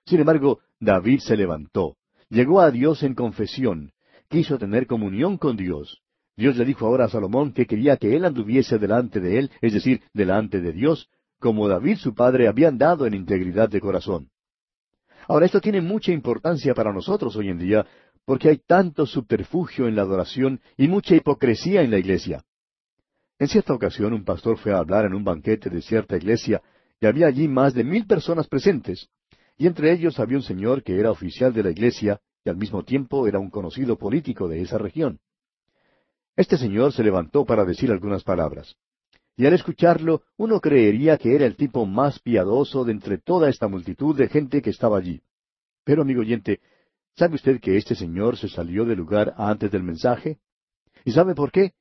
Sin 0.05 0.19
embargo, 0.19 0.59
David 0.79 1.19
se 1.19 1.35
levantó, 1.35 1.97
llegó 2.29 2.61
a 2.61 2.69
Dios 2.69 3.01
en 3.01 3.15
confesión, 3.15 3.91
quiso 4.29 4.59
tener 4.59 4.85
comunión 4.85 5.37
con 5.37 5.57
Dios. 5.57 6.01
Dios 6.37 6.55
le 6.57 6.63
dijo 6.63 6.85
ahora 6.85 7.05
a 7.05 7.09
Salomón 7.09 7.51
que 7.51 7.65
quería 7.65 7.97
que 7.97 8.15
él 8.15 8.23
anduviese 8.23 8.77
delante 8.77 9.19
de 9.19 9.39
él, 9.39 9.51
es 9.61 9.73
decir, 9.73 10.03
delante 10.13 10.61
de 10.61 10.71
Dios, 10.73 11.09
como 11.39 11.67
David 11.67 11.97
su 11.97 12.13
padre 12.13 12.47
había 12.47 12.67
andado 12.67 13.07
en 13.07 13.15
integridad 13.15 13.67
de 13.67 13.81
corazón. 13.81 14.29
Ahora, 15.29 15.45
esto 15.45 15.61
tiene 15.61 15.79
mucha 15.79 16.11
importancia 16.11 16.73
para 16.73 16.91
nosotros 16.91 17.35
hoy 17.35 17.49
en 17.49 17.59
día, 17.59 17.85
porque 18.29 18.49
hay 18.49 18.57
tanto 18.59 19.07
subterfugio 19.07 19.87
en 19.87 19.95
la 19.95 20.03
adoración 20.03 20.61
y 20.77 20.87
mucha 20.87 21.15
hipocresía 21.15 21.81
en 21.81 21.89
la 21.89 21.97
iglesia. 21.97 22.45
En 23.39 23.47
cierta 23.47 23.73
ocasión 23.73 24.13
un 24.13 24.23
pastor 24.23 24.59
fue 24.59 24.71
a 24.71 24.77
hablar 24.77 25.05
en 25.05 25.15
un 25.15 25.23
banquete 25.23 25.71
de 25.71 25.81
cierta 25.81 26.15
iglesia 26.15 26.61
y 27.01 27.07
había 27.07 27.25
allí 27.25 27.47
más 27.47 27.73
de 27.73 27.83
mil 27.83 28.05
personas 28.05 28.47
presentes, 28.47 29.09
y 29.57 29.65
entre 29.65 29.91
ellos 29.91 30.19
había 30.19 30.37
un 30.37 30.43
señor 30.43 30.83
que 30.83 30.99
era 30.99 31.09
oficial 31.09 31.51
de 31.53 31.63
la 31.63 31.71
iglesia 31.71 32.21
y 32.45 32.51
al 32.51 32.57
mismo 32.57 32.83
tiempo 32.83 33.27
era 33.27 33.39
un 33.39 33.49
conocido 33.49 33.97
político 33.97 34.47
de 34.47 34.61
esa 34.61 34.77
región. 34.77 35.19
Este 36.35 36.55
señor 36.55 36.93
se 36.93 37.01
levantó 37.01 37.45
para 37.45 37.65
decir 37.65 37.89
algunas 37.89 38.23
palabras. 38.23 38.75
Y 39.37 39.47
al 39.47 39.53
escucharlo, 39.53 40.21
uno 40.37 40.61
creería 40.61 41.17
que 41.17 41.33
era 41.33 41.47
el 41.47 41.55
tipo 41.55 41.83
más 41.87 42.19
piadoso 42.19 42.85
de 42.85 42.91
entre 42.91 43.17
toda 43.17 43.49
esta 43.49 43.67
multitud 43.67 44.15
de 44.15 44.29
gente 44.29 44.61
que 44.61 44.69
estaba 44.69 44.99
allí. 44.99 45.19
Pero, 45.83 46.03
amigo 46.03 46.21
oyente, 46.21 46.59
¿Sabe 47.19 47.35
usted 47.35 47.59
que 47.59 47.75
este 47.75 47.95
señor 47.95 48.37
se 48.37 48.47
salió 48.47 48.85
del 48.85 48.97
lugar 48.97 49.33
antes 49.37 49.69
del 49.69 49.83
mensaje? 49.83 50.39
¿Y 51.03 51.11
sabe 51.11 51.35
por 51.35 51.51
qué? 51.51 51.73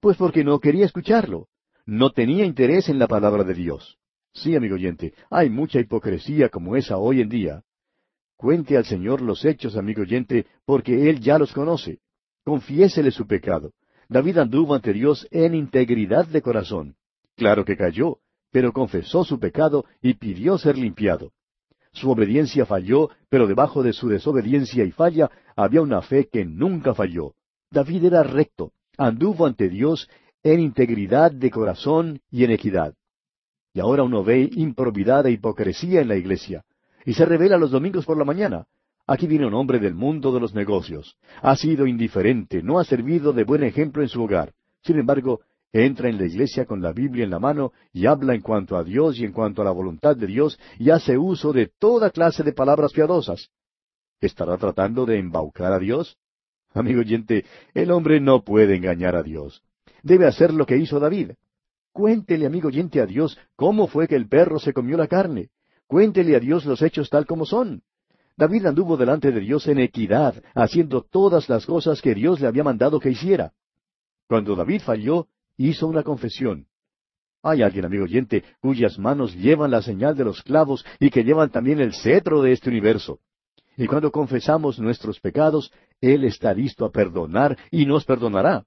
Pues 0.00 0.16
porque 0.16 0.44
no 0.44 0.60
quería 0.60 0.86
escucharlo. 0.86 1.48
No 1.84 2.10
tenía 2.10 2.46
interés 2.46 2.88
en 2.88 2.98
la 2.98 3.06
palabra 3.06 3.44
de 3.44 3.52
Dios. 3.52 3.98
Sí, 4.32 4.56
amigo 4.56 4.76
oyente, 4.76 5.12
hay 5.28 5.50
mucha 5.50 5.78
hipocresía 5.78 6.48
como 6.48 6.74
esa 6.74 6.96
hoy 6.96 7.20
en 7.20 7.28
día, 7.28 7.62
Cuente 8.42 8.78
al 8.78 8.86
Señor 8.86 9.20
los 9.20 9.44
hechos, 9.44 9.76
amigo 9.76 10.02
oyente, 10.02 10.46
porque 10.64 11.10
Él 11.10 11.20
ya 11.20 11.38
los 11.38 11.52
conoce. 11.52 12.00
Confiésele 12.42 13.10
su 13.10 13.26
pecado. 13.26 13.74
David 14.08 14.38
anduvo 14.38 14.74
ante 14.74 14.94
Dios 14.94 15.28
en 15.30 15.54
integridad 15.54 16.26
de 16.26 16.40
corazón. 16.40 16.96
Claro 17.36 17.66
que 17.66 17.76
cayó, 17.76 18.20
pero 18.50 18.72
confesó 18.72 19.22
su 19.22 19.38
pecado 19.38 19.84
y 20.00 20.14
pidió 20.14 20.56
ser 20.56 20.78
limpiado. 20.78 21.30
Su 21.92 22.10
obediencia 22.10 22.64
falló, 22.66 23.10
pero 23.28 23.46
debajo 23.46 23.82
de 23.82 23.92
su 23.92 24.08
desobediencia 24.08 24.84
y 24.84 24.92
falla 24.92 25.30
había 25.56 25.82
una 25.82 26.02
fe 26.02 26.28
que 26.30 26.44
nunca 26.44 26.94
falló. 26.94 27.34
David 27.70 28.06
era 28.06 28.22
recto, 28.22 28.72
anduvo 28.96 29.46
ante 29.46 29.68
Dios 29.68 30.08
en 30.42 30.60
integridad 30.60 31.30
de 31.32 31.50
corazón 31.50 32.20
y 32.30 32.44
en 32.44 32.50
equidad. 32.50 32.94
Y 33.74 33.80
ahora 33.80 34.02
uno 34.02 34.24
ve 34.24 34.50
improbidad 34.52 35.26
e 35.26 35.32
hipocresía 35.32 36.00
en 36.00 36.08
la 36.08 36.16
iglesia, 36.16 36.64
y 37.04 37.14
se 37.14 37.24
revela 37.24 37.56
los 37.56 37.70
domingos 37.70 38.04
por 38.04 38.18
la 38.18 38.24
mañana. 38.24 38.66
Aquí 39.06 39.26
viene 39.26 39.46
un 39.46 39.54
hombre 39.54 39.78
del 39.78 39.94
mundo 39.94 40.32
de 40.32 40.40
los 40.40 40.54
negocios. 40.54 41.16
Ha 41.42 41.56
sido 41.56 41.86
indiferente, 41.86 42.62
no 42.62 42.78
ha 42.78 42.84
servido 42.84 43.32
de 43.32 43.44
buen 43.44 43.62
ejemplo 43.64 44.02
en 44.02 44.08
su 44.08 44.22
hogar. 44.22 44.52
Sin 44.82 44.98
embargo, 44.98 45.40
entra 45.72 46.08
en 46.08 46.18
la 46.18 46.26
iglesia 46.26 46.66
con 46.66 46.82
la 46.82 46.92
Biblia 46.92 47.24
en 47.24 47.30
la 47.30 47.38
mano 47.38 47.72
y 47.92 48.06
habla 48.06 48.34
en 48.34 48.42
cuanto 48.42 48.76
a 48.76 48.84
Dios 48.84 49.18
y 49.18 49.24
en 49.24 49.32
cuanto 49.32 49.62
a 49.62 49.64
la 49.64 49.70
voluntad 49.70 50.16
de 50.16 50.26
Dios 50.26 50.58
y 50.78 50.90
hace 50.90 51.16
uso 51.16 51.52
de 51.52 51.70
toda 51.78 52.10
clase 52.10 52.42
de 52.42 52.52
palabras 52.52 52.92
piadosas. 52.92 53.48
¿Estará 54.20 54.58
tratando 54.58 55.06
de 55.06 55.18
embaucar 55.18 55.72
a 55.72 55.78
Dios? 55.78 56.18
Amigo 56.74 57.00
oyente, 57.00 57.44
el 57.74 57.90
hombre 57.90 58.20
no 58.20 58.44
puede 58.44 58.76
engañar 58.76 59.16
a 59.16 59.22
Dios. 59.22 59.62
Debe 60.02 60.26
hacer 60.26 60.52
lo 60.52 60.66
que 60.66 60.76
hizo 60.76 61.00
David. 61.00 61.32
Cuéntele, 61.92 62.46
amigo 62.46 62.68
oyente, 62.68 63.00
a 63.00 63.06
Dios 63.06 63.38
cómo 63.56 63.86
fue 63.86 64.08
que 64.08 64.16
el 64.16 64.28
perro 64.28 64.58
se 64.58 64.72
comió 64.72 64.96
la 64.96 65.06
carne. 65.06 65.50
Cuéntele 65.86 66.36
a 66.36 66.40
Dios 66.40 66.64
los 66.64 66.80
hechos 66.80 67.10
tal 67.10 67.26
como 67.26 67.44
son. 67.44 67.82
David 68.36 68.66
anduvo 68.66 68.96
delante 68.96 69.30
de 69.30 69.40
Dios 69.40 69.66
en 69.68 69.78
equidad, 69.78 70.42
haciendo 70.54 71.02
todas 71.02 71.48
las 71.50 71.66
cosas 71.66 72.00
que 72.00 72.14
Dios 72.14 72.40
le 72.40 72.46
había 72.46 72.64
mandado 72.64 72.98
que 72.98 73.10
hiciera. 73.10 73.52
Cuando 74.26 74.56
David 74.56 74.80
falló, 74.80 75.28
hizo 75.68 75.86
una 75.86 76.02
confesión. 76.02 76.66
Hay 77.42 77.62
alguien, 77.62 77.84
amigo 77.84 78.04
oyente, 78.04 78.44
cuyas 78.60 78.98
manos 78.98 79.34
llevan 79.34 79.70
la 79.70 79.82
señal 79.82 80.16
de 80.16 80.24
los 80.24 80.42
clavos 80.42 80.84
y 81.00 81.10
que 81.10 81.24
llevan 81.24 81.50
también 81.50 81.80
el 81.80 81.92
cetro 81.92 82.40
de 82.40 82.52
este 82.52 82.70
universo. 82.70 83.18
Y 83.76 83.86
cuando 83.86 84.12
confesamos 84.12 84.78
nuestros 84.78 85.18
pecados, 85.18 85.72
Él 86.00 86.24
está 86.24 86.54
listo 86.54 86.84
a 86.84 86.92
perdonar 86.92 87.58
y 87.70 87.86
nos 87.86 88.04
perdonará. 88.04 88.64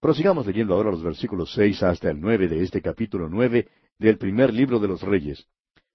Prosigamos 0.00 0.46
leyendo 0.46 0.74
ahora 0.74 0.90
los 0.90 1.02
versículos 1.02 1.52
seis 1.52 1.82
hasta 1.82 2.10
el 2.10 2.20
nueve 2.20 2.48
de 2.48 2.62
este 2.62 2.80
capítulo 2.80 3.28
nueve 3.28 3.68
del 3.98 4.18
primer 4.18 4.52
libro 4.52 4.78
de 4.78 4.88
los 4.88 5.00
Reyes. 5.02 5.46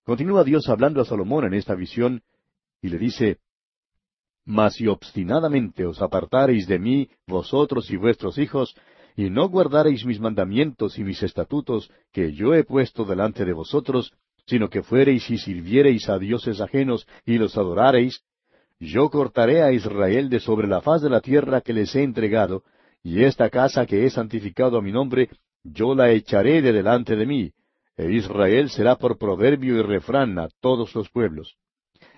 Continúa 0.03 0.43
Dios 0.43 0.69
hablando 0.69 1.01
a 1.01 1.05
Salomón 1.05 1.45
en 1.45 1.53
esta 1.53 1.75
visión 1.75 2.23
y 2.81 2.89
le 2.89 2.97
dice, 2.97 3.39
Mas 4.45 4.75
si 4.75 4.87
obstinadamente 4.87 5.85
os 5.85 6.01
apartareis 6.01 6.67
de 6.67 6.79
mí, 6.79 7.09
vosotros 7.27 7.91
y 7.91 7.97
vuestros 7.97 8.37
hijos, 8.37 8.75
y 9.17 9.31
no 9.31 9.49
guardareis 9.49 10.05
mis 10.05 10.19
mandamientos 10.19 10.99
y 10.99 11.03
mis 11.03 11.23
estatutos 11.23 11.91
que 12.13 12.33
yo 12.33 12.53
he 12.53 12.63
puesto 12.63 13.03
delante 13.03 13.45
de 13.45 13.51
vosotros, 13.51 14.13
sino 14.45 14.69
que 14.69 14.83
fuereis 14.83 15.27
y 15.31 15.39
sirviereis 15.39 16.07
a 16.07 16.19
dioses 16.19 16.61
ajenos 16.61 17.07
y 17.25 17.39
los 17.39 17.57
adorareis, 17.57 18.21
yo 18.79 19.09
cortaré 19.09 19.63
a 19.63 19.71
Israel 19.71 20.29
de 20.29 20.39
sobre 20.39 20.67
la 20.67 20.81
faz 20.81 21.01
de 21.01 21.09
la 21.09 21.19
tierra 21.19 21.61
que 21.61 21.73
les 21.73 21.95
he 21.95 22.03
entregado, 22.03 22.63
y 23.01 23.23
esta 23.23 23.49
casa 23.49 23.87
que 23.87 24.05
he 24.05 24.09
santificado 24.11 24.77
a 24.77 24.83
mi 24.83 24.91
nombre, 24.91 25.29
yo 25.63 25.95
la 25.95 26.11
echaré 26.11 26.61
de 26.61 26.71
delante 26.71 27.15
de 27.15 27.25
mí, 27.25 27.51
e 27.97 28.11
Israel 28.11 28.69
será 28.69 28.97
por 28.97 29.17
proverbio 29.17 29.79
y 29.79 29.81
refrán 29.81 30.37
a 30.37 30.47
todos 30.61 30.93
los 30.93 31.09
pueblos. 31.09 31.55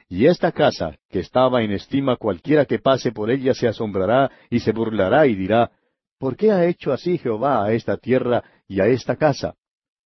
Y 0.10 0.26
esta 0.26 0.52
casa, 0.52 0.98
que 1.10 1.20
estaba 1.20 1.64
en 1.64 1.72
estima 1.72 2.18
cualquiera 2.18 2.66
que 2.66 2.80
pase 2.80 3.14
por 3.14 3.32
ella 3.32 3.54
se 3.54 3.70
asombrará 3.70 4.30
y 4.50 4.60
se 4.60 4.74
burlará 4.74 5.28
y 5.28 5.36
dirá, 5.36 5.72
¿Por 6.20 6.36
qué 6.36 6.52
ha 6.52 6.66
hecho 6.66 6.92
así 6.92 7.18
Jehová 7.18 7.64
a 7.64 7.72
esta 7.72 7.98
tierra 7.98 8.44
y 8.68 8.82
a 8.82 8.88
esta 8.88 9.16
casa? 9.16 9.56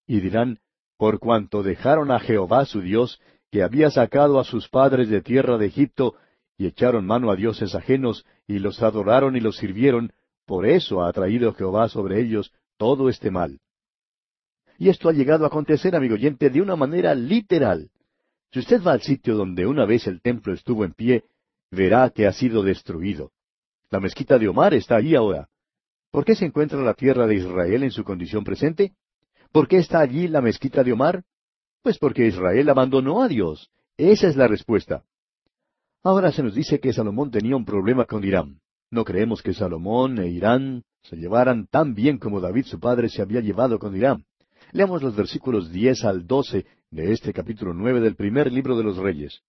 Y 0.06 0.20
dirán, 0.20 0.60
por 0.96 1.20
cuanto 1.20 1.64
dejaron 1.64 2.12
a 2.12 2.20
Jehová 2.20 2.66
su 2.66 2.82
Dios, 2.82 3.20
que 3.52 3.64
había 3.64 3.90
sacado 3.90 4.40
a 4.40 4.44
sus 4.44 4.70
padres 4.70 5.10
de 5.10 5.22
tierra 5.22 5.58
de 5.58 5.66
Egipto, 5.66 6.16
y 6.56 6.68
echaron 6.68 7.06
mano 7.06 7.32
a 7.32 7.36
dioses 7.36 7.74
ajenos, 7.74 8.26
y 8.48 8.60
los 8.60 8.82
adoraron 8.84 9.36
y 9.36 9.40
los 9.40 9.58
sirvieron, 9.58 10.14
por 10.46 10.68
eso 10.68 11.04
ha 11.04 11.12
traído 11.12 11.54
Jehová 11.54 11.90
sobre 11.90 12.22
ellos 12.22 12.54
todo 12.78 13.10
este 13.10 13.32
mal. 13.32 13.60
Y 14.78 14.90
esto 14.90 15.10
ha 15.10 15.14
llegado 15.14 15.46
a 15.46 15.48
acontecer, 15.48 15.96
amigo 15.96 16.14
oyente, 16.14 16.50
de 16.52 16.62
una 16.62 16.76
manera 16.76 17.16
literal. 17.16 17.90
Si 18.52 18.60
usted 18.60 18.84
va 18.84 18.92
al 18.92 19.02
sitio 19.02 19.36
donde 19.36 19.66
una 19.66 19.86
vez 19.86 20.06
el 20.06 20.22
templo 20.22 20.54
estuvo 20.54 20.86
en 20.86 20.94
pie, 20.94 21.24
verá 21.72 22.12
que 22.12 22.28
ha 22.28 22.34
sido 22.34 22.62
destruido. 22.62 23.32
La 23.90 24.00
mezquita 24.00 24.38
de 24.38 24.48
Omar 24.48 24.76
está 24.76 24.98
allí 24.98 25.16
ahora. 25.16 25.50
¿Por 26.14 26.26
qué 26.26 26.36
se 26.36 26.46
encuentra 26.46 26.80
la 26.80 26.94
tierra 26.94 27.26
de 27.26 27.34
Israel 27.34 27.82
en 27.82 27.90
su 27.90 28.04
condición 28.04 28.44
presente? 28.44 28.94
¿Por 29.52 29.68
qué 29.68 29.78
está 29.78 30.00
allí 30.00 30.28
la 30.28 30.42
mezquita 30.42 30.84
de 30.84 30.94
Omar? 30.94 31.24
Pues 31.82 31.98
porque 31.98 32.28
Israel 32.28 32.70
abandonó 32.70 33.24
a 33.24 33.28
Dios. 33.28 33.72
Esa 33.98 34.28
es 34.28 34.36
la 34.36 34.48
respuesta. 34.48 35.04
Ahora 36.04 36.32
se 36.32 36.44
nos 36.44 36.54
dice 36.54 36.80
que 36.80 36.94
Salomón 36.94 37.32
tenía 37.32 37.56
un 37.56 37.66
problema 37.66 38.06
con 38.06 38.24
Irán. 38.24 38.60
No 38.92 39.04
creemos 39.04 39.42
que 39.42 39.56
Salomón 39.56 40.20
e 40.20 40.28
Irán 40.28 40.84
se 41.02 41.16
llevaran 41.16 41.66
tan 41.66 41.96
bien 41.96 42.20
como 42.20 42.40
David 42.40 42.66
su 42.66 42.80
padre 42.80 43.10
se 43.10 43.24
había 43.24 43.42
llevado 43.42 43.80
con 43.80 43.96
Irán. 43.96 44.24
Leamos 44.72 45.02
los 45.02 45.16
versículos 45.16 45.72
diez 45.72 46.04
al 46.04 46.28
doce 46.28 46.68
de 46.92 47.12
este 47.12 47.34
capítulo 47.34 47.74
nueve 47.74 48.02
del 48.02 48.16
primer 48.16 48.52
libro 48.52 48.78
de 48.78 48.84
los 48.84 48.98
Reyes. 48.98 49.42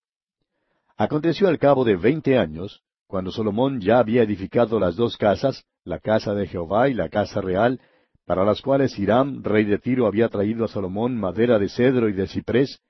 Aconteció 0.97 1.47
al 1.47 1.59
cabo 1.59 1.85
de 1.85 1.97
veinte 1.97 2.39
años, 2.39 2.83
cuando 3.15 3.31
Salomón 3.31 3.81
ya 3.81 4.01
había 4.01 4.25
edificado 4.25 4.81
las 4.81 4.97
dos 4.97 5.17
casas, 5.17 5.65
la 5.85 6.01
casa 6.01 6.35
de 6.35 6.49
Jehová 6.49 6.89
y 6.89 6.95
la 6.95 7.09
casa 7.09 7.41
real, 7.41 7.81
para 8.27 8.45
las 8.45 8.61
cuales 8.61 8.99
Hiram, 8.99 9.45
rey 9.45 9.65
de 9.65 9.79
Tiro, 9.79 10.09
había 10.09 10.29
traído 10.29 10.65
a 10.65 10.69
Salomón 10.69 11.17
madera 11.17 11.61
de 11.61 11.69
cedro 11.69 12.09
y 12.09 12.13
de 12.13 12.27
ciprés, 12.27 12.81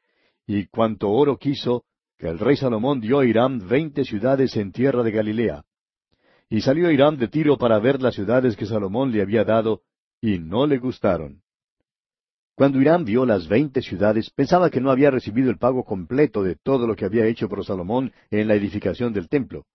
y 0.46 0.64
cuanto 0.68 1.10
oro 1.10 1.36
quiso, 1.36 1.84
que 2.16 2.26
el 2.26 2.38
rey 2.38 2.56
Salomón 2.56 3.02
dio 3.02 3.18
a 3.18 3.26
Hiram 3.26 3.58
veinte 3.68 4.02
ciudades 4.02 4.56
en 4.56 4.72
tierra 4.72 5.02
de 5.02 5.10
Galilea. 5.10 5.62
Y 6.48 6.62
salió 6.62 6.90
Hiram 6.90 7.18
de 7.18 7.28
Tiro 7.28 7.58
para 7.58 7.78
ver 7.78 8.00
las 8.00 8.14
ciudades 8.14 8.56
que 8.56 8.64
Salomón 8.64 9.12
le 9.12 9.20
había 9.20 9.44
dado, 9.44 9.82
y 10.22 10.38
no 10.38 10.66
le 10.66 10.78
gustaron. 10.78 11.42
Cuando 12.54 12.80
Hiram 12.80 13.04
vio 13.04 13.26
las 13.26 13.46
veinte 13.46 13.82
ciudades, 13.82 14.30
pensaba 14.30 14.70
que 14.70 14.80
no 14.80 14.90
había 14.90 15.10
recibido 15.10 15.50
el 15.50 15.58
pago 15.58 15.84
completo 15.84 16.42
de 16.42 16.56
todo 16.56 16.86
lo 16.86 16.96
que 16.96 17.04
había 17.04 17.26
hecho 17.26 17.46
por 17.46 17.62
Salomón 17.62 18.10
en 18.30 18.48
la 18.48 18.54
edificación 18.54 19.12
del 19.12 19.28
templo. 19.28 19.66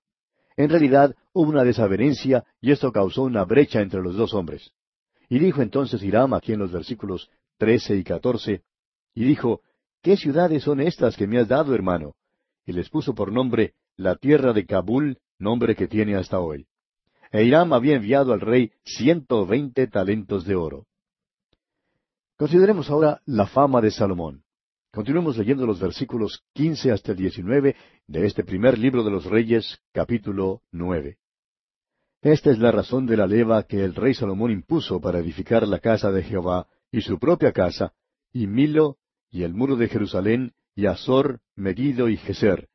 En 0.59 0.69
realidad 0.69 1.15
hubo 1.31 1.49
una 1.49 1.63
desavenencia 1.63 2.43
y 2.59 2.71
esto 2.73 2.91
causó 2.91 3.23
una 3.23 3.45
brecha 3.45 3.79
entre 3.79 4.01
los 4.01 4.17
dos 4.17 4.33
hombres. 4.33 4.73
Y 5.29 5.39
dijo 5.39 5.61
entonces 5.61 6.03
Hiram 6.03 6.33
aquí 6.33 6.51
en 6.51 6.59
los 6.59 6.73
versículos 6.73 7.29
trece 7.57 7.95
y 7.95 8.03
catorce, 8.03 8.63
y 9.15 9.23
dijo, 9.23 9.61
¿Qué 10.01 10.17
ciudades 10.17 10.63
son 10.63 10.81
estas 10.81 11.15
que 11.15 11.27
me 11.27 11.39
has 11.39 11.47
dado, 11.47 11.73
hermano? 11.73 12.15
Y 12.65 12.73
les 12.73 12.89
puso 12.89 13.15
por 13.15 13.31
nombre 13.31 13.73
la 13.95 14.17
tierra 14.17 14.51
de 14.51 14.65
Kabul, 14.65 15.19
nombre 15.37 15.77
que 15.77 15.87
tiene 15.87 16.17
hasta 16.17 16.41
hoy. 16.41 16.67
E 17.31 17.45
Hiram 17.45 17.71
había 17.71 17.95
enviado 17.95 18.33
al 18.33 18.41
rey 18.41 18.73
ciento 18.83 19.45
veinte 19.45 19.87
talentos 19.87 20.43
de 20.43 20.55
oro. 20.55 20.87
Consideremos 22.35 22.89
ahora 22.89 23.21
la 23.25 23.47
fama 23.47 23.79
de 23.79 23.91
Salomón. 23.91 24.43
Continuemos 24.91 25.37
leyendo 25.37 25.67
los 25.67 25.79
versículos 25.79 26.43
quince 26.51 26.91
hasta 26.91 27.11
el 27.11 27.19
diecinueve 27.19 27.75
de 28.07 28.25
este 28.25 28.43
primer 28.43 28.79
libro 28.79 29.03
de 29.03 29.11
los 29.11 29.25
Reyes, 29.25 29.77
capítulo 29.93 30.63
nueve. 30.71 31.17
Esta 32.23 32.49
es 32.49 32.57
la 32.57 32.71
razón 32.71 33.05
de 33.05 33.15
la 33.15 33.27
leva 33.27 33.63
que 33.63 33.83
el 33.83 33.93
rey 33.93 34.15
Salomón 34.15 34.49
impuso 34.49 34.99
para 34.99 35.19
edificar 35.19 35.67
la 35.67 35.77
casa 35.77 36.11
de 36.11 36.23
Jehová, 36.23 36.65
y 36.91 37.01
su 37.01 37.19
propia 37.19 37.51
casa, 37.51 37.93
y 38.33 38.47
Milo, 38.47 38.97
y 39.29 39.43
el 39.43 39.53
muro 39.53 39.75
de 39.75 39.89
Jerusalén, 39.89 40.53
y 40.73 40.87
Azor, 40.87 41.39
Megiddo 41.55 42.09
y 42.09 42.17
Geser. 42.17 42.67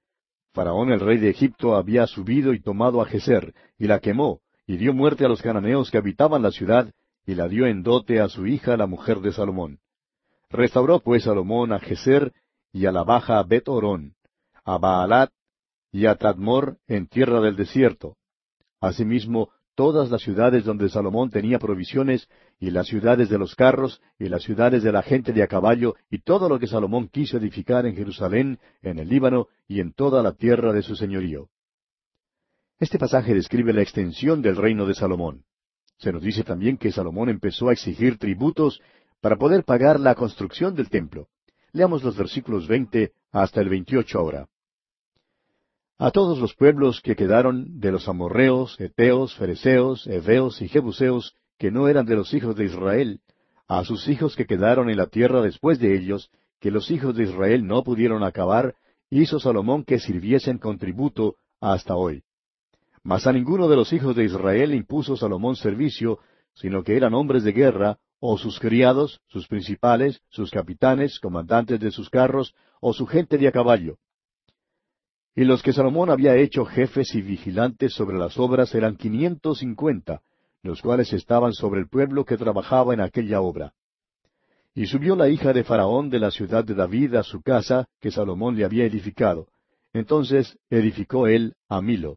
Faraón 0.52 0.92
el 0.92 1.00
rey 1.00 1.18
de 1.18 1.30
Egipto 1.30 1.74
había 1.74 2.06
subido 2.06 2.54
y 2.54 2.60
tomado 2.60 3.02
a 3.02 3.06
Geser, 3.06 3.54
y 3.76 3.88
la 3.88 3.98
quemó, 3.98 4.40
y 4.68 4.76
dio 4.76 4.94
muerte 4.94 5.24
a 5.24 5.28
los 5.28 5.42
cananeos 5.42 5.90
que 5.90 5.98
habitaban 5.98 6.42
la 6.42 6.52
ciudad, 6.52 6.92
y 7.26 7.34
la 7.34 7.48
dio 7.48 7.66
en 7.66 7.82
dote 7.82 8.20
a 8.20 8.28
su 8.28 8.46
hija 8.46 8.76
la 8.76 8.86
mujer 8.86 9.18
de 9.18 9.32
Salomón. 9.32 9.80
Restauró 10.54 11.00
pues 11.00 11.24
Salomón 11.24 11.72
a 11.72 11.80
Geser 11.80 12.32
y 12.72 12.86
a 12.86 12.92
la 12.92 13.02
baja 13.02 13.42
Bet 13.42 13.68
Orón, 13.68 14.14
a 14.64 14.78
Baalat 14.78 15.32
y 15.90 16.06
a 16.06 16.14
Tadmor 16.14 16.78
en 16.86 17.08
tierra 17.08 17.40
del 17.40 17.56
desierto. 17.56 18.16
Asimismo, 18.80 19.50
todas 19.74 20.12
las 20.12 20.22
ciudades 20.22 20.64
donde 20.64 20.88
Salomón 20.88 21.30
tenía 21.30 21.58
provisiones, 21.58 22.28
y 22.60 22.70
las 22.70 22.86
ciudades 22.86 23.28
de 23.28 23.38
los 23.38 23.56
carros, 23.56 24.00
y 24.16 24.28
las 24.28 24.44
ciudades 24.44 24.84
de 24.84 24.92
la 24.92 25.02
gente 25.02 25.32
de 25.32 25.42
a 25.42 25.48
caballo, 25.48 25.96
y 26.08 26.20
todo 26.20 26.48
lo 26.48 26.60
que 26.60 26.68
Salomón 26.68 27.08
quiso 27.08 27.36
edificar 27.36 27.84
en 27.84 27.96
Jerusalén, 27.96 28.60
en 28.80 29.00
el 29.00 29.08
Líbano, 29.08 29.48
y 29.66 29.80
en 29.80 29.92
toda 29.92 30.22
la 30.22 30.34
tierra 30.34 30.72
de 30.72 30.82
su 30.82 30.94
señorío. 30.94 31.48
Este 32.78 32.96
pasaje 32.96 33.34
describe 33.34 33.72
la 33.72 33.82
extensión 33.82 34.40
del 34.40 34.54
reino 34.54 34.86
de 34.86 34.94
Salomón. 34.94 35.46
Se 35.98 36.12
nos 36.12 36.22
dice 36.22 36.44
también 36.44 36.76
que 36.76 36.92
Salomón 36.92 37.28
empezó 37.28 37.70
a 37.70 37.72
exigir 37.72 38.18
tributos 38.18 38.80
para 39.24 39.36
poder 39.36 39.64
pagar 39.64 39.98
la 39.98 40.14
construcción 40.14 40.74
del 40.74 40.90
templo. 40.90 41.28
Leamos 41.72 42.04
los 42.04 42.14
versículos 42.14 42.68
veinte 42.68 43.12
hasta 43.32 43.62
el 43.62 43.70
veintiocho 43.70 44.18
ahora. 44.18 44.48
a 45.96 46.10
todos 46.10 46.38
los 46.38 46.54
pueblos 46.54 47.00
que 47.00 47.16
quedaron 47.16 47.80
de 47.80 47.90
los 47.90 48.06
amorreos, 48.06 48.78
eteos, 48.78 49.34
fereceos, 49.34 50.06
heveos 50.08 50.60
y 50.60 50.68
jebuseos, 50.68 51.34
que 51.56 51.70
no 51.70 51.88
eran 51.88 52.04
de 52.04 52.16
los 52.16 52.34
hijos 52.34 52.54
de 52.54 52.66
Israel, 52.66 53.20
a 53.66 53.82
sus 53.84 54.08
hijos 54.08 54.36
que 54.36 54.44
quedaron 54.44 54.90
en 54.90 54.98
la 54.98 55.06
tierra 55.06 55.40
después 55.40 55.78
de 55.78 55.96
ellos, 55.96 56.30
que 56.60 56.70
los 56.70 56.90
hijos 56.90 57.16
de 57.16 57.22
Israel 57.22 57.66
no 57.66 57.82
pudieron 57.82 58.24
acabar, 58.24 58.74
hizo 59.08 59.40
Salomón 59.40 59.84
que 59.84 60.00
sirviesen 60.00 60.58
con 60.58 60.76
tributo 60.76 61.36
hasta 61.62 61.96
hoy. 61.96 62.24
Mas 63.02 63.26
a 63.26 63.32
ninguno 63.32 63.68
de 63.68 63.76
los 63.76 63.90
hijos 63.94 64.14
de 64.16 64.24
Israel 64.24 64.74
impuso 64.74 65.16
Salomón 65.16 65.56
servicio, 65.56 66.18
sino 66.52 66.82
que 66.84 66.94
eran 66.94 67.14
hombres 67.14 67.42
de 67.42 67.52
guerra, 67.52 67.98
o 68.26 68.38
sus 68.38 68.58
criados, 68.58 69.20
sus 69.28 69.46
principales, 69.46 70.22
sus 70.30 70.50
capitanes, 70.50 71.20
comandantes 71.20 71.78
de 71.78 71.90
sus 71.90 72.08
carros, 72.08 72.54
o 72.80 72.94
su 72.94 73.06
gente 73.06 73.36
de 73.36 73.48
a 73.48 73.52
caballo. 73.52 73.98
Y 75.34 75.44
los 75.44 75.62
que 75.62 75.74
Salomón 75.74 76.08
había 76.08 76.34
hecho 76.34 76.64
jefes 76.64 77.14
y 77.14 77.20
vigilantes 77.20 77.92
sobre 77.92 78.16
las 78.16 78.38
obras 78.38 78.74
eran 78.74 78.96
quinientos 78.96 79.58
cincuenta, 79.58 80.22
los 80.62 80.80
cuales 80.80 81.12
estaban 81.12 81.52
sobre 81.52 81.80
el 81.80 81.88
pueblo 81.90 82.24
que 82.24 82.38
trabajaba 82.38 82.94
en 82.94 83.02
aquella 83.02 83.42
obra. 83.42 83.74
Y 84.74 84.86
subió 84.86 85.16
la 85.16 85.28
hija 85.28 85.52
de 85.52 85.62
Faraón 85.62 86.08
de 86.08 86.20
la 86.20 86.30
ciudad 86.30 86.64
de 86.64 86.74
David 86.74 87.16
a 87.16 87.24
su 87.24 87.42
casa 87.42 87.88
que 88.00 88.10
Salomón 88.10 88.56
le 88.56 88.64
había 88.64 88.86
edificado. 88.86 89.48
Entonces 89.92 90.56
edificó 90.70 91.26
él 91.26 91.56
a 91.68 91.82
Milo. 91.82 92.16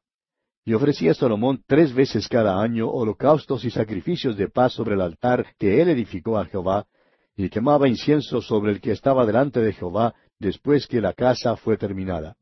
Y 0.68 0.74
ofrecía 0.74 1.14
Salomón 1.14 1.64
tres 1.66 1.94
veces 1.94 2.28
cada 2.28 2.62
año 2.62 2.90
holocaustos 2.90 3.64
y 3.64 3.72
sacrificios 3.72 4.36
de 4.36 4.50
paz 4.50 4.74
sobre 4.74 4.96
el 4.96 5.02
altar 5.02 5.46
que 5.58 5.82
él 5.82 5.88
edificó 5.88 6.38
a 6.38 6.44
Jehová, 6.44 6.88
y 7.38 7.48
quemaba 7.48 7.88
incienso 7.88 8.42
sobre 8.42 8.74
el 8.74 8.82
que 8.82 8.92
estaba 8.92 9.26
delante 9.26 9.62
de 9.62 9.72
Jehová 9.72 10.14
después 10.40 10.86
que 10.86 11.00
la 11.00 11.14
casa 11.14 11.56
fue 11.56 11.78
terminada. 11.78 12.36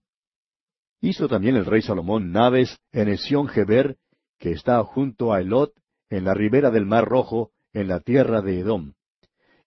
Hizo 1.01 1.28
también 1.28 1.55
el 1.55 1.67
rey 1.67 1.84
Salomón 1.84 2.32
naves 2.32 2.80
en 2.91 3.09
Esión 3.09 3.47
Geber, 3.47 3.97
que 4.39 4.53
está 4.53 4.84
junto 4.84 5.32
a 5.32 5.41
Elot, 5.41 5.71
en 6.09 6.26
la 6.26 6.34
ribera 6.34 6.71
del 6.71 6.88
mar 6.88 7.05
Rojo, 7.05 7.51
en 7.73 7.88
la 7.88 7.99
tierra 7.99 8.41
de 8.41 8.59
Edom. 8.59 8.93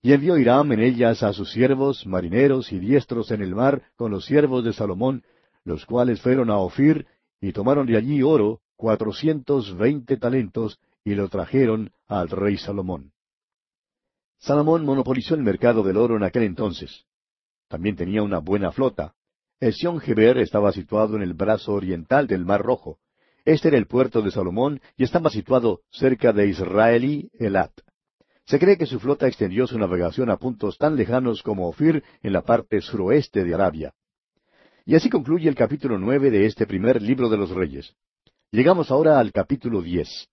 Y 0.02 0.14
envió 0.14 0.36
Hiram 0.36 0.72
en 0.72 0.80
ellas 0.80 1.22
a 1.22 1.32
sus 1.32 1.52
siervos, 1.52 2.08
marineros 2.08 2.72
y 2.72 2.80
diestros 2.80 3.30
en 3.30 3.40
el 3.40 3.54
mar, 3.54 3.82
con 3.94 4.10
los 4.10 4.24
siervos 4.24 4.64
de 4.64 4.72
Salomón, 4.72 5.22
los 5.62 5.86
cuales 5.86 6.20
fueron 6.20 6.50
a 6.50 6.58
Ofir, 6.58 7.06
y 7.40 7.52
tomaron 7.52 7.86
de 7.86 7.96
allí 7.96 8.22
oro, 8.22 8.60
cuatrocientos 8.76 9.76
veinte 9.76 10.16
talentos, 10.16 10.78
y 11.04 11.14
lo 11.14 11.28
trajeron 11.28 11.92
al 12.06 12.28
rey 12.28 12.58
Salomón. 12.58 13.12
Salomón 14.38 14.84
monopolizó 14.84 15.34
el 15.34 15.42
mercado 15.42 15.82
del 15.82 15.96
oro 15.96 16.16
en 16.16 16.22
aquel 16.22 16.44
entonces. 16.44 17.04
También 17.68 17.96
tenía 17.96 18.22
una 18.22 18.38
buena 18.38 18.72
flota. 18.72 19.14
Esión 19.60 20.00
Geber 20.00 20.38
estaba 20.38 20.72
situado 20.72 21.16
en 21.16 21.22
el 21.22 21.34
brazo 21.34 21.72
oriental 21.72 22.26
del 22.26 22.44
Mar 22.44 22.62
Rojo. 22.62 22.98
Este 23.44 23.68
era 23.68 23.78
el 23.78 23.86
puerto 23.86 24.22
de 24.22 24.30
Salomón 24.30 24.80
y 24.96 25.04
estaba 25.04 25.30
situado 25.30 25.80
cerca 25.90 26.32
de 26.32 26.48
Israelí 26.48 27.30
Elat. 27.38 27.72
Se 28.44 28.58
cree 28.58 28.78
que 28.78 28.86
su 28.86 29.00
flota 29.00 29.26
extendió 29.26 29.66
su 29.66 29.78
navegación 29.78 30.30
a 30.30 30.36
puntos 30.36 30.78
tan 30.78 30.96
lejanos 30.96 31.42
como 31.42 31.68
Ofir 31.68 32.02
en 32.22 32.32
la 32.32 32.42
parte 32.42 32.80
suroeste 32.80 33.44
de 33.44 33.54
Arabia. 33.54 33.94
Y 34.88 34.94
así 34.94 35.10
concluye 35.10 35.50
el 35.50 35.54
capítulo 35.54 35.98
nueve 35.98 36.30
de 36.30 36.46
este 36.46 36.66
primer 36.66 37.02
libro 37.02 37.28
de 37.28 37.36
los 37.36 37.50
Reyes. 37.50 37.94
Llegamos 38.50 38.90
ahora 38.90 39.18
al 39.18 39.32
capítulo 39.32 39.82
diez. 39.82 40.30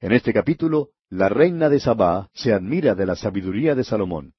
En 0.00 0.10
este 0.10 0.32
capítulo, 0.32 0.88
la 1.10 1.28
reina 1.28 1.68
de 1.68 1.78
Sabá 1.78 2.28
se 2.34 2.52
admira 2.52 2.96
de 2.96 3.06
la 3.06 3.14
sabiduría 3.14 3.76
de 3.76 3.84
Salomón. 3.84 4.34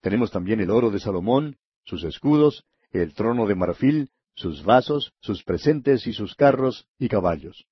Tenemos 0.00 0.30
también 0.30 0.60
el 0.60 0.70
oro 0.70 0.92
de 0.92 1.00
Salomón, 1.00 1.56
sus 1.86 2.04
escudos, 2.04 2.66
el 2.92 3.14
trono 3.14 3.48
de 3.48 3.56
marfil, 3.56 4.10
sus 4.36 4.62
vasos, 4.62 5.12
sus 5.22 5.42
presentes 5.42 6.06
y 6.06 6.12
sus 6.12 6.36
carros 6.36 6.86
y 7.00 7.08
caballos. 7.08 7.66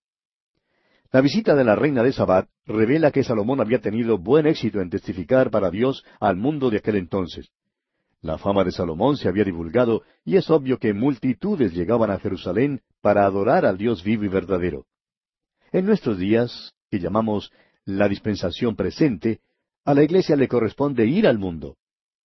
La 1.13 1.21
visita 1.21 1.55
de 1.55 1.63
la 1.63 1.77
reina 1.77 2.03
de 2.03 2.13
Sabat 2.13 2.49
revela 2.65 3.13
que 3.13 3.23
Salomón 3.23 3.61
había 3.61 3.81
tenido 3.81 4.19
buen 4.19 4.49
éxito 4.49 4.81
en 4.81 4.91
testificar 4.91 5.53
para 5.53 5.71
Dios 5.71 6.05
al 6.19 6.35
mundo 6.35 6.69
de 6.69 6.79
aquel 6.79 6.97
entonces. 6.97 7.53
La 8.27 8.39
fama 8.39 8.65
de 8.65 8.73
Salomón 8.73 9.17
se 9.17 9.29
había 9.29 9.45
divulgado 9.45 10.03
y 10.25 10.35
es 10.37 10.51
obvio 10.51 10.79
que 10.79 10.93
multitudes 10.93 11.73
llegaban 11.73 12.11
a 12.11 12.19
Jerusalén 12.19 12.81
para 13.01 13.25
adorar 13.25 13.65
al 13.65 13.79
Dios 13.79 14.03
vivo 14.03 14.25
y 14.25 14.29
verdadero. 14.29 14.85
En 15.71 15.87
nuestros 15.87 16.19
días, 16.19 16.75
que 16.91 16.99
llamamos 16.99 17.53
la 17.85 18.09
dispensación 18.09 18.75
presente, 18.75 19.43
a 19.85 19.95
la 19.95 20.03
iglesia 20.03 20.35
le 20.35 20.49
corresponde 20.49 21.07
ir 21.07 21.29
al 21.29 21.39
mundo. 21.39 21.77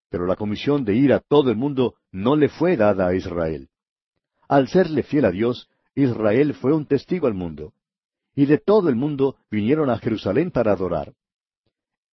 Pero 0.10 0.26
la 0.26 0.36
comisión 0.36 0.86
de 0.86 0.96
ir 0.96 1.14
a 1.14 1.20
todo 1.20 1.52
el 1.52 1.56
mundo 1.56 1.94
no 2.12 2.36
le 2.36 2.50
fue 2.50 2.78
dada 2.78 3.06
a 3.08 3.14
Israel. 3.14 3.70
Al 4.50 4.70
serle 4.70 5.04
fiel 5.04 5.26
a 5.26 5.32
Dios, 5.32 5.70
Israel 5.94 6.56
fue 6.56 6.74
un 6.74 6.88
testigo 6.88 7.28
al 7.28 7.36
mundo. 7.36 7.74
Y 8.34 8.48
de 8.48 8.58
todo 8.58 8.90
el 8.90 8.96
mundo 8.96 9.36
vinieron 9.52 9.92
a 9.92 10.00
Jerusalén 10.00 10.50
para 10.50 10.72
adorar. 10.72 11.14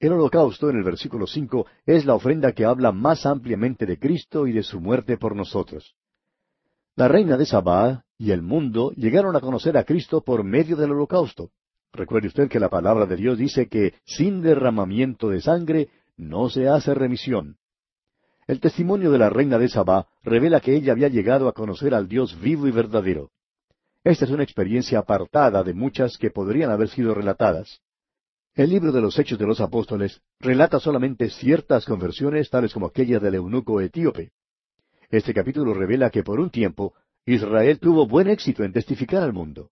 El 0.01 0.13
holocausto 0.13 0.71
en 0.71 0.77
el 0.77 0.85
versículo 0.85 1.27
cinco 1.27 1.67
es 1.85 2.07
la 2.07 2.15
ofrenda 2.15 2.53
que 2.53 2.65
habla 2.65 2.93
más 2.93 3.27
ampliamente 3.27 3.85
de 3.85 3.99
Cristo 3.99 4.47
y 4.47 4.53
de 4.53 4.63
su 4.63 4.81
muerte 4.81 5.17
por 5.17 5.35
nosotros. 5.35 5.97
La 6.95 7.09
reina 7.09 7.37
de 7.37 7.47
Sabá 7.47 8.05
y 8.17 8.31
el 8.31 8.43
mundo 8.43 8.93
llegaron 8.93 9.35
a 9.35 9.41
conocer 9.41 9.77
a 9.77 9.85
Cristo 9.85 10.21
por 10.21 10.45
medio 10.45 10.77
del 10.77 10.93
holocausto. 10.93 11.51
Recuerde 11.93 12.29
usted 12.29 12.49
que 12.49 12.61
la 12.61 12.69
palabra 12.69 13.07
de 13.07 13.17
Dios 13.17 13.39
dice 13.39 13.69
que 13.69 13.95
sin 14.05 14.41
derramamiento 14.41 15.31
de 15.31 15.41
sangre 15.41 15.89
no 16.17 16.49
se 16.49 16.69
hace 16.69 16.95
remisión. 16.95 17.57
El 18.47 18.61
testimonio 18.61 19.11
de 19.11 19.19
la 19.19 19.31
reina 19.31 19.59
de 19.59 19.69
Sabá 19.69 20.07
revela 20.23 20.61
que 20.61 20.77
ella 20.77 20.93
había 20.93 21.09
llegado 21.09 21.49
a 21.49 21.53
conocer 21.53 21.93
al 21.95 22.09
Dios 22.09 22.39
vivo 22.41 22.69
y 22.69 22.71
verdadero. 22.71 23.31
Esta 24.05 24.27
es 24.27 24.31
una 24.31 24.45
experiencia 24.45 25.01
apartada 25.01 25.65
de 25.65 25.75
muchas 25.75 26.17
que 26.19 26.31
podrían 26.31 26.71
haber 26.71 26.89
sido 26.89 27.15
relatadas. 27.15 27.81
El 28.59 28.71
libro 28.71 28.91
de 28.91 29.01
los 29.01 29.17
Hechos 29.17 29.39
de 29.39 29.47
los 29.47 29.61
Apóstoles 29.61 30.21
relata 30.41 30.81
solamente 30.81 31.31
ciertas 31.31 31.85
conversiones 31.85 32.51
tales 32.51 32.73
como 32.73 32.87
aquella 32.87 33.21
del 33.21 33.37
eunuco 33.37 33.81
etíope. 33.81 34.33
Este 35.11 35.33
capítulo 35.33 35.75
revela 35.75 36.11
que 36.11 36.25
por 36.25 36.41
un 36.41 36.51
tiempo 36.51 36.95
Israel 37.25 37.79
tuvo 37.79 38.09
buen 38.09 38.27
éxito 38.27 38.65
en 38.65 38.73
testificar 38.73 39.23
al 39.23 39.33
mundo. 39.33 39.71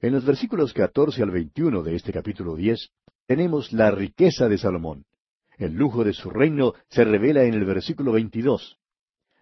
En 0.00 0.12
los 0.12 0.24
versículos 0.24 0.72
14 0.72 1.20
al 1.20 1.32
21 1.32 1.82
de 1.82 1.96
este 1.96 2.12
capítulo 2.12 2.54
10 2.54 2.90
tenemos 3.26 3.72
la 3.72 3.90
riqueza 3.90 4.48
de 4.48 4.58
Salomón. 4.58 5.04
El 5.58 5.72
lujo 5.72 6.04
de 6.04 6.12
su 6.12 6.30
reino 6.30 6.74
se 6.88 7.02
revela 7.02 7.42
en 7.42 7.54
el 7.54 7.64
versículo 7.64 8.12
22. 8.12 8.78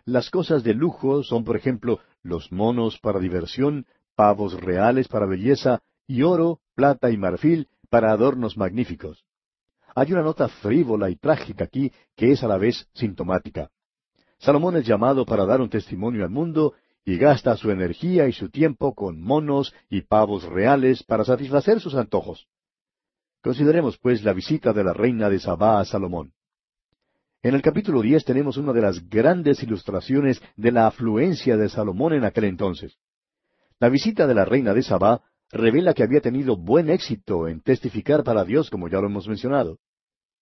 Las 0.07 0.31
cosas 0.31 0.65
de 0.65 0.73
lujo 0.73 1.23
son, 1.23 1.45
por 1.45 1.59
ejemplo, 1.59 2.01
los 2.23 2.51
monos 2.51 2.99
para 2.99 3.21
diversión, 3.21 3.85
pavos 4.15 4.59
reales 4.59 5.07
para 5.09 5.27
belleza, 5.27 5.83
y 6.07 6.23
oro, 6.23 6.61
plata 6.75 7.11
y 7.11 7.19
marfil 7.19 7.69
para 7.95 8.11
adornos 8.11 8.57
magníficos. 8.57 9.25
Hay 9.95 10.13
una 10.13 10.23
nota 10.23 10.49
frívola 10.49 11.11
y 11.11 11.15
trágica 11.15 11.63
aquí 11.63 11.93
que 12.17 12.33
es 12.33 12.43
a 12.43 12.49
la 12.49 12.59
vez 12.59 12.89
sintomática. 12.93 13.71
Salomón 14.37 14.77
es 14.79 14.85
llamado 14.85 15.25
para 15.25 15.47
dar 15.47 15.61
un 15.61 15.71
testimonio 15.71 16.25
al 16.25 16.31
mundo 16.31 16.75
y 17.05 17.19
gasta 17.19 17.57
su 17.57 17.71
energía 17.71 18.27
y 18.27 18.33
su 18.33 18.51
tiempo 18.51 18.97
con 18.97 19.23
monos 19.23 19.73
y 19.89 20.01
pavos 20.01 20.43
reales 20.43 21.05
para 21.05 21.25
satisfacer 21.25 21.79
sus 21.79 21.95
antojos. 21.95 22.49
Consideremos, 23.41 23.97
pues, 23.99 24.25
la 24.25 24.33
visita 24.33 24.73
de 24.73 24.83
la 24.83 24.93
reina 24.93 25.31
de 25.31 25.39
Sabá 25.39 25.79
a 25.79 25.85
Salomón. 25.85 26.33
En 27.45 27.55
el 27.55 27.63
capítulo 27.63 28.03
diez 28.03 28.25
tenemos 28.25 28.57
una 28.57 28.73
de 28.73 28.83
las 28.83 29.09
grandes 29.09 29.63
ilustraciones 29.63 30.43
de 30.57 30.73
la 30.73 30.89
afluencia 30.89 31.57
de 31.57 31.69
Salomón 31.69 32.13
en 32.15 32.25
aquel 32.25 32.43
entonces. 32.43 32.99
La 33.79 33.89
visita 33.89 34.27
de 34.27 34.35
la 34.35 34.45
reina 34.45 34.75
de 34.75 34.83
Sabá 34.83 35.23
revela 35.51 35.95
que 35.95 36.03
había 36.03 36.21
tenido 36.21 36.57
buen 36.57 36.91
éxito 36.91 37.49
en 37.49 37.61
testificar 37.61 38.25
para 38.25 38.45
Dios, 38.45 38.71
como 38.71 38.89
ya 38.89 39.01
lo 39.01 39.07
hemos 39.07 39.29
mencionado. 39.29 39.79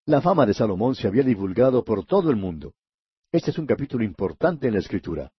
La 0.07 0.21
fama 0.21 0.47
de 0.47 0.55
Salomón 0.55 0.95
se 0.95 1.07
había 1.07 1.23
divulgado 1.23 1.85
por 1.85 2.05
todo 2.05 2.31
el 2.31 2.37
mundo. 2.37 2.75
Este 3.31 3.51
es 3.51 3.59
un 3.59 3.67
capítulo 3.67 4.05
importante 4.05 4.67
en 4.67 4.75
la 4.75 4.81
Escritura. 4.81 5.33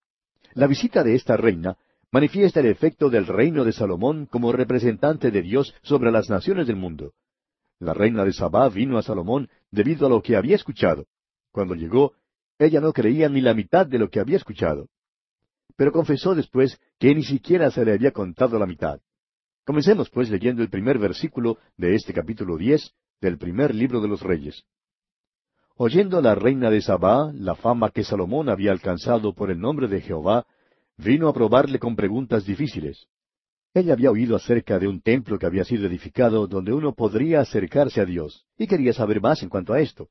La 0.53 0.67
visita 0.67 1.03
de 1.03 1.15
esta 1.15 1.35
reina 1.37 1.77
manifiesta 2.11 2.59
el 2.59 2.67
efecto 2.67 3.09
del 3.09 3.25
reino 3.25 3.65
de 3.65 3.73
Salomón 3.73 4.27
como 4.27 4.51
representante 4.51 5.31
de 5.31 5.41
Dios 5.41 5.73
sobre 5.81 6.11
las 6.11 6.29
naciones 6.29 6.67
del 6.67 6.75
mundo. 6.75 7.13
La 7.79 7.93
reina 7.93 8.23
de 8.23 8.33
Sabá 8.33 8.69
vino 8.69 8.97
a 8.97 9.03
Salomón 9.03 9.49
debido 9.71 10.05
a 10.05 10.09
lo 10.09 10.21
que 10.21 10.35
había 10.35 10.55
escuchado. 10.55 11.07
Cuando 11.51 11.75
llegó, 11.75 12.13
ella 12.59 12.79
no 12.79 12.93
creía 12.93 13.29
ni 13.29 13.41
la 13.41 13.53
mitad 13.53 13.85
de 13.85 13.97
lo 13.97 14.09
que 14.09 14.19
había 14.19 14.37
escuchado. 14.37 14.87
Pero 15.75 15.91
confesó 15.91 16.35
después 16.35 16.79
que 16.99 17.13
ni 17.13 17.23
siquiera 17.23 17.71
se 17.71 17.83
le 17.83 17.93
había 17.93 18.11
contado 18.11 18.59
la 18.59 18.67
mitad. 18.67 19.01
Comencemos 19.65 20.09
pues 20.09 20.29
leyendo 20.29 20.61
el 20.61 20.69
primer 20.69 20.99
versículo 20.99 21.57
de 21.77 21.95
este 21.95 22.13
capítulo 22.13 22.57
diez 22.57 22.93
del 23.21 23.37
primer 23.37 23.73
libro 23.73 24.01
de 24.01 24.09
los 24.09 24.21
Reyes. 24.21 24.65
Oyendo 25.77 26.21
la 26.21 26.35
reina 26.35 26.69
de 26.69 26.81
Sabá 26.81 27.31
la 27.33 27.55
fama 27.55 27.89
que 27.89 28.03
Salomón 28.03 28.49
había 28.49 28.73
alcanzado 28.73 29.33
por 29.33 29.49
el 29.49 29.59
nombre 29.59 29.87
de 29.87 30.01
Jehová, 30.01 30.45
vino 30.97 31.29
a 31.29 31.33
probarle 31.33 31.79
con 31.79 31.95
preguntas 31.95 32.45
difíciles. 32.45 33.07
Ella 33.73 33.93
había 33.93 34.11
oído 34.11 34.35
acerca 34.35 34.77
de 34.79 34.87
un 34.89 35.01
templo 35.01 35.39
que 35.39 35.45
había 35.45 35.63
sido 35.63 35.87
edificado 35.87 36.45
donde 36.45 36.73
uno 36.73 36.93
podría 36.93 37.39
acercarse 37.39 38.01
a 38.01 38.05
Dios, 38.05 38.45
y 38.57 38.67
quería 38.67 38.91
saber 38.91 39.21
más 39.21 39.43
en 39.43 39.49
cuanto 39.49 39.71
a 39.71 39.79
esto. 39.79 40.09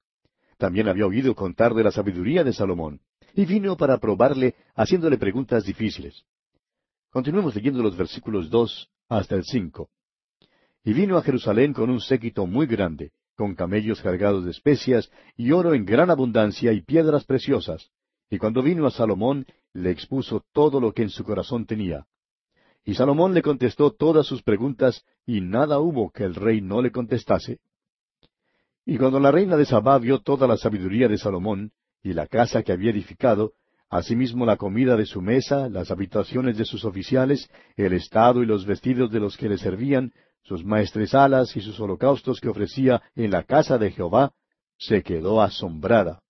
También 0.57 0.89
había 0.89 1.07
oído 1.07 1.35
contar 1.35 1.75
de 1.75 1.85
la 1.85 1.93
sabiduría 1.93 2.43
de 2.43 2.55
Salomón, 2.55 3.03
y 3.35 3.45
vino 3.45 3.77
para 3.77 3.99
probarle 3.99 4.55
haciéndole 4.75 5.19
preguntas 5.19 5.65
difíciles. 5.65 6.25
Continuemos 7.11 7.55
leyendo 7.55 7.83
los 7.83 7.97
versículos 7.97 8.49
dos 8.49 8.89
hasta 9.19 9.37
el 9.37 9.45
cinco. 9.45 9.91
Y 10.85 10.93
vino 10.93 11.17
a 11.17 11.23
Jerusalén 11.23 11.73
con 11.73 11.91
un 11.91 12.01
séquito 12.01 12.47
muy 12.47 12.67
grande, 12.67 13.13
con 13.37 13.55
camellos 13.55 14.01
cargados 14.01 14.45
de 14.45 14.51
especias, 14.51 15.11
y 15.37 15.53
oro 15.53 15.75
en 15.75 15.85
gran 15.85 16.11
abundancia, 16.11 16.73
y 16.73 16.81
piedras 16.81 17.25
preciosas. 17.25 17.91
Y 18.31 18.39
cuando 18.39 18.63
vino 18.63 18.87
a 18.87 18.91
Salomón, 18.91 19.47
le 19.73 19.91
expuso 19.91 20.45
todo 20.53 20.81
lo 20.81 20.93
que 20.93 21.03
en 21.03 21.11
su 21.11 21.25
corazón 21.25 21.67
tenía. 21.67 22.07
Y 22.85 22.95
Salomón 22.95 23.35
le 23.35 23.43
contestó 23.43 23.93
todas 23.93 24.27
sus 24.27 24.43
preguntas, 24.43 25.05
y 25.25 25.41
nada 25.41 25.79
hubo 25.79 26.11
que 26.11 26.25
el 26.25 26.35
rey 26.35 26.61
no 26.61 26.83
le 26.83 26.91
contestase. 26.91 27.61
Y 28.85 28.99
cuando 28.99 29.21
la 29.21 29.31
reina 29.31 29.57
de 29.57 29.67
Sabá 29.67 29.99
vio 29.99 30.21
toda 30.21 30.49
la 30.49 30.57
sabiduría 30.57 31.07
de 31.07 31.19
Salomón, 31.19 31.73
y 32.03 32.15
la 32.15 32.27
casa 32.27 32.63
que 32.63 32.73
había 32.73 32.91
edificado, 32.91 33.53
asimismo 33.93 34.47
la 34.47 34.57
comida 34.57 34.97
de 34.97 35.05
su 35.05 35.21
mesa, 35.21 35.69
las 35.69 35.91
habitaciones 35.91 36.57
de 36.57 36.65
sus 36.65 36.87
oficiales, 36.87 37.51
el 37.77 37.93
estado 37.93 38.43
y 38.43 38.47
los 38.47 38.65
vestidos 38.65 39.13
de 39.13 39.21
los 39.21 39.37
que 39.37 39.51
le 39.51 39.59
servían, 39.59 40.13
sus 40.43 40.65
maestresalas 40.65 41.55
y 41.57 41.61
sus 41.61 41.79
holocaustos 41.79 42.41
que 42.41 42.49
ofrecía 42.49 43.03
en 43.15 43.31
la 43.31 43.43
casa 43.43 43.77
de 43.77 43.91
Jehová, 43.91 44.33
se 44.79 45.03
quedó 45.03 45.43
asombrada. 45.43 46.23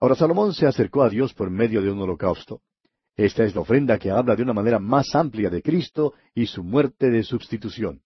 Ahora 0.00 0.16
Salomón 0.16 0.52
se 0.52 0.66
acercó 0.66 1.02
a 1.02 1.08
Dios 1.08 1.32
por 1.32 1.48
medio 1.48 1.80
de 1.80 1.90
un 1.90 2.02
holocausto. 2.02 2.60
Esta 3.16 3.44
es 3.44 3.54
la 3.54 3.62
ofrenda 3.62 3.98
que 3.98 4.10
habla 4.10 4.36
de 4.36 4.42
una 4.42 4.52
manera 4.52 4.78
más 4.78 5.14
amplia 5.14 5.48
de 5.48 5.62
Cristo 5.62 6.12
y 6.34 6.44
su 6.44 6.62
muerte 6.62 7.08
de 7.08 7.22
sustitución. 7.22 8.02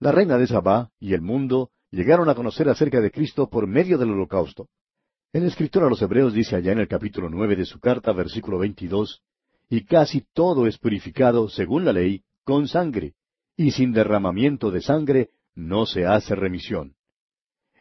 La 0.00 0.10
reina 0.10 0.38
de 0.38 0.46
Sabá 0.46 0.90
y 0.98 1.12
el 1.12 1.20
mundo 1.20 1.70
llegaron 1.90 2.30
a 2.30 2.34
conocer 2.34 2.70
acerca 2.70 3.02
de 3.02 3.10
Cristo 3.10 3.50
por 3.50 3.66
medio 3.66 3.98
del 3.98 4.10
holocausto. 4.10 4.68
El 5.32 5.44
escritor 5.44 5.84
a 5.84 5.88
los 5.88 6.02
Hebreos 6.02 6.34
dice 6.34 6.56
allá 6.56 6.72
en 6.72 6.80
el 6.80 6.88
capítulo 6.88 7.30
nueve 7.30 7.56
de 7.56 7.64
su 7.64 7.80
carta, 7.80 8.12
versículo 8.12 8.58
veintidós, 8.58 9.22
y 9.70 9.86
casi 9.86 10.26
todo 10.34 10.66
es 10.66 10.76
purificado, 10.76 11.48
según 11.48 11.86
la 11.86 11.94
ley, 11.94 12.22
con 12.44 12.68
sangre, 12.68 13.14
y 13.56 13.70
sin 13.70 13.92
derramamiento 13.92 14.70
de 14.70 14.82
sangre 14.82 15.30
no 15.54 15.86
se 15.86 16.04
hace 16.04 16.34
remisión. 16.34 16.96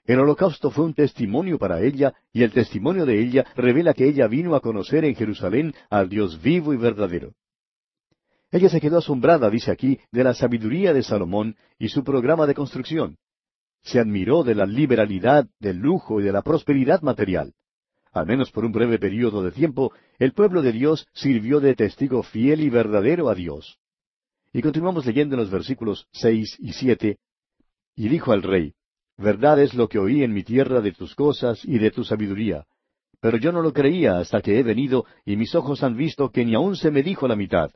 El 0.06 0.22
holocausto 0.22 0.72
fue 0.72 0.86
un 0.86 0.93
testimonio 0.93 1.60
para 1.60 1.82
ella, 1.82 2.14
y 2.32 2.43
el 2.43 2.54
testimonio 2.54 3.06
de 3.06 3.20
ella 3.20 3.45
revela 3.58 3.93
que 3.93 4.08
ella 4.08 4.28
vino 4.28 4.56
a 4.56 4.62
conocer 4.62 5.04
en 5.04 5.16
Jerusalén 5.16 5.74
al 5.89 6.08
Dios 6.08 6.41
vivo 6.41 6.74
y 6.74 6.78
verdadero. 6.78 7.34
Ella 8.49 8.70
se 8.70 8.80
quedó 8.80 8.99
asombrada, 8.99 9.49
dice 9.49 9.72
aquí, 9.72 9.99
de 10.10 10.24
la 10.24 10.34
sabiduría 10.34 10.93
de 10.93 11.04
Salomón 11.04 11.58
y 11.78 11.89
su 11.89 12.02
programa 12.06 12.47
de 12.47 12.54
construcción. 12.54 13.18
Se 13.84 14.00
admiró 14.00 14.44
de 14.44 14.56
la 14.56 14.66
liberalidad, 14.66 15.48
del 15.60 15.78
lujo 15.78 16.22
y 16.22 16.24
de 16.24 16.32
la 16.32 16.42
prosperidad 16.42 17.02
material. 17.02 17.54
Al 18.14 18.26
menos 18.26 18.52
por 18.52 18.66
un 18.66 18.72
breve 18.72 19.00
período 19.00 19.42
de 19.42 19.52
tiempo, 19.52 19.94
el 20.20 20.34
pueblo 20.34 20.62
de 20.62 20.74
Dios 20.74 21.08
sirvió 21.14 21.60
de 21.60 21.76
testigo 21.76 22.24
fiel 22.24 22.62
y 22.62 22.70
verdadero 22.70 23.30
a 23.30 23.36
Dios. 23.36 23.78
Y 24.54 24.62
continuamos 24.62 25.06
leyendo 25.06 25.36
en 25.36 25.42
los 25.42 25.50
versículos 25.50 26.08
seis 26.12 26.58
y 26.60 26.74
siete. 26.74 27.20
Y 27.96 28.10
dijo 28.10 28.34
al 28.34 28.44
rey, 28.44 28.74
Verdad 29.18 29.62
es 29.62 29.74
lo 29.74 29.88
que 29.88 30.00
oí 30.00 30.24
en 30.24 30.34
mi 30.34 30.44
tierra 30.44 30.82
de 30.82 30.92
tus 30.92 31.16
cosas 31.16 31.64
y 31.64 31.78
de 31.78 31.92
tu 31.92 32.04
sabiduría. 32.04 32.66
Pero 33.22 33.38
yo 33.38 33.52
no 33.52 33.62
lo 33.62 33.72
creía 33.72 34.18
hasta 34.18 34.42
que 34.42 34.60
he 34.60 34.64
venido 34.64 35.06
y 35.26 35.38
mis 35.38 35.54
ojos 35.54 35.84
han 35.84 35.96
visto 35.96 36.32
que 36.32 36.44
ni 36.44 36.56
aun 36.56 36.76
se 36.76 36.92
me 36.92 37.04
dijo 37.04 37.28
la 37.28 37.36
mitad. 37.36 37.72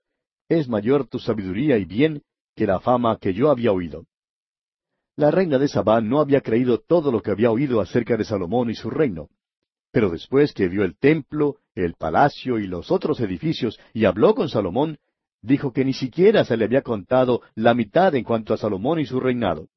Es 0.49 0.67
mayor 0.67 1.07
tu 1.07 1.19
sabiduría 1.19 1.77
y 1.77 1.85
bien 1.85 2.23
que 2.55 2.65
la 2.65 2.79
fama 2.79 3.17
que 3.19 3.33
yo 3.33 3.51
había 3.51 3.71
oído. 3.71 4.05
La 5.17 5.31
reina 5.31 5.57
de 5.57 5.69
Sabá 5.69 6.01
no 6.01 6.19
había 6.19 6.41
creído 6.41 6.79
todo 6.79 7.11
lo 7.11 7.21
que 7.21 7.31
había 7.31 7.49
oído 7.49 7.79
acerca 7.79 8.17
de 8.17 8.25
Salomón 8.25 8.69
y 8.69 8.75
su 8.75 8.89
reino. 8.89 9.29
Pero 9.91 10.09
después 10.09 10.53
que 10.53 10.67
vio 10.67 10.83
el 10.83 10.97
templo, 10.97 11.57
el 11.73 11.93
palacio 11.93 12.59
y 12.59 12.67
los 12.67 12.91
otros 12.91 13.21
edificios 13.21 13.79
y 13.93 14.03
habló 14.03 14.35
con 14.35 14.49
Salomón, 14.49 14.97
dijo 15.41 15.71
que 15.71 15.85
ni 15.85 15.93
siquiera 15.93 16.43
se 16.43 16.57
le 16.57 16.65
había 16.65 16.81
contado 16.81 17.41
la 17.55 17.73
mitad 17.73 18.13
en 18.15 18.25
cuanto 18.25 18.53
a 18.53 18.57
Salomón 18.57 18.99
y 18.99 19.05
su 19.05 19.21
reinado. 19.21 19.69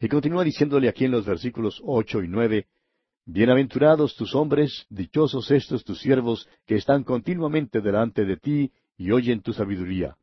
Y 0.00 0.08
continúa 0.08 0.42
diciéndole 0.42 0.88
aquí 0.88 1.04
en 1.04 1.10
los 1.10 1.26
versículos 1.26 1.82
ocho 1.84 2.22
y 2.22 2.28
nueve, 2.28 2.66
Bienaventurados 3.26 4.14
tus 4.14 4.36
hombres, 4.36 4.86
dichosos 4.88 5.50
estos 5.50 5.84
tus 5.84 5.98
siervos, 5.98 6.48
que 6.64 6.76
están 6.76 7.02
continuamente 7.02 7.80
delante 7.80 8.24
de 8.24 8.36
ti 8.36 8.72
y 8.96 9.10
oyen 9.10 9.42
tu 9.42 9.52
sabiduría. 9.52 10.16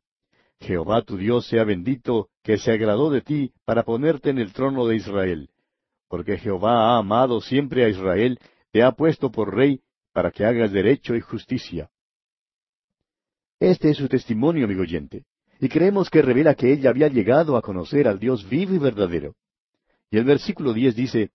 Jehová 0.64 1.01
tu 1.01 1.18
Dios 1.18 1.47
sea 1.47 1.64
bendito, 1.64 2.30
que 2.41 2.57
se 2.57 2.72
agradó 2.72 3.09
de 3.09 3.22
ti 3.22 3.51
para 3.66 3.84
ponerte 3.84 4.30
en 4.30 4.39
el 4.39 4.53
trono 4.53 4.88
de 4.88 4.95
Israel. 4.95 5.49
Porque 6.07 6.38
Jehová 6.38 6.93
ha 6.93 6.97
amado 6.97 7.41
siempre 7.41 7.84
a 7.84 7.89
Israel, 7.89 8.39
te 8.72 8.82
ha 8.82 8.91
puesto 8.91 9.32
por 9.32 9.55
rey, 9.55 9.82
para 10.14 10.32
que 10.32 10.45
hagas 10.45 10.72
derecho 10.72 11.16
y 11.16 11.22
justicia. 11.22 11.89
Este 13.59 13.89
es 13.89 13.97
su 13.97 14.07
testimonio, 14.07 14.66
amigo 14.66 14.82
oyente, 14.82 15.26
y 15.59 15.70
creemos 15.70 16.09
que 16.09 16.22
revela 16.22 16.55
que 16.55 16.72
ella 16.72 16.89
había 16.89 17.07
llegado 17.07 17.57
a 17.57 17.61
conocer 17.61 18.07
al 18.07 18.20
Dios 18.20 18.47
vivo 18.47 18.74
y 18.74 18.80
verdadero. 18.80 19.36
Y 20.11 20.18
el 20.18 20.26
versículo 20.26 20.74
diez 20.74 20.95
dice, 20.95 21.32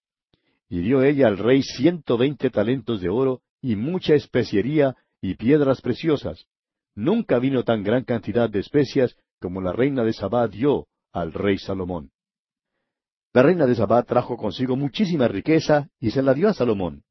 Y 0.68 0.81
dio 0.81 1.03
ella 1.03 1.26
al 1.26 1.39
rey 1.39 1.62
ciento 1.62 2.16
veinte 2.16 2.51
talentos 2.51 3.01
de 3.01 3.09
oro, 3.09 3.43
y 3.61 3.76
mucha 3.76 4.14
especiería, 4.14 4.97
y 5.20 5.35
piedras 5.35 5.81
preciosas. 5.81 6.47
Nunca 6.99 7.38
vino 7.38 7.62
tan 7.62 7.84
gran 7.84 8.03
cantidad 8.03 8.51
de 8.51 8.59
especias 8.59 9.16
como 9.40 9.61
la 9.61 9.72
reina 9.72 10.03
de 10.03 10.12
Sabá 10.12 10.49
dio 10.49 10.88
al 11.12 11.32
rey 11.32 11.57
Salomón. 11.57 12.11
La 13.32 13.44
reina 13.44 13.66
de 13.66 13.76
Sabá 13.76 14.03
trajo 14.03 14.36
consigo 14.36 14.74
muchísima 14.74 15.28
riqueza 15.28 15.88
y 16.01 16.11
se 16.11 16.22
la 16.22 16.34
dio 16.34 16.49
a 16.49 16.55
Salomón. 16.55 17.05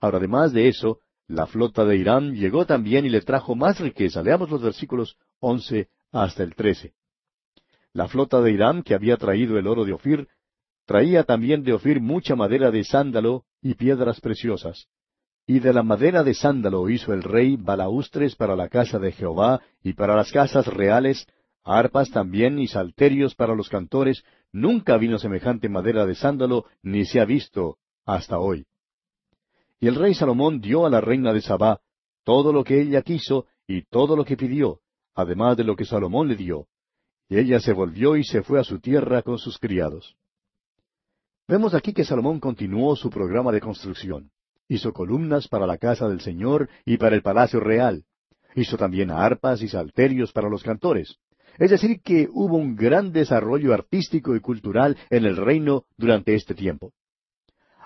Ahora, 0.00 0.16
además 0.16 0.54
de 0.54 0.68
eso, 0.68 1.00
la 1.26 1.46
flota 1.46 1.84
de 1.84 1.98
Irán 1.98 2.36
llegó 2.36 2.64
también 2.64 3.04
y 3.04 3.10
le 3.10 3.20
trajo 3.20 3.54
más 3.54 3.78
riqueza. 3.80 4.22
Leamos 4.22 4.48
los 4.48 4.62
versículos 4.62 5.18
once 5.40 5.90
hasta 6.10 6.42
el 6.42 6.54
trece. 6.54 6.94
La 7.92 8.08
flota 8.08 8.40
de 8.40 8.50
Irán, 8.50 8.82
que 8.82 8.94
había 8.94 9.18
traído 9.18 9.58
el 9.58 9.66
oro 9.66 9.84
de 9.84 9.92
Ofir, 9.92 10.26
Traía 10.86 11.24
también 11.24 11.64
de 11.64 11.72
Ofir 11.74 12.00
mucha 12.00 12.36
madera 12.36 12.70
de 12.70 12.84
sándalo 12.84 13.44
y 13.60 13.74
piedras 13.74 14.20
preciosas. 14.20 14.88
Y 15.46 15.60
de 15.60 15.72
la 15.72 15.82
madera 15.82 16.24
de 16.24 16.34
sándalo 16.34 16.88
hizo 16.88 17.12
el 17.12 17.22
rey 17.22 17.56
balaustres 17.56 18.34
para 18.34 18.56
la 18.56 18.68
casa 18.68 18.98
de 18.98 19.12
Jehová 19.12 19.60
y 19.82 19.92
para 19.92 20.16
las 20.16 20.32
casas 20.32 20.66
reales, 20.66 21.26
arpas 21.62 22.10
también 22.10 22.58
y 22.58 22.66
salterios 22.66 23.34
para 23.36 23.54
los 23.54 23.68
cantores. 23.68 24.24
Nunca 24.52 24.96
vino 24.96 25.18
semejante 25.18 25.68
madera 25.68 26.04
de 26.04 26.16
sándalo, 26.16 26.64
ni 26.82 27.04
se 27.04 27.20
ha 27.20 27.24
visto 27.24 27.78
hasta 28.04 28.38
hoy. 28.38 28.66
Y 29.78 29.86
el 29.86 29.94
rey 29.94 30.14
Salomón 30.14 30.60
dio 30.60 30.84
a 30.84 30.90
la 30.90 31.00
reina 31.00 31.32
de 31.32 31.42
Sabá 31.42 31.80
todo 32.24 32.52
lo 32.52 32.64
que 32.64 32.80
ella 32.80 33.02
quiso 33.02 33.46
y 33.68 33.82
todo 33.82 34.16
lo 34.16 34.24
que 34.24 34.36
pidió, 34.36 34.80
además 35.14 35.56
de 35.56 35.62
lo 35.62 35.76
que 35.76 35.84
Salomón 35.84 36.26
le 36.26 36.34
dio. 36.34 36.66
Y 37.28 37.38
ella 37.38 37.60
se 37.60 37.72
volvió 37.72 38.16
y 38.16 38.24
se 38.24 38.42
fue 38.42 38.58
a 38.58 38.64
su 38.64 38.80
tierra 38.80 39.22
con 39.22 39.38
sus 39.38 39.58
criados. 39.58 40.16
Vemos 41.46 41.72
aquí 41.74 41.92
que 41.92 42.04
Salomón 42.04 42.40
continuó 42.40 42.96
su 42.96 43.10
programa 43.10 43.52
de 43.52 43.60
construcción. 43.60 44.32
Hizo 44.68 44.92
columnas 44.92 45.48
para 45.48 45.66
la 45.66 45.78
casa 45.78 46.08
del 46.08 46.20
Señor 46.20 46.68
y 46.84 46.96
para 46.96 47.14
el 47.14 47.22
palacio 47.22 47.60
real. 47.60 48.04
Hizo 48.54 48.76
también 48.76 49.10
arpas 49.10 49.62
y 49.62 49.68
salterios 49.68 50.32
para 50.32 50.48
los 50.48 50.62
cantores. 50.62 51.16
Es 51.58 51.70
decir, 51.70 52.00
que 52.02 52.28
hubo 52.32 52.56
un 52.56 52.76
gran 52.76 53.12
desarrollo 53.12 53.72
artístico 53.72 54.34
y 54.34 54.40
cultural 54.40 54.96
en 55.10 55.24
el 55.24 55.36
reino 55.36 55.84
durante 55.96 56.34
este 56.34 56.54
tiempo. 56.54 56.92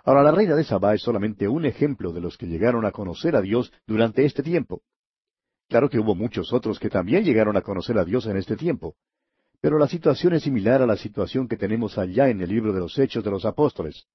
Ahora, 0.05 0.23
la 0.23 0.33
reina 0.33 0.57
de 0.57 0.65
Sabá 0.65 0.95
es 0.95 1.03
solamente 1.03 1.47
un 1.47 1.67
ejemplo 1.67 2.13
de 2.13 2.21
los 2.21 2.37
que 2.39 2.47
llegaron 2.47 2.87
a 2.87 2.93
conocer 2.93 3.37
a 3.37 3.43
Dios 3.43 3.73
durante 3.87 4.25
este 4.25 4.43
tiempo. 4.43 4.83
Claro 5.69 5.89
que 5.89 5.99
hubo 5.99 6.15
muchos 6.15 6.53
otros 6.53 6.81
que 6.81 6.89
también 6.89 7.25
llegaron 7.25 7.57
a 7.57 7.63
conocer 7.63 7.99
a 7.99 8.05
Dios 8.05 8.27
en 8.27 8.37
este 8.37 8.57
tiempo. 8.57 8.97
Pero 9.61 9.79
la 9.79 9.87
situación 9.87 10.33
es 10.33 10.43
similar 10.43 10.83
a 10.83 10.87
la 10.87 10.97
situación 10.97 11.47
que 11.47 11.57
tenemos 11.57 11.99
allá 11.99 12.29
en 12.29 12.41
el 12.41 12.49
libro 12.49 12.73
de 12.73 12.81
los 12.81 12.99
Hechos 12.99 13.23
de 13.23 13.31
los 13.31 13.45
Apóstoles. 13.45 14.07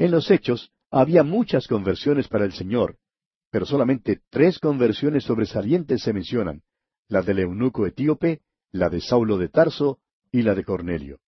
En 0.00 0.10
los 0.10 0.30
Hechos 0.30 0.72
había 0.90 1.22
muchas 1.22 1.66
conversiones 1.66 2.26
para 2.26 2.46
el 2.46 2.52
Señor, 2.52 2.96
pero 3.50 3.66
solamente 3.66 4.22
tres 4.30 4.58
conversiones 4.58 5.24
sobresalientes 5.24 6.02
se 6.02 6.14
mencionan, 6.14 6.62
la 7.06 7.20
del 7.20 7.40
eunuco 7.40 7.86
etíope, 7.86 8.40
la 8.72 8.88
de 8.88 9.02
Saulo 9.02 9.36
de 9.36 9.50
Tarso 9.50 9.98
y 10.32 10.40
la 10.40 10.54
de 10.54 10.64
Cornelio. 10.64 11.18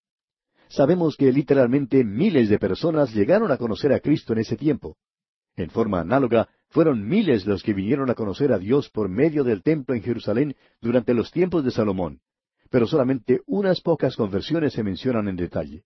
Sabemos 0.71 1.17
que 1.19 1.31
literalmente 1.31 2.03
miles 2.03 2.49
de 2.49 2.59
personas 2.59 3.13
llegaron 3.13 3.53
a 3.53 3.59
conocer 3.59 3.93
a 3.93 4.01
Cristo 4.01 4.33
en 4.33 4.39
ese 4.39 4.57
tiempo. 4.57 4.97
En 5.55 5.69
forma 5.69 6.01
análoga, 6.01 6.49
fueron 6.71 7.07
miles 7.07 7.45
los 7.45 7.63
que 7.63 7.75
vinieron 7.75 8.09
a 8.09 8.15
conocer 8.15 8.53
a 8.53 8.59
Dios 8.59 8.89
por 8.89 9.11
medio 9.11 9.45
del 9.45 9.63
templo 9.63 9.95
en 9.95 10.03
Jerusalén 10.03 10.57
durante 10.81 11.13
los 11.13 11.31
tiempos 11.31 11.63
de 11.63 11.73
Salomón 11.73 12.23
pero 12.73 12.87
solamente 12.87 13.43
unas 13.45 13.83
pocas 13.83 14.17
conversiones 14.17 14.73
se 14.73 14.83
mencionan 14.83 15.29
en 15.29 15.37
detalle. 15.37 15.85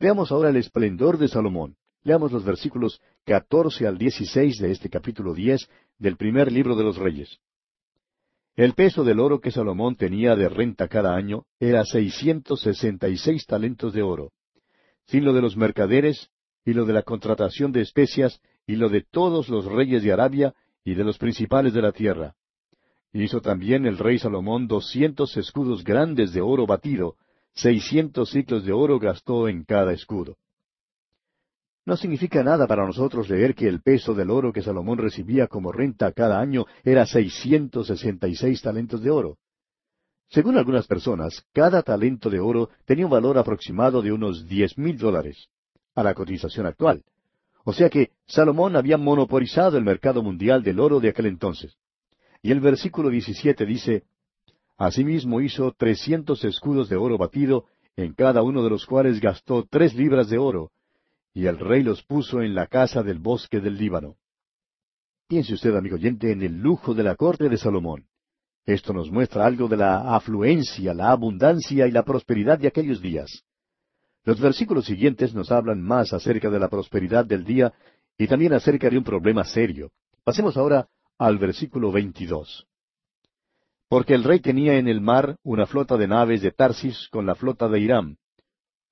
Veamos 0.00 0.32
ahora 0.32 0.48
el 0.48 0.56
esplendor 0.56 1.18
de 1.18 1.28
Salomón. 1.28 1.76
Leamos 2.02 2.32
los 2.32 2.44
versículos 2.44 3.00
catorce 3.24 3.86
al 3.86 3.98
dieciséis 3.98 4.58
de 4.58 4.70
este 4.70 4.88
capítulo 4.88 5.34
diez 5.34 5.68
del 5.98 6.16
primer 6.16 6.50
libro 6.50 6.74
de 6.74 6.84
los 6.84 6.96
Reyes. 6.96 7.38
El 8.56 8.74
peso 8.74 9.04
del 9.04 9.20
oro 9.20 9.40
que 9.40 9.50
Salomón 9.50 9.96
tenía 9.96 10.34
de 10.34 10.48
renta 10.48 10.88
cada 10.88 11.14
año 11.14 11.44
era 11.58 11.84
seiscientos 11.84 12.62
sesenta 12.62 13.08
y 13.08 13.16
seis 13.16 13.46
talentos 13.46 13.92
de 13.92 14.02
oro, 14.02 14.32
sin 15.06 15.24
lo 15.24 15.32
de 15.32 15.42
los 15.42 15.56
mercaderes, 15.56 16.30
y 16.64 16.72
lo 16.72 16.84
de 16.84 16.92
la 16.94 17.02
contratación 17.02 17.72
de 17.72 17.82
especias, 17.82 18.40
y 18.66 18.76
lo 18.76 18.88
de 18.88 19.02
todos 19.02 19.48
los 19.48 19.66
reyes 19.66 20.02
de 20.02 20.12
Arabia 20.12 20.54
y 20.84 20.94
de 20.94 21.04
los 21.04 21.18
principales 21.18 21.74
de 21.74 21.82
la 21.82 21.92
tierra. 21.92 22.34
Hizo 23.12 23.40
también 23.40 23.86
el 23.86 23.98
rey 23.98 24.18
Salomón 24.18 24.68
doscientos 24.68 25.36
escudos 25.36 25.84
grandes 25.84 26.32
de 26.32 26.40
oro 26.40 26.66
batido, 26.66 27.16
seiscientos 27.54 28.30
ciclos 28.30 28.64
de 28.64 28.72
oro 28.72 28.98
gastó 28.98 29.48
en 29.48 29.64
cada 29.64 29.92
escudo. 29.92 30.36
No 31.90 31.96
significa 31.96 32.44
nada 32.44 32.68
para 32.68 32.86
nosotros 32.86 33.28
leer 33.28 33.52
que 33.52 33.66
el 33.66 33.82
peso 33.82 34.14
del 34.14 34.30
oro 34.30 34.52
que 34.52 34.62
Salomón 34.62 34.96
recibía 34.96 35.48
como 35.48 35.72
renta 35.72 36.12
cada 36.12 36.38
año 36.38 36.64
era 36.84 37.04
seiscientos 37.04 37.88
sesenta 37.88 38.28
y 38.28 38.36
seis 38.36 38.62
talentos 38.62 39.02
de 39.02 39.10
oro. 39.10 39.38
Según 40.28 40.56
algunas 40.56 40.86
personas, 40.86 41.44
cada 41.52 41.82
talento 41.82 42.30
de 42.30 42.38
oro 42.38 42.70
tenía 42.84 43.06
un 43.06 43.10
valor 43.10 43.38
aproximado 43.38 44.02
de 44.02 44.12
unos 44.12 44.46
diez 44.46 44.78
mil 44.78 44.98
dólares, 44.98 45.48
a 45.96 46.04
la 46.04 46.14
cotización 46.14 46.66
actual. 46.66 47.02
O 47.64 47.72
sea 47.72 47.90
que 47.90 48.12
Salomón 48.24 48.76
había 48.76 48.96
monopolizado 48.96 49.76
el 49.76 49.82
mercado 49.82 50.22
mundial 50.22 50.62
del 50.62 50.78
oro 50.78 51.00
de 51.00 51.08
aquel 51.08 51.26
entonces. 51.26 51.76
Y 52.40 52.52
el 52.52 52.60
versículo 52.60 53.08
17 53.08 53.66
dice, 53.66 54.04
Asimismo 54.78 55.40
hizo 55.40 55.72
trescientos 55.76 56.44
escudos 56.44 56.88
de 56.88 56.94
oro 56.94 57.18
batido, 57.18 57.64
en 57.96 58.14
cada 58.14 58.44
uno 58.44 58.62
de 58.62 58.70
los 58.70 58.86
cuales 58.86 59.20
gastó 59.20 59.66
tres 59.68 59.92
libras 59.94 60.28
de 60.28 60.38
oro, 60.38 60.70
y 61.32 61.46
el 61.46 61.58
rey 61.58 61.82
los 61.82 62.02
puso 62.02 62.42
en 62.42 62.54
la 62.54 62.66
casa 62.66 63.02
del 63.02 63.18
bosque 63.18 63.60
del 63.60 63.76
Líbano. 63.76 64.16
Piense 65.28 65.54
usted, 65.54 65.74
amigo 65.76 65.96
oyente, 65.96 66.32
en 66.32 66.42
el 66.42 66.58
lujo 66.58 66.92
de 66.92 67.04
la 67.04 67.14
corte 67.14 67.48
de 67.48 67.56
Salomón. 67.56 68.06
Esto 68.66 68.92
nos 68.92 69.10
muestra 69.10 69.46
algo 69.46 69.68
de 69.68 69.76
la 69.76 70.14
afluencia, 70.14 70.92
la 70.92 71.10
abundancia 71.10 71.86
y 71.86 71.90
la 71.90 72.02
prosperidad 72.02 72.58
de 72.58 72.68
aquellos 72.68 73.00
días. 73.00 73.44
Los 74.24 74.40
versículos 74.40 74.84
siguientes 74.84 75.34
nos 75.34 75.50
hablan 75.50 75.80
más 75.80 76.12
acerca 76.12 76.50
de 76.50 76.58
la 76.58 76.68
prosperidad 76.68 77.24
del 77.24 77.44
día 77.44 77.72
y 78.18 78.26
también 78.26 78.52
acerca 78.52 78.90
de 78.90 78.98
un 78.98 79.04
problema 79.04 79.44
serio. 79.44 79.92
Pasemos 80.24 80.56
ahora 80.56 80.88
al 81.16 81.38
versículo 81.38 81.90
22. 81.90 82.66
Porque 83.88 84.14
el 84.14 84.24
rey 84.24 84.40
tenía 84.40 84.74
en 84.78 84.88
el 84.88 85.00
mar 85.00 85.36
una 85.42 85.66
flota 85.66 85.96
de 85.96 86.06
naves 86.06 86.42
de 86.42 86.52
Tarsis 86.52 87.08
con 87.10 87.24
la 87.26 87.34
flota 87.34 87.68
de 87.68 87.80
Irán. 87.80 88.18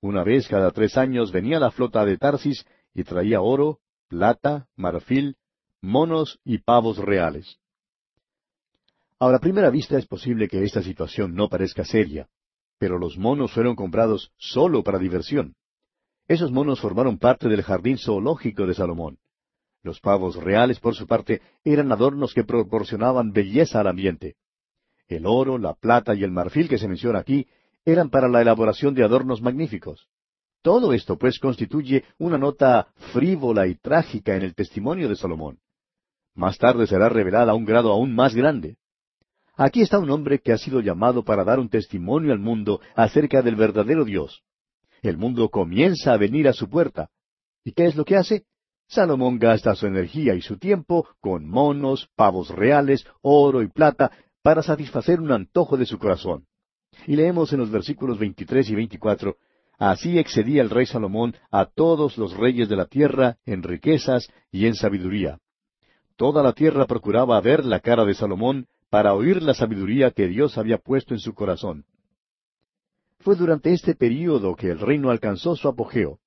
Una 0.01 0.23
vez 0.23 0.47
cada 0.47 0.71
tres 0.71 0.97
años 0.97 1.31
venía 1.31 1.59
la 1.59 1.71
flota 1.71 2.05
de 2.05 2.17
Tarsis 2.17 2.65
y 2.93 3.03
traía 3.03 3.41
oro, 3.41 3.79
plata, 4.07 4.67
marfil, 4.75 5.35
monos 5.81 6.39
y 6.45 6.59
pavos 6.59 6.97
reales. 6.97 7.59
Ahora, 9.19 9.37
a 9.37 9.41
primera 9.41 9.69
vista 9.69 9.97
es 9.97 10.05
posible 10.05 10.47
que 10.47 10.63
esta 10.63 10.81
situación 10.81 11.35
no 11.35 11.49
parezca 11.49 11.83
seria, 11.83 12.29
pero 12.77 12.97
los 12.97 13.17
monos 13.17 13.51
fueron 13.51 13.75
comprados 13.75 14.31
solo 14.37 14.83
para 14.83 14.97
diversión. 14.97 15.55
Esos 16.29 16.51
monos 16.51 16.79
formaron 16.79 17.17
parte 17.17 17.49
del 17.49 17.63
jardín 17.63 17.97
zoológico 17.97 18.65
de 18.65 18.75
Salomón. 18.75 19.17
Los 19.83 19.99
pavos 19.99 20.37
reales, 20.37 20.79
por 20.79 20.95
su 20.95 21.07
parte, 21.07 21.41
eran 21.65 21.91
adornos 21.91 22.33
que 22.33 22.45
proporcionaban 22.45 23.33
belleza 23.33 23.81
al 23.81 23.87
ambiente. 23.87 24.35
El 25.07 25.25
oro, 25.25 25.57
la 25.57 25.73
plata 25.73 26.15
y 26.15 26.23
el 26.23 26.31
marfil 26.31 26.69
que 26.69 26.77
se 26.77 26.87
menciona 26.87 27.19
aquí 27.19 27.47
eran 27.91 28.09
para 28.09 28.27
la 28.27 28.41
elaboración 28.41 28.93
de 28.93 29.03
adornos 29.03 29.41
magníficos. 29.41 30.07
Todo 30.61 30.93
esto, 30.93 31.17
pues, 31.17 31.39
constituye 31.39 32.03
una 32.17 32.37
nota 32.37 32.87
frívola 33.13 33.67
y 33.67 33.75
trágica 33.75 34.35
en 34.35 34.43
el 34.43 34.55
testimonio 34.55 35.07
de 35.07 35.15
Salomón. 35.15 35.59
Más 36.35 36.57
tarde 36.57 36.87
será 36.87 37.09
revelada 37.09 37.53
a 37.53 37.55
un 37.55 37.65
grado 37.65 37.91
aún 37.91 38.13
más 38.13 38.35
grande. 38.35 38.77
Aquí 39.55 39.81
está 39.81 39.99
un 39.99 40.09
hombre 40.09 40.39
que 40.39 40.53
ha 40.53 40.57
sido 40.57 40.79
llamado 40.81 41.23
para 41.23 41.43
dar 41.43 41.59
un 41.59 41.69
testimonio 41.69 42.31
al 42.31 42.39
mundo 42.39 42.81
acerca 42.95 43.41
del 43.41 43.55
verdadero 43.55 44.05
Dios. 44.05 44.41
El 45.01 45.17
mundo 45.17 45.49
comienza 45.49 46.13
a 46.13 46.17
venir 46.17 46.47
a 46.47 46.53
su 46.53 46.69
puerta. 46.69 47.09
¿Y 47.63 47.73
qué 47.73 47.85
es 47.85 47.95
lo 47.95 48.05
que 48.05 48.15
hace? 48.15 48.45
Salomón 48.87 49.37
gasta 49.37 49.75
su 49.75 49.85
energía 49.85 50.33
y 50.33 50.41
su 50.41 50.57
tiempo 50.57 51.07
con 51.19 51.47
monos, 51.47 52.09
pavos 52.15 52.49
reales, 52.49 53.05
oro 53.21 53.61
y 53.61 53.67
plata 53.67 54.11
para 54.41 54.63
satisfacer 54.63 55.19
un 55.21 55.31
antojo 55.31 55.77
de 55.77 55.85
su 55.85 55.99
corazón. 55.99 56.45
Y 57.07 57.15
leemos 57.15 57.51
en 57.53 57.59
los 57.59 57.71
versículos 57.71 58.19
23 58.19 58.69
y 58.69 58.75
24, 58.75 59.35
Así 59.79 60.19
excedía 60.19 60.61
el 60.61 60.69
rey 60.69 60.85
Salomón 60.85 61.35
a 61.51 61.65
todos 61.65 62.17
los 62.17 62.35
reyes 62.35 62.67
de 62.67 62.75
la 62.75 62.85
tierra 62.85 63.37
en 63.45 63.63
riquezas 63.63 64.29
y 64.51 64.65
en 64.65 64.75
sabiduría. 64.75 65.39
Toda 66.17 66.43
la 66.43 66.51
tierra 66.51 66.85
procuraba 66.85 67.39
ver 67.39 67.63
la 67.63 67.79
cara 67.79 68.03
de 68.03 68.13
Salomón 68.13 68.67
para 68.89 69.13
oír 69.13 69.41
la 69.41 69.53
sabiduría 69.53 70.11
que 70.11 70.27
Dios 70.27 70.57
había 70.57 70.79
puesto 70.79 71.13
en 71.13 71.21
su 71.21 71.33
corazón. 71.33 71.85
Fue 73.19 73.37
durante 73.37 73.71
este 73.71 73.95
período 73.95 74.53
que 74.53 74.69
el 74.69 74.79
reino 74.79 75.11
alcanzó 75.11 75.55
su 75.55 75.69
apogeo. 75.69 76.19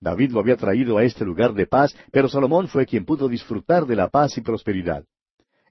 David 0.00 0.30
lo 0.30 0.38
había 0.38 0.56
traído 0.56 0.98
a 0.98 1.02
este 1.02 1.24
lugar 1.24 1.54
de 1.54 1.66
paz, 1.66 1.96
pero 2.12 2.28
Salomón 2.28 2.68
fue 2.68 2.86
quien 2.86 3.04
pudo 3.04 3.28
disfrutar 3.28 3.86
de 3.86 3.96
la 3.96 4.08
paz 4.08 4.38
y 4.38 4.40
prosperidad. 4.40 5.04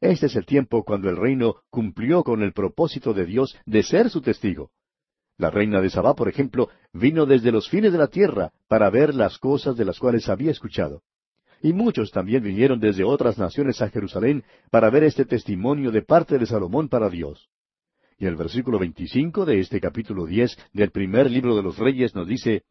Este 0.02 0.28
es 0.28 0.36
el 0.36 0.46
tiempo 0.46 0.84
cuando 0.84 1.10
el 1.10 1.18
reino 1.18 1.56
cumplió 1.70 2.24
con 2.24 2.44
el 2.44 2.54
propósito 2.54 3.14
de 3.14 3.26
Dios 3.26 3.58
de 3.66 3.84
ser 3.84 4.10
su 4.10 4.22
testigo. 4.22 4.72
La 5.38 5.52
reina 5.52 5.82
de 5.82 5.90
Sabá, 5.90 6.16
por 6.16 6.30
ejemplo, 6.30 6.70
vino 6.94 7.26
desde 7.26 7.52
los 7.52 7.70
fines 7.70 7.92
de 7.92 8.00
la 8.00 8.08
tierra 8.08 8.52
para 8.68 8.90
ver 8.90 9.14
las 9.14 9.38
cosas 9.38 9.76
de 9.78 9.86
las 9.86 10.00
cuales 10.00 10.30
había 10.30 10.52
escuchado. 10.52 11.04
Y 11.62 11.74
muchos 11.74 12.12
también 12.12 12.44
vinieron 12.44 12.80
desde 12.80 13.04
otras 13.04 13.38
naciones 13.38 13.82
a 13.82 13.90
Jerusalén 13.90 14.44
para 14.72 14.90
ver 14.90 15.04
este 15.04 15.26
testimonio 15.26 15.92
de 15.92 16.02
parte 16.02 16.38
de 16.38 16.46
Salomón 16.46 16.90
para 16.90 17.10
Dios. 17.10 17.50
Y 18.20 18.26
el 18.26 18.36
versículo 18.36 18.80
25 18.80 19.46
de 19.46 19.60
este 19.60 19.80
capítulo 19.80 20.26
10 20.26 20.58
del 20.74 20.92
primer 20.92 21.30
libro 21.30 21.56
de 21.56 21.64
los 21.64 21.78
Reyes 21.78 22.16
nos 22.16 22.28
dice, 22.28 22.64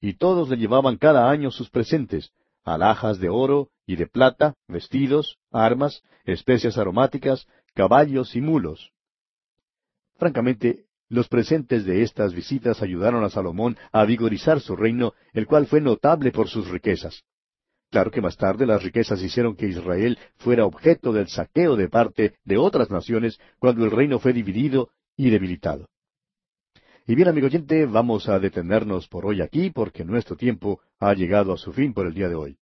Y 0.00 0.14
todos 0.14 0.50
le 0.50 0.56
llevaban 0.56 0.98
cada 0.98 1.30
año 1.30 1.50
sus 1.50 1.70
presentes, 1.70 2.30
alhajas 2.64 3.18
de 3.18 3.28
oro 3.28 3.70
y 3.86 3.96
de 3.96 4.06
plata, 4.06 4.54
vestidos, 4.68 5.38
armas, 5.50 6.02
especias 6.24 6.78
aromáticas, 6.78 7.46
caballos 7.74 8.36
y 8.36 8.40
mulos. 8.40 8.92
Francamente, 10.16 10.86
los 11.08 11.28
presentes 11.28 11.84
de 11.84 12.02
estas 12.02 12.32
visitas 12.32 12.80
ayudaron 12.80 13.22
a 13.24 13.30
Salomón 13.30 13.76
a 13.92 14.04
vigorizar 14.04 14.60
su 14.60 14.76
reino, 14.76 15.12
el 15.32 15.46
cual 15.46 15.66
fue 15.66 15.80
notable 15.80 16.32
por 16.32 16.48
sus 16.48 16.68
riquezas. 16.68 17.24
Claro 17.90 18.10
que 18.10 18.22
más 18.22 18.38
tarde 18.38 18.64
las 18.64 18.82
riquezas 18.82 19.20
hicieron 19.20 19.54
que 19.54 19.66
Israel 19.66 20.18
fuera 20.38 20.64
objeto 20.64 21.12
del 21.12 21.28
saqueo 21.28 21.76
de 21.76 21.90
parte 21.90 22.36
de 22.44 22.56
otras 22.56 22.90
naciones 22.90 23.38
cuando 23.58 23.84
el 23.84 23.90
reino 23.90 24.18
fue 24.18 24.32
dividido 24.32 24.88
y 25.14 25.28
debilitado. 25.28 25.90
Y 27.04 27.16
bien, 27.16 27.28
amigo 27.28 27.48
oyente, 27.48 27.84
vamos 27.84 28.28
a 28.28 28.38
detenernos 28.38 29.08
por 29.08 29.26
hoy 29.26 29.40
aquí 29.40 29.70
porque 29.70 30.04
nuestro 30.04 30.36
tiempo 30.36 30.80
ha 31.00 31.12
llegado 31.14 31.52
a 31.52 31.58
su 31.58 31.72
fin 31.72 31.92
por 31.92 32.06
el 32.06 32.14
día 32.14 32.28
de 32.28 32.36
hoy. 32.36 32.58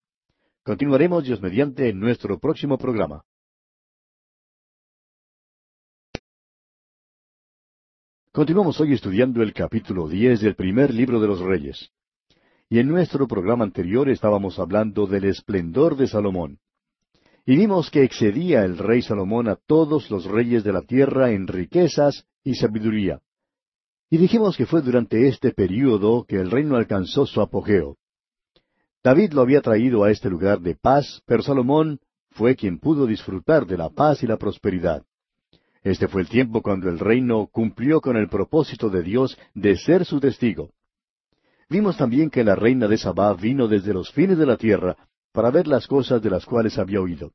Continuaremos, 0.62 1.24
Dios 1.24 1.42
mediante, 1.42 1.90
en 1.90 2.00
nuestro 2.00 2.38
próximo 2.38 2.78
programa. 2.78 3.22
Continuamos 8.32 8.80
hoy 8.80 8.94
estudiando 8.94 9.42
el 9.42 9.52
capítulo 9.52 10.08
diez 10.08 10.40
del 10.40 10.54
primer 10.54 10.94
libro 10.94 11.20
de 11.20 11.26
los 11.26 11.40
Reyes. 11.40 11.90
Y 12.70 12.78
en 12.78 12.88
nuestro 12.88 13.26
programa 13.26 13.64
anterior 13.64 14.08
estábamos 14.08 14.58
hablando 14.58 15.06
del 15.06 15.24
esplendor 15.24 15.96
de 15.96 16.06
Salomón. 16.06 16.60
Y 17.44 17.56
vimos 17.56 17.90
que 17.90 18.04
excedía 18.04 18.64
el 18.64 18.78
rey 18.78 19.02
Salomón 19.02 19.48
a 19.48 19.56
todos 19.56 20.10
los 20.10 20.24
reyes 20.24 20.64
de 20.64 20.72
la 20.72 20.82
tierra 20.82 21.32
en 21.32 21.46
riquezas 21.46 22.24
y 22.42 22.54
sabiduría. 22.54 23.20
Y 24.10 24.18
dijimos 24.18 24.56
que 24.56 24.66
fue 24.66 24.82
durante 24.82 25.28
este 25.28 25.52
período 25.52 26.24
que 26.24 26.36
el 26.36 26.50
reino 26.50 26.74
alcanzó 26.74 27.26
su 27.26 27.40
apogeo. 27.40 27.96
David 29.04 29.32
lo 29.32 29.42
había 29.42 29.60
traído 29.60 30.02
a 30.02 30.10
este 30.10 30.28
lugar 30.28 30.60
de 30.60 30.74
paz, 30.74 31.22
pero 31.26 31.44
Salomón 31.44 32.00
fue 32.32 32.56
quien 32.56 32.80
pudo 32.80 33.06
disfrutar 33.06 33.66
de 33.66 33.78
la 33.78 33.88
paz 33.88 34.24
y 34.24 34.26
la 34.26 34.36
prosperidad. 34.36 35.04
Este 35.82 36.08
fue 36.08 36.22
el 36.22 36.28
tiempo 36.28 36.60
cuando 36.60 36.90
el 36.90 36.98
reino 36.98 37.46
cumplió 37.46 38.00
con 38.00 38.16
el 38.16 38.28
propósito 38.28 38.90
de 38.90 39.02
Dios 39.02 39.38
de 39.54 39.76
ser 39.76 40.04
su 40.04 40.18
testigo. 40.18 40.72
Vimos 41.68 41.96
también 41.96 42.30
que 42.30 42.42
la 42.42 42.56
reina 42.56 42.88
de 42.88 42.98
Sabá 42.98 43.32
vino 43.34 43.68
desde 43.68 43.94
los 43.94 44.10
fines 44.10 44.36
de 44.36 44.44
la 44.44 44.56
tierra 44.56 44.96
para 45.32 45.52
ver 45.52 45.68
las 45.68 45.86
cosas 45.86 46.20
de 46.20 46.30
las 46.30 46.44
cuales 46.44 46.78
había 46.78 47.00
oído. 47.00 47.32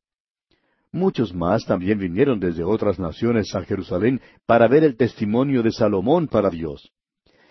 Muchos 0.95 1.35
más 1.35 1.65
también 1.65 1.99
vinieron 1.99 2.39
desde 2.39 2.63
otras 2.63 2.99
naciones 2.99 3.53
a 3.53 3.63
Jerusalén 3.63 4.21
para 4.45 4.69
ver 4.69 4.85
el 4.85 4.95
testimonio 4.95 5.61
de 5.61 5.73
Salomón 5.73 6.29
para 6.29 6.49
Dios. 6.49 6.89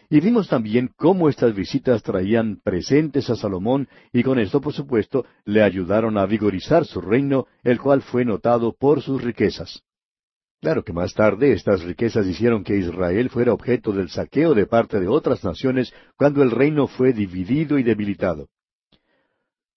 Y 0.09 0.21
vimos 0.21 0.49
también 0.49 0.91
cómo 0.97 1.29
estas 1.29 1.55
visitas 1.55 2.03
traían 2.03 2.63
presentes 2.65 3.29
a 3.29 3.37
Salomón 3.37 3.87
y 4.15 4.23
con 4.23 4.39
esto, 4.39 4.63
por 4.63 4.73
supuesto, 4.73 5.27
le 5.45 5.63
ayudaron 5.63 6.17
a 6.17 6.25
vigorizar 6.25 6.87
su 6.87 7.03
reino, 7.03 7.47
el 7.63 7.79
cual 7.79 8.01
fue 8.01 8.25
notado 8.25 8.73
por 8.73 9.03
sus 9.03 9.23
riquezas. 9.23 9.83
Claro 10.63 10.83
que 10.83 10.95
más 10.95 11.13
tarde 11.13 11.53
estas 11.53 11.83
riquezas 11.83 12.27
hicieron 12.27 12.65
que 12.65 12.79
Israel 12.79 13.29
fuera 13.29 13.53
objeto 13.53 13.93
del 13.93 14.09
saqueo 14.09 14.55
de 14.55 14.65
parte 14.65 14.99
de 15.01 15.09
otras 15.09 15.45
naciones 15.45 15.93
cuando 16.17 16.43
el 16.43 16.51
reino 16.51 16.87
fue 16.87 17.13
dividido 17.13 17.79
y 17.79 17.83
debilitado. 17.83 18.49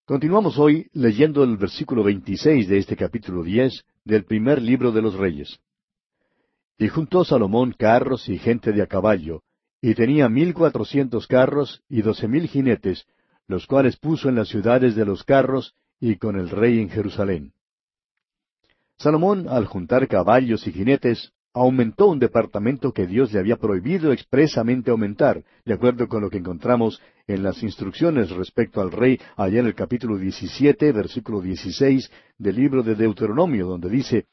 Continuamos 0.07 0.57
hoy 0.57 0.89
leyendo 0.93 1.43
el 1.43 1.57
versículo 1.57 2.01
26 2.01 2.69
de 2.69 2.77
este 2.77 2.95
capítulo 2.95 3.43
10 3.43 3.83
del 4.05 4.23
primer 4.23 4.61
libro 4.61 4.93
de 4.93 5.01
los 5.01 5.15
Reyes. 5.15 5.59
Y 6.77 6.87
juntó 6.87 7.25
Salomón 7.25 7.75
carros 7.77 8.29
y 8.29 8.37
gente 8.37 8.71
de 8.71 8.81
a 8.81 8.87
caballo, 8.87 9.43
y 9.81 9.95
tenía 9.95 10.29
mil 10.29 10.53
cuatrocientos 10.53 11.27
carros 11.27 11.83
y 11.89 12.03
doce 12.03 12.29
mil 12.29 12.47
jinetes, 12.47 13.05
los 13.47 13.67
cuales 13.67 13.97
puso 13.97 14.29
en 14.29 14.35
las 14.35 14.47
ciudades 14.47 14.95
de 14.95 15.03
los 15.03 15.25
carros 15.25 15.75
y 15.99 16.15
con 16.15 16.39
el 16.39 16.51
rey 16.51 16.79
en 16.79 16.89
Jerusalén. 16.89 17.51
Salomón, 18.97 19.49
al 19.49 19.65
juntar 19.65 20.07
caballos 20.07 20.65
y 20.67 20.71
jinetes, 20.71 21.33
aumentó 21.61 22.07
un 22.07 22.19
departamento 22.19 22.91
que 22.91 23.07
Dios 23.07 23.33
le 23.33 23.39
había 23.39 23.57
prohibido 23.57 24.11
expresamente 24.11 24.91
aumentar, 24.91 25.43
de 25.65 25.73
acuerdo 25.73 26.07
con 26.07 26.21
lo 26.21 26.29
que 26.29 26.37
encontramos 26.37 27.01
en 27.27 27.43
las 27.43 27.63
instrucciones 27.63 28.29
respecto 28.29 28.81
al 28.81 28.91
rey 28.91 29.19
allá 29.35 29.59
en 29.59 29.67
el 29.67 29.75
capítulo 29.75 30.17
17, 30.17 30.91
versículo 30.91 31.41
16 31.41 32.11
del 32.37 32.55
libro 32.55 32.83
de 32.83 32.95
Deuteronomio, 32.95 33.67
donde 33.67 33.89
dice, 33.89 34.25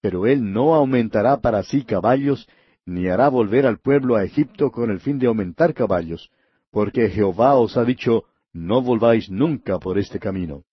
Pero 0.00 0.26
él 0.26 0.52
no 0.52 0.74
aumentará 0.74 1.40
para 1.40 1.62
sí 1.62 1.82
caballos, 1.84 2.48
ni 2.86 3.08
hará 3.08 3.28
volver 3.28 3.66
al 3.66 3.78
pueblo 3.78 4.16
a 4.16 4.24
Egipto 4.24 4.70
con 4.70 4.90
el 4.90 5.00
fin 5.00 5.18
de 5.18 5.26
aumentar 5.26 5.74
caballos, 5.74 6.30
porque 6.70 7.10
Jehová 7.10 7.54
os 7.56 7.76
ha 7.76 7.84
dicho, 7.84 8.24
No 8.52 8.82
volváis 8.82 9.30
nunca 9.30 9.78
por 9.78 9.98
este 9.98 10.18
camino. 10.18 10.64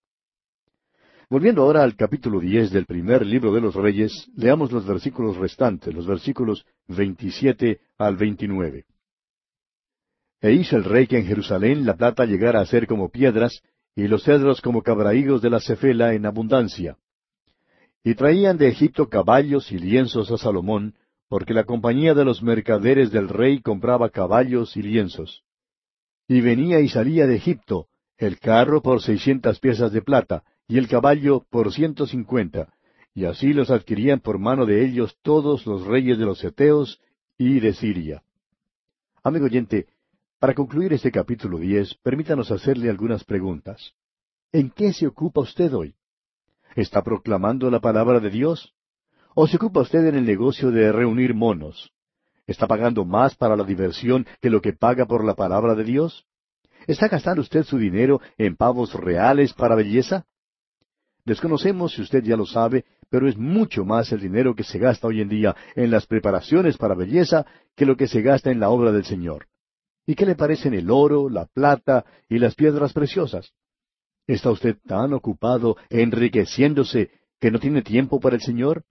Volviendo 1.29 1.63
ahora 1.63 1.81
al 1.83 1.95
capítulo 1.95 2.39
diez 2.39 2.71
del 2.71 2.85
primer 2.85 3.25
libro 3.25 3.51
de 3.51 3.59
los 3.59 3.73
Reyes, 3.73 4.29
leamos 4.35 4.71
los 4.71 4.85
versículos 4.85 5.37
restantes, 5.37 5.93
los 5.93 6.05
versículos 6.05 6.65
veintisiete 6.87 7.79
al 7.97 8.15
veintinueve. 8.15 8.85
E 10.39 10.51
hizo 10.51 10.77
el 10.77 10.83
rey 10.83 11.07
que 11.07 11.17
en 11.17 11.25
Jerusalén 11.25 11.85
la 11.85 11.95
plata 11.95 12.25
llegara 12.25 12.61
a 12.61 12.65
ser 12.65 12.85
como 12.85 13.09
piedras, 13.09 13.63
y 13.95 14.07
los 14.07 14.23
cedros 14.23 14.61
como 14.61 14.83
cabraígos 14.83 15.41
de 15.41 15.49
la 15.49 15.59
cefela 15.59 16.13
en 16.13 16.27
abundancia. 16.27 16.97
Y 18.03 18.13
traían 18.13 18.57
de 18.57 18.67
Egipto 18.67 19.09
caballos 19.09 19.71
y 19.71 19.79
lienzos 19.79 20.29
a 20.29 20.37
Salomón, 20.37 20.93
porque 21.27 21.55
la 21.55 21.63
compañía 21.63 22.13
de 22.13 22.23
los 22.23 22.43
mercaderes 22.43 23.11
del 23.11 23.29
rey 23.29 23.61
compraba 23.61 24.09
caballos 24.09 24.77
y 24.77 24.83
lienzos. 24.83 25.43
Y 26.27 26.41
venía 26.41 26.81
y 26.81 26.89
salía 26.89 27.25
de 27.25 27.37
Egipto, 27.37 27.87
el 28.17 28.37
carro 28.37 28.83
por 28.83 29.01
seiscientas 29.01 29.59
piezas 29.59 29.91
de 29.91 30.03
plata, 30.03 30.43
y 30.67 30.77
el 30.77 30.87
caballo 30.87 31.45
por 31.49 31.71
ciento 31.71 32.07
cincuenta, 32.07 32.73
y 33.13 33.25
así 33.25 33.53
los 33.53 33.69
adquirían 33.69 34.19
por 34.19 34.39
mano 34.39 34.65
de 34.65 34.85
ellos 34.85 35.17
todos 35.21 35.65
los 35.65 35.85
reyes 35.85 36.17
de 36.17 36.25
los 36.25 36.43
Eteos 36.43 36.99
y 37.37 37.59
de 37.59 37.73
Siria. 37.73 38.23
Amigo 39.23 39.45
oyente, 39.45 39.87
para 40.39 40.53
concluir 40.53 40.93
este 40.93 41.11
capítulo 41.11 41.57
diez, 41.59 41.95
permítanos 42.03 42.51
hacerle 42.51 42.89
algunas 42.89 43.23
preguntas. 43.23 43.93
¿En 44.51 44.69
qué 44.69 44.93
se 44.93 45.07
ocupa 45.07 45.41
usted 45.41 45.73
hoy? 45.73 45.95
¿Está 46.75 47.03
proclamando 47.03 47.69
la 47.71 47.79
palabra 47.79 48.19
de 48.19 48.29
Dios? 48.29 48.73
¿O 49.33 49.47
se 49.47 49.57
ocupa 49.57 49.81
usted 49.81 50.05
en 50.05 50.15
el 50.15 50.25
negocio 50.25 50.71
de 50.71 50.91
reunir 50.91 51.33
monos? 51.33 51.91
¿Está 52.47 52.67
pagando 52.67 53.05
más 53.05 53.35
para 53.35 53.55
la 53.55 53.63
diversión 53.63 54.27
que 54.41 54.49
lo 54.49 54.61
que 54.61 54.73
paga 54.73 55.05
por 55.05 55.23
la 55.23 55.35
palabra 55.35 55.73
de 55.73 55.83
Dios? 55.83 56.25
¿Está 56.85 57.07
gastando 57.07 57.41
usted 57.41 57.63
su 57.63 57.77
dinero 57.77 58.21
en 58.37 58.55
pavos 58.55 58.93
reales 58.93 59.53
para 59.53 59.75
belleza? 59.75 60.25
Desconocemos 61.25 61.93
si 61.93 62.03
usted 62.03 62.23
ya 62.23 62.37
lo 62.37 62.45
sabe, 62.45 62.85
pero 63.09 63.27
es 63.27 63.35
mucho 63.35 63.83
más 63.83 64.11
el 64.11 64.21
dinero 64.21 64.53
que 64.53 64.63
se 64.63 64.77
gasta 64.77 65.07
hoy 65.07 65.21
en 65.21 65.29
día 65.29 65.55
en 65.75 65.89
las 65.89 66.05
preparaciones 66.05 66.77
para 66.77 66.93
belleza 66.93 67.47
que 67.75 67.87
lo 67.87 67.97
que 67.97 68.07
se 68.07 68.21
gasta 68.21 68.51
en 68.51 68.59
la 68.59 68.69
obra 68.69 68.91
del 68.91 69.05
Señor. 69.05 69.47
¿Y 70.05 70.13
qué 70.13 70.27
le 70.27 70.35
parecen 70.35 70.75
el 70.75 70.91
oro, 70.91 71.27
la 71.29 71.47
plata 71.47 72.05
y 72.29 72.37
las 72.37 72.53
piedras 72.53 72.93
preciosas? 72.93 73.53
¿Está 74.27 74.51
usted 74.51 74.77
tan 74.85 75.13
ocupado 75.13 75.77
enriqueciéndose 75.89 77.09
que 77.39 77.49
no 77.49 77.59
tiene 77.59 77.81
tiempo 77.81 78.19
para 78.19 78.35
el 78.35 78.41
Señor? 78.43 78.83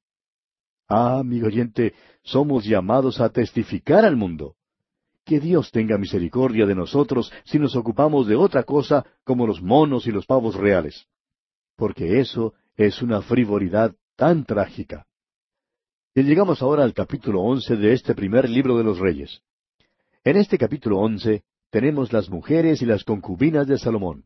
Ah, 0.88 1.20
amigo 1.20 1.46
oyente, 1.46 1.94
somos 2.24 2.64
llamados 2.64 3.20
a 3.20 3.28
testificar 3.28 4.04
al 4.04 4.16
mundo. 4.16 4.56
Que 5.24 5.38
Dios 5.38 5.70
tenga 5.70 5.98
misericordia 5.98 6.66
de 6.66 6.74
nosotros 6.74 7.32
si 7.44 7.60
nos 7.60 7.76
ocupamos 7.76 8.26
de 8.26 8.34
otra 8.34 8.64
cosa 8.64 9.06
como 9.22 9.46
los 9.46 9.62
monos 9.62 10.08
y 10.08 10.10
los 10.10 10.26
pavos 10.26 10.56
reales 10.56 11.06
porque 11.76 12.20
eso 12.20 12.54
es 12.76 13.02
una 13.02 13.22
frivolidad 13.22 13.94
tan 14.16 14.44
trágica. 14.44 15.06
Y 16.14 16.22
llegamos 16.22 16.62
ahora 16.62 16.84
al 16.84 16.94
capítulo 16.94 17.40
once 17.40 17.76
de 17.76 17.92
este 17.92 18.14
primer 18.14 18.48
libro 18.48 18.78
de 18.78 18.84
los 18.84 18.98
Reyes. 18.98 19.42
En 20.22 20.36
este 20.36 20.58
capítulo 20.58 20.98
once 20.98 21.42
tenemos 21.70 22.12
las 22.12 22.30
mujeres 22.30 22.82
y 22.82 22.86
las 22.86 23.02
concubinas 23.02 23.66
de 23.66 23.78
Salomón. 23.78 24.24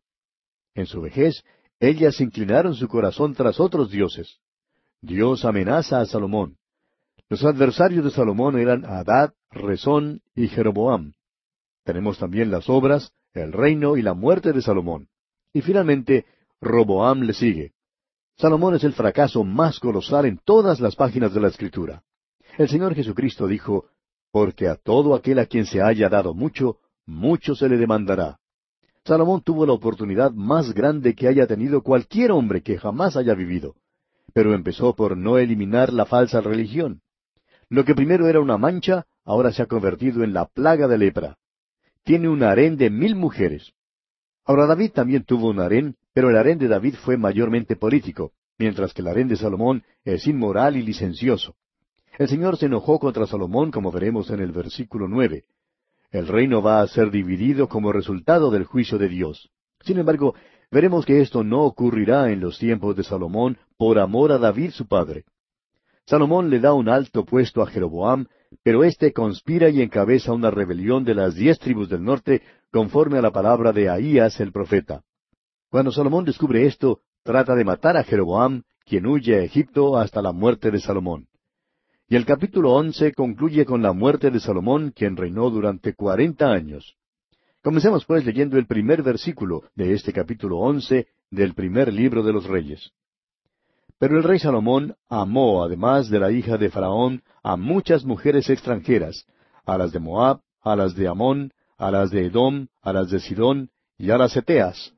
En 0.74 0.86
su 0.86 1.00
vejez, 1.00 1.42
ellas 1.80 2.20
inclinaron 2.20 2.74
su 2.74 2.88
corazón 2.88 3.34
tras 3.34 3.58
otros 3.58 3.90
dioses. 3.90 4.38
Dios 5.00 5.44
amenaza 5.44 6.00
a 6.00 6.06
Salomón. 6.06 6.58
Los 7.28 7.44
adversarios 7.44 8.04
de 8.04 8.10
Salomón 8.10 8.58
eran 8.58 8.84
Adad, 8.84 9.32
Rezón 9.50 10.22
y 10.34 10.48
Jeroboam. 10.48 11.14
Tenemos 11.84 12.18
también 12.18 12.50
las 12.50 12.68
obras, 12.68 13.12
el 13.32 13.52
reino 13.52 13.96
y 13.96 14.02
la 14.02 14.14
muerte 14.14 14.52
de 14.52 14.60
Salomón. 14.60 15.08
Y 15.52 15.62
finalmente, 15.62 16.26
Roboam 16.60 17.22
le 17.22 17.32
sigue. 17.32 17.72
Salomón 18.36 18.74
es 18.74 18.84
el 18.84 18.92
fracaso 18.92 19.44
más 19.44 19.80
colosal 19.80 20.26
en 20.26 20.38
todas 20.38 20.80
las 20.80 20.96
páginas 20.96 21.34
de 21.34 21.40
la 21.40 21.48
Escritura. 21.48 22.02
El 22.56 22.68
Señor 22.68 22.94
Jesucristo 22.94 23.46
dijo, 23.46 23.86
Porque 24.30 24.68
a 24.68 24.76
todo 24.76 25.14
aquel 25.14 25.38
a 25.38 25.46
quien 25.46 25.66
se 25.66 25.82
haya 25.82 26.08
dado 26.08 26.34
mucho, 26.34 26.78
mucho 27.06 27.54
se 27.54 27.68
le 27.68 27.76
demandará. 27.76 28.38
Salomón 29.04 29.42
tuvo 29.42 29.64
la 29.64 29.72
oportunidad 29.72 30.32
más 30.32 30.74
grande 30.74 31.14
que 31.14 31.28
haya 31.28 31.46
tenido 31.46 31.82
cualquier 31.82 32.30
hombre 32.30 32.62
que 32.62 32.78
jamás 32.78 33.16
haya 33.16 33.34
vivido, 33.34 33.74
pero 34.34 34.54
empezó 34.54 34.94
por 34.94 35.16
no 35.16 35.38
eliminar 35.38 35.92
la 35.92 36.04
falsa 36.04 36.40
religión. 36.40 37.00
Lo 37.70 37.84
que 37.84 37.94
primero 37.94 38.28
era 38.28 38.40
una 38.40 38.58
mancha, 38.58 39.06
ahora 39.24 39.52
se 39.52 39.62
ha 39.62 39.66
convertido 39.66 40.22
en 40.24 40.34
la 40.34 40.46
plaga 40.46 40.88
de 40.88 40.98
lepra. 40.98 41.38
Tiene 42.04 42.28
un 42.28 42.42
harén 42.42 42.76
de 42.76 42.90
mil 42.90 43.16
mujeres. 43.16 43.72
Ahora 44.44 44.66
David 44.66 44.92
también 44.92 45.24
tuvo 45.24 45.48
un 45.48 45.60
harén, 45.60 45.96
pero 46.12 46.30
el 46.30 46.36
harén 46.36 46.58
de 46.58 46.68
David 46.68 46.94
fue 46.96 47.16
mayormente 47.16 47.76
político, 47.76 48.32
mientras 48.58 48.92
que 48.92 49.02
el 49.02 49.08
harén 49.08 49.28
de 49.28 49.36
Salomón 49.36 49.84
es 50.04 50.26
inmoral 50.26 50.76
y 50.76 50.82
licencioso. 50.82 51.54
El 52.18 52.28
Señor 52.28 52.56
se 52.56 52.66
enojó 52.66 52.98
contra 52.98 53.26
Salomón, 53.26 53.70
como 53.70 53.92
veremos 53.92 54.30
en 54.30 54.40
el 54.40 54.50
versículo 54.50 55.06
nueve. 55.06 55.44
El 56.10 56.26
reino 56.26 56.62
va 56.62 56.80
a 56.80 56.86
ser 56.88 57.10
dividido 57.10 57.68
como 57.68 57.92
resultado 57.92 58.50
del 58.50 58.64
juicio 58.64 58.98
de 58.98 59.08
Dios. 59.08 59.50
Sin 59.82 59.98
embargo, 59.98 60.34
veremos 60.70 61.06
que 61.06 61.20
esto 61.20 61.44
no 61.44 61.62
ocurrirá 61.64 62.32
en 62.32 62.40
los 62.40 62.58
tiempos 62.58 62.96
de 62.96 63.04
Salomón 63.04 63.58
por 63.76 63.98
amor 63.98 64.32
a 64.32 64.38
David 64.38 64.70
su 64.70 64.88
padre. 64.88 65.24
Salomón 66.06 66.50
le 66.50 66.58
da 66.58 66.72
un 66.72 66.88
alto 66.88 67.24
puesto 67.24 67.62
a 67.62 67.66
Jeroboam, 67.66 68.26
pero 68.62 68.82
éste 68.82 69.12
conspira 69.12 69.68
y 69.68 69.82
encabeza 69.82 70.32
una 70.32 70.50
rebelión 70.50 71.04
de 71.04 71.14
las 71.14 71.34
diez 71.34 71.58
tribus 71.58 71.88
del 71.88 72.02
norte 72.02 72.42
conforme 72.72 73.18
a 73.18 73.22
la 73.22 73.30
palabra 73.30 73.72
de 73.72 73.90
Ahías 73.90 74.40
el 74.40 74.50
profeta. 74.50 75.02
Cuando 75.70 75.92
Salomón 75.92 76.24
descubre 76.24 76.66
esto, 76.66 77.00
trata 77.22 77.54
de 77.54 77.64
matar 77.64 77.96
a 77.96 78.04
Jeroboam, 78.04 78.62
quien 78.86 79.06
huye 79.06 79.36
a 79.36 79.42
Egipto 79.42 79.98
hasta 79.98 80.22
la 80.22 80.32
muerte 80.32 80.70
de 80.70 80.80
Salomón. 80.80 81.28
Y 82.08 82.16
el 82.16 82.24
capítulo 82.24 82.72
once 82.72 83.12
concluye 83.12 83.66
con 83.66 83.82
la 83.82 83.92
muerte 83.92 84.30
de 84.30 84.40
Salomón, 84.40 84.92
quien 84.96 85.14
reinó 85.14 85.50
durante 85.50 85.94
cuarenta 85.94 86.50
años. 86.50 86.96
Comencemos 87.62 88.06
pues 88.06 88.24
leyendo 88.24 88.56
el 88.56 88.66
primer 88.66 89.02
versículo 89.02 89.64
de 89.74 89.92
este 89.92 90.10
capítulo 90.12 90.56
once 90.56 91.08
del 91.30 91.52
primer 91.52 91.92
libro 91.92 92.22
de 92.22 92.32
los 92.32 92.46
Reyes. 92.46 92.92
Pero 93.98 94.16
el 94.16 94.22
rey 94.22 94.38
Salomón 94.38 94.94
amó, 95.08 95.62
además 95.62 96.08
de 96.08 96.20
la 96.20 96.30
hija 96.30 96.56
de 96.56 96.70
Faraón, 96.70 97.22
a 97.42 97.56
muchas 97.56 98.06
mujeres 98.06 98.48
extranjeras, 98.48 99.26
a 99.66 99.76
las 99.76 99.92
de 99.92 99.98
Moab, 99.98 100.40
a 100.62 100.76
las 100.76 100.94
de 100.94 101.08
Amón, 101.08 101.52
a 101.76 101.90
las 101.90 102.10
de 102.10 102.24
Edom, 102.24 102.68
a 102.80 102.92
las 102.94 103.10
de 103.10 103.20
Sidón 103.20 103.70
y 103.98 104.10
a 104.10 104.16
las 104.16 104.34
Eteas. 104.34 104.94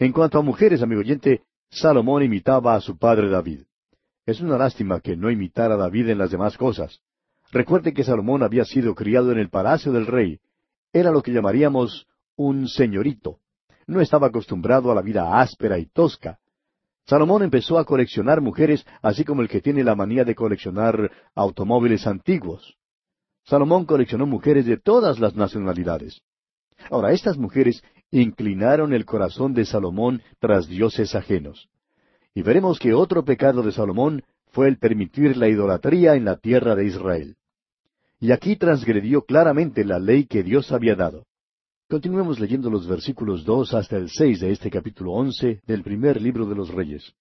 En 0.00 0.12
cuanto 0.12 0.38
a 0.38 0.42
mujeres, 0.42 0.80
amigo 0.80 1.02
oyente, 1.02 1.42
Salomón 1.68 2.22
imitaba 2.22 2.74
a 2.74 2.80
su 2.80 2.96
padre 2.96 3.28
David. 3.28 3.64
Es 4.24 4.40
una 4.40 4.56
lástima 4.56 5.00
que 5.00 5.14
no 5.14 5.30
imitara 5.30 5.74
a 5.74 5.76
David 5.76 6.08
en 6.08 6.16
las 6.16 6.30
demás 6.30 6.56
cosas. 6.56 7.00
Recuerde 7.52 7.92
que 7.92 8.02
Salomón 8.02 8.42
había 8.42 8.64
sido 8.64 8.94
criado 8.94 9.30
en 9.30 9.38
el 9.38 9.50
palacio 9.50 9.92
del 9.92 10.06
rey. 10.06 10.40
Era 10.90 11.10
lo 11.10 11.22
que 11.22 11.32
llamaríamos 11.32 12.06
un 12.34 12.66
señorito. 12.66 13.40
No 13.86 14.00
estaba 14.00 14.28
acostumbrado 14.28 14.90
a 14.90 14.94
la 14.94 15.02
vida 15.02 15.38
áspera 15.38 15.78
y 15.78 15.84
tosca. 15.84 16.38
Salomón 17.04 17.42
empezó 17.42 17.78
a 17.78 17.84
coleccionar 17.84 18.40
mujeres, 18.40 18.86
así 19.02 19.22
como 19.22 19.42
el 19.42 19.50
que 19.50 19.60
tiene 19.60 19.84
la 19.84 19.96
manía 19.96 20.24
de 20.24 20.34
coleccionar 20.34 21.10
automóviles 21.34 22.06
antiguos. 22.06 22.74
Salomón 23.44 23.84
coleccionó 23.84 24.24
mujeres 24.24 24.64
de 24.64 24.78
todas 24.78 25.20
las 25.20 25.34
nacionalidades. 25.34 26.22
Ahora, 26.88 27.12
estas 27.12 27.36
mujeres 27.36 27.82
inclinaron 28.10 28.92
el 28.92 29.04
corazón 29.04 29.54
de 29.54 29.64
Salomón 29.64 30.22
tras 30.38 30.68
dioses 30.68 31.14
ajenos. 31.14 31.68
Y 32.34 32.42
veremos 32.42 32.78
que 32.78 32.94
otro 32.94 33.24
pecado 33.24 33.62
de 33.62 33.72
Salomón 33.72 34.22
fue 34.52 34.68
el 34.68 34.78
permitir 34.78 35.36
la 35.36 35.48
idolatría 35.48 36.14
en 36.14 36.24
la 36.24 36.36
tierra 36.36 36.74
de 36.74 36.86
Israel. 36.86 37.36
Y 38.18 38.32
aquí 38.32 38.56
transgredió 38.56 39.22
claramente 39.22 39.84
la 39.84 39.98
ley 39.98 40.26
que 40.26 40.42
Dios 40.42 40.72
había 40.72 40.94
dado. 40.94 41.26
Continuemos 41.88 42.38
leyendo 42.38 42.70
los 42.70 42.86
versículos 42.86 43.44
dos 43.44 43.74
hasta 43.74 43.96
el 43.96 44.10
seis 44.10 44.40
de 44.40 44.52
este 44.52 44.70
capítulo 44.70 45.12
once 45.12 45.60
del 45.66 45.82
primer 45.82 46.20
libro 46.20 46.46
de 46.46 46.54
los 46.54 46.68
Reyes. 46.70 47.14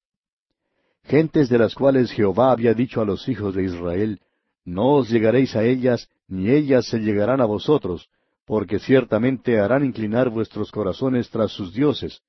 Gentes 1.03 1.49
de 1.49 1.57
las 1.57 1.73
cuales 1.73 2.11
Jehová 2.11 2.51
había 2.51 2.73
dicho 2.73 3.01
a 3.01 3.05
los 3.05 3.27
hijos 3.27 3.55
de 3.55 3.63
Israel, 3.63 4.19
No 4.65 4.95
os 4.95 5.09
llegaréis 5.09 5.55
a 5.55 5.63
ellas, 5.63 6.07
ni 6.27 6.51
ellas 6.51 6.85
se 6.85 6.99
llegarán 6.99 7.41
a 7.41 7.45
vosotros, 7.45 8.09
porque 8.49 8.79
ciertamente 8.79 9.59
harán 9.59 9.85
inclinar 9.85 10.31
vuestros 10.31 10.71
corazones 10.71 11.29
tras 11.29 11.51
sus 11.51 11.71
dioses. 11.71 12.23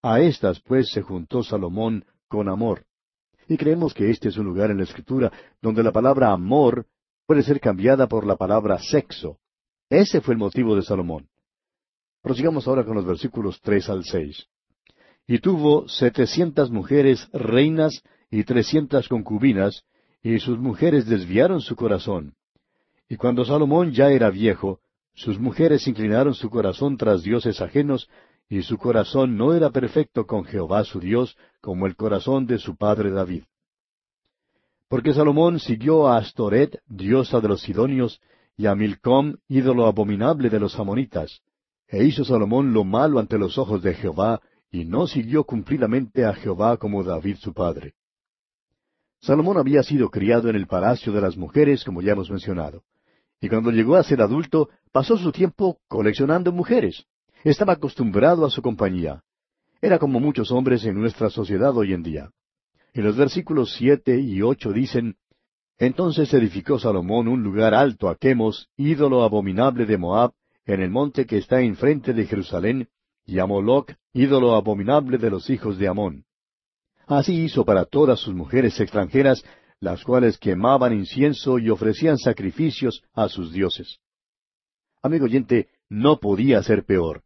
A 0.00 0.20
estas 0.20 0.60
pues 0.60 0.92
se 0.92 1.02
juntó 1.02 1.42
Salomón 1.42 2.04
con 2.28 2.48
amor. 2.48 2.84
Y 3.48 3.56
creemos 3.56 3.92
que 3.92 4.08
este 4.08 4.28
es 4.28 4.36
un 4.36 4.46
lugar 4.46 4.70
en 4.70 4.76
la 4.76 4.84
Escritura 4.84 5.32
donde 5.60 5.82
la 5.82 5.90
palabra 5.90 6.30
amor 6.30 6.86
puede 7.26 7.42
ser 7.42 7.58
cambiada 7.58 8.06
por 8.06 8.24
la 8.24 8.36
palabra 8.36 8.78
sexo. 8.78 9.40
Ese 9.90 10.20
fue 10.20 10.34
el 10.34 10.38
motivo 10.38 10.76
de 10.76 10.82
Salomón. 10.82 11.26
Prosigamos 12.22 12.68
ahora 12.68 12.84
con 12.84 12.94
los 12.94 13.04
versículos 13.04 13.60
tres 13.60 13.88
al 13.88 14.04
seis. 14.04 14.46
Y 15.26 15.40
tuvo 15.40 15.88
setecientas 15.88 16.70
mujeres 16.70 17.28
reinas 17.32 18.04
y 18.30 18.44
trescientas 18.44 19.08
concubinas, 19.08 19.82
y 20.22 20.38
sus 20.38 20.60
mujeres 20.60 21.06
desviaron 21.06 21.60
su 21.60 21.74
corazón. 21.74 22.36
Y 23.08 23.16
cuando 23.16 23.44
Salomón 23.44 23.90
ya 23.90 24.12
era 24.12 24.30
viejo, 24.30 24.78
sus 25.16 25.40
mujeres 25.40 25.88
inclinaron 25.88 26.34
su 26.34 26.50
corazón 26.50 26.98
tras 26.98 27.22
dioses 27.22 27.62
ajenos, 27.62 28.08
y 28.50 28.62
su 28.62 28.76
corazón 28.76 29.38
no 29.38 29.54
era 29.54 29.70
perfecto 29.70 30.26
con 30.26 30.44
Jehová 30.44 30.84
su 30.84 31.00
Dios, 31.00 31.38
como 31.62 31.86
el 31.86 31.96
corazón 31.96 32.46
de 32.46 32.58
su 32.58 32.76
padre 32.76 33.10
David. 33.10 33.44
Porque 34.88 35.14
Salomón 35.14 35.58
siguió 35.58 36.06
a 36.06 36.18
Astoret, 36.18 36.80
diosa 36.86 37.40
de 37.40 37.48
los 37.48 37.62
Sidonios, 37.62 38.20
y 38.58 38.66
a 38.66 38.74
Milcom, 38.74 39.36
ídolo 39.48 39.86
abominable 39.86 40.50
de 40.50 40.60
los 40.60 40.78
amonitas. 40.78 41.40
E 41.88 42.04
hizo 42.04 42.22
Salomón 42.22 42.74
lo 42.74 42.84
malo 42.84 43.18
ante 43.18 43.38
los 43.38 43.56
ojos 43.56 43.82
de 43.82 43.94
Jehová, 43.94 44.42
y 44.70 44.84
no 44.84 45.06
siguió 45.06 45.44
cumplidamente 45.44 46.26
a 46.26 46.34
Jehová 46.34 46.76
como 46.76 47.02
David 47.02 47.36
su 47.38 47.54
padre. 47.54 47.94
Salomón 49.20 49.56
había 49.56 49.82
sido 49.82 50.10
criado 50.10 50.50
en 50.50 50.56
el 50.56 50.66
palacio 50.66 51.10
de 51.10 51.22
las 51.22 51.38
mujeres, 51.38 51.84
como 51.84 52.02
ya 52.02 52.12
hemos 52.12 52.30
mencionado. 52.30 52.82
Y 53.40 53.48
cuando 53.48 53.70
llegó 53.70 53.96
a 53.96 54.02
ser 54.02 54.22
adulto, 54.22 54.70
pasó 54.92 55.16
su 55.16 55.32
tiempo 55.32 55.78
coleccionando 55.88 56.52
mujeres. 56.52 57.04
Estaba 57.44 57.74
acostumbrado 57.74 58.46
a 58.46 58.50
su 58.50 58.62
compañía. 58.62 59.22
Era 59.80 59.98
como 59.98 60.20
muchos 60.20 60.50
hombres 60.50 60.84
en 60.84 60.98
nuestra 60.98 61.30
sociedad 61.30 61.76
hoy 61.76 61.92
en 61.92 62.02
día. 62.02 62.30
En 62.94 63.04
los 63.04 63.16
versículos 63.16 63.74
siete 63.76 64.18
y 64.18 64.40
ocho 64.40 64.72
dicen, 64.72 65.16
Entonces 65.78 66.32
edificó 66.32 66.78
Salomón 66.78 67.28
un 67.28 67.42
lugar 67.42 67.74
alto 67.74 68.08
a 68.08 68.16
Quemos, 68.16 68.68
ídolo 68.76 69.22
abominable 69.22 69.84
de 69.84 69.98
Moab, 69.98 70.32
en 70.64 70.80
el 70.80 70.90
monte 70.90 71.26
que 71.26 71.36
está 71.36 71.60
enfrente 71.60 72.14
de 72.14 72.24
Jerusalén, 72.24 72.88
y 73.26 73.38
a 73.38 73.46
Moloc, 73.46 73.92
ídolo 74.14 74.54
abominable 74.54 75.18
de 75.18 75.30
los 75.30 75.50
hijos 75.50 75.78
de 75.78 75.88
Amón. 75.88 76.24
Así 77.06 77.44
hizo 77.44 77.64
para 77.64 77.84
todas 77.84 78.18
sus 78.18 78.34
mujeres 78.34 78.80
extranjeras, 78.80 79.44
las 79.80 80.02
cuales 80.04 80.38
quemaban 80.38 80.92
incienso 80.92 81.58
y 81.58 81.70
ofrecían 81.70 82.18
sacrificios 82.18 83.02
a 83.14 83.28
sus 83.28 83.52
dioses. 83.52 83.98
Amigo 85.02 85.26
oyente, 85.26 85.68
no 85.88 86.18
podía 86.18 86.62
ser 86.62 86.84
peor. 86.84 87.22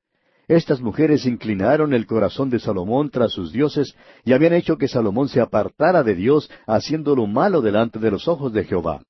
Estas 0.49 0.81
mujeres 0.81 1.27
inclinaron 1.27 1.95
el 1.95 2.07
corazón 2.07 2.51
de 2.51 2.59
Salomón 2.59 3.11
tras 3.11 3.33
sus 3.33 3.53
dioses 3.53 3.95
y 4.25 4.33
habían 4.33 4.53
hecho 4.53 4.79
que 4.79 4.89
Salomón 4.89 5.29
se 5.29 5.41
apartara 5.41 6.03
de 6.03 6.17
Dios, 6.17 6.51
haciéndolo 6.67 7.29
malo 7.29 7.61
delante 7.61 8.01
de 8.01 8.11
los 8.11 8.27
ojos 8.27 8.53
de 8.53 8.65
Jehová. 8.65 9.03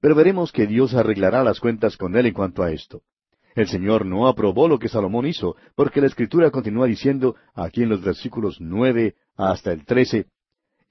Pero 0.00 0.14
veremos 0.14 0.52
que 0.52 0.66
Dios 0.66 0.94
arreglará 0.94 1.42
las 1.42 1.58
cuentas 1.58 1.96
con 1.96 2.16
él 2.16 2.26
en 2.26 2.34
cuanto 2.34 2.62
a 2.62 2.70
esto. 2.70 3.00
El 3.54 3.68
Señor 3.68 4.04
no 4.04 4.28
aprobó 4.28 4.68
lo 4.68 4.78
que 4.78 4.88
Salomón 4.88 5.26
hizo, 5.26 5.56
porque 5.74 6.00
la 6.00 6.06
Escritura 6.06 6.50
continúa 6.50 6.86
diciendo, 6.86 7.36
aquí 7.54 7.82
en 7.82 7.88
los 7.88 8.02
versículos 8.02 8.58
nueve 8.60 9.14
hasta 9.36 9.72
el 9.72 9.84
trece, 9.84 10.26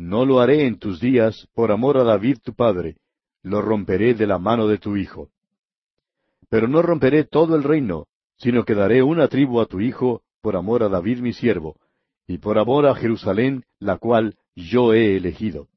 no 0.00 0.24
lo 0.24 0.40
haré 0.40 0.66
en 0.66 0.78
tus 0.78 0.98
días 0.98 1.46
por 1.52 1.70
amor 1.70 1.98
a 1.98 2.04
David 2.04 2.38
tu 2.42 2.54
padre, 2.54 2.96
lo 3.42 3.60
romperé 3.60 4.14
de 4.14 4.26
la 4.26 4.38
mano 4.38 4.66
de 4.66 4.78
tu 4.78 4.96
hijo. 4.96 5.28
Pero 6.48 6.68
no 6.68 6.80
romperé 6.80 7.24
todo 7.24 7.54
el 7.54 7.62
reino, 7.62 8.06
sino 8.38 8.64
que 8.64 8.74
daré 8.74 9.02
una 9.02 9.28
tribu 9.28 9.60
a 9.60 9.66
tu 9.66 9.78
hijo 9.78 10.22
por 10.40 10.56
amor 10.56 10.82
a 10.82 10.88
David 10.88 11.18
mi 11.18 11.34
siervo, 11.34 11.76
y 12.26 12.38
por 12.38 12.58
amor 12.58 12.86
a 12.86 12.94
Jerusalén, 12.94 13.66
la 13.78 13.98
cual 13.98 14.38
yo 14.56 14.94
he 14.94 15.18
elegido. 15.18 15.68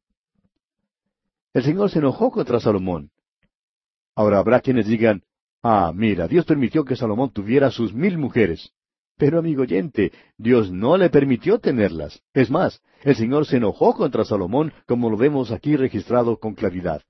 El 1.54 1.64
Señor 1.64 1.90
se 1.90 2.00
enojó 2.00 2.32
contra 2.32 2.62
Salomón. 2.62 3.12
Ahora 4.16 4.40
habrá 4.40 4.62
quienes 4.62 4.88
digan, 4.88 5.24
ah, 5.62 5.92
mira, 5.94 6.30
Dios 6.30 6.46
permitió 6.46 6.86
que 6.86 6.96
Salomón 6.96 7.32
tuviera 7.32 7.72
sus 7.72 7.94
mil 7.94 8.18
mujeres. 8.18 8.72
Pero 9.18 9.40
amigo 9.40 9.64
oyente, 9.64 10.12
Dios 10.38 10.72
no 10.72 10.98
le 10.98 11.10
permitió 11.10 11.60
tenerlas. 11.60 12.22
Es 12.34 12.50
más, 12.50 12.82
el 13.04 13.16
Señor 13.16 13.46
se 13.46 13.58
enojó 13.58 13.94
contra 13.94 14.26
Salomón, 14.26 14.74
como 14.88 15.10
lo 15.10 15.18
vemos 15.18 15.52
aquí 15.52 15.76
registrado 15.76 16.38
con 16.38 16.56
claridad. 16.56 17.02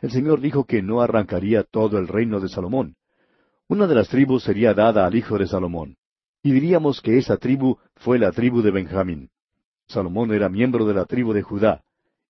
El 0.00 0.10
Señor 0.10 0.40
dijo 0.40 0.64
que 0.64 0.82
no 0.82 1.00
arrancaría 1.00 1.64
todo 1.64 1.98
el 1.98 2.08
reino 2.08 2.40
de 2.40 2.48
Salomón. 2.48 2.96
Una 3.68 3.86
de 3.86 3.94
las 3.94 4.08
tribus 4.08 4.44
sería 4.44 4.74
dada 4.74 5.06
al 5.06 5.14
hijo 5.14 5.38
de 5.38 5.46
Salomón. 5.46 5.96
Y 6.42 6.52
diríamos 6.52 7.00
que 7.00 7.18
esa 7.18 7.38
tribu 7.38 7.78
fue 7.96 8.18
la 8.18 8.30
tribu 8.30 8.60
de 8.60 8.70
Benjamín. 8.70 9.30
Salomón 9.88 10.32
era 10.32 10.48
miembro 10.48 10.86
de 10.86 10.94
la 10.94 11.06
tribu 11.06 11.32
de 11.32 11.42
Judá, 11.42 11.82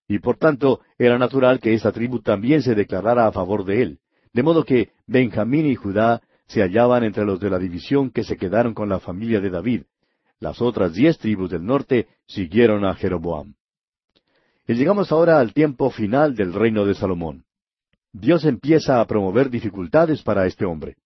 y 0.08 0.18
por 0.18 0.36
tanto 0.36 0.80
era 0.98 1.18
natural 1.18 1.60
que 1.60 1.74
esa 1.74 1.92
tribu 1.92 2.20
también 2.20 2.62
se 2.62 2.74
declarara 2.74 3.26
a 3.26 3.32
favor 3.32 3.64
de 3.64 3.82
él, 3.82 3.98
de 4.32 4.42
modo 4.42 4.64
que 4.64 4.90
Benjamín 5.06 5.66
y 5.66 5.74
Judá 5.74 6.22
se 6.46 6.62
hallaban 6.62 7.04
entre 7.04 7.24
los 7.24 7.40
de 7.40 7.50
la 7.50 7.58
división 7.58 8.10
que 8.10 8.24
se 8.24 8.36
quedaron 8.36 8.74
con 8.74 8.88
la 8.88 9.00
familia 9.00 9.40
de 9.40 9.50
David. 9.50 9.82
Las 10.40 10.60
otras 10.60 10.92
diez 10.94 11.18
tribus 11.18 11.50
del 11.50 11.64
norte 11.64 12.08
siguieron 12.26 12.84
a 12.84 12.94
Jeroboam. 12.94 13.54
Y 14.66 14.74
llegamos 14.74 15.12
ahora 15.12 15.38
al 15.40 15.52
tiempo 15.52 15.90
final 15.90 16.34
del 16.34 16.52
reino 16.52 16.84
de 16.84 16.94
Salomón. 16.94 17.44
Dios 18.12 18.44
empieza 18.44 19.00
a 19.00 19.06
promover 19.06 19.50
dificultades 19.50 20.22
para 20.22 20.46
este 20.46 20.64
hombre. 20.64 20.96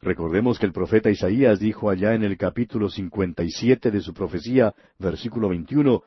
Recordemos 0.00 0.58
que 0.58 0.66
el 0.66 0.72
profeta 0.72 1.10
Isaías 1.10 1.58
dijo 1.58 1.88
allá 1.88 2.14
en 2.14 2.22
el 2.22 2.36
capítulo 2.36 2.90
57 2.90 3.90
de 3.90 4.00
su 4.00 4.12
profecía, 4.12 4.74
versículo 4.98 5.48
21, 5.48 6.02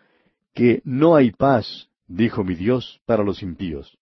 que 0.54 0.82
no 0.84 1.16
hay 1.16 1.32
paz, 1.32 1.90
dijo 2.06 2.44
mi 2.44 2.54
Dios, 2.54 3.02
para 3.06 3.24
los 3.24 3.42
impíos. 3.42 3.98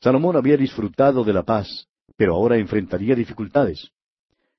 Salomón 0.00 0.36
había 0.36 0.56
disfrutado 0.56 1.22
de 1.22 1.32
la 1.32 1.44
paz, 1.44 1.88
pero 2.22 2.36
ahora 2.36 2.56
enfrentaría 2.56 3.16
dificultades. 3.16 3.90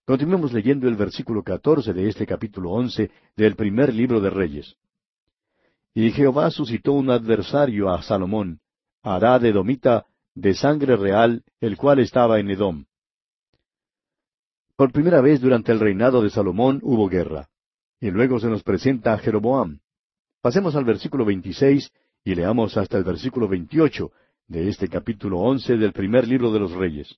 Continuemos 0.03 0.51
leyendo 0.51 0.89
el 0.89 0.97
versículo 0.97 1.43
14 1.43 1.93
de 1.93 2.09
este 2.09 2.27
capítulo 2.27 2.71
11 2.71 3.09
del 3.37 3.55
primer 3.55 3.93
libro 3.93 4.19
de 4.19 4.29
Reyes. 4.29 4.75
Y 5.93 6.11
Jehová 6.11 6.51
suscitó 6.51 6.91
un 6.91 7.09
adversario 7.09 7.89
a 7.89 8.03
Salomón, 8.03 8.59
Arad 9.01 9.45
Edomita, 9.45 10.05
de 10.35 10.55
sangre 10.55 10.97
real, 10.97 11.45
el 11.61 11.77
cual 11.77 11.99
estaba 11.99 12.37
en 12.37 12.49
Edom. 12.49 12.83
Por 14.75 14.91
primera 14.91 15.21
vez 15.21 15.39
durante 15.39 15.71
el 15.71 15.79
reinado 15.79 16.21
de 16.21 16.31
Salomón 16.31 16.81
hubo 16.83 17.07
guerra. 17.07 17.47
Y 18.01 18.11
luego 18.11 18.41
se 18.41 18.49
nos 18.49 18.61
presenta 18.61 19.13
a 19.13 19.19
Jeroboam. 19.19 19.79
Pasemos 20.41 20.75
al 20.75 20.83
versículo 20.83 21.23
26 21.23 21.93
y 22.25 22.35
leamos 22.35 22.75
hasta 22.75 22.97
el 22.97 23.05
versículo 23.05 23.47
28 23.47 24.11
de 24.49 24.67
este 24.67 24.89
capítulo 24.89 25.39
11 25.39 25.77
del 25.77 25.93
primer 25.93 26.27
libro 26.27 26.51
de 26.51 26.59
los 26.59 26.73
Reyes. 26.73 27.17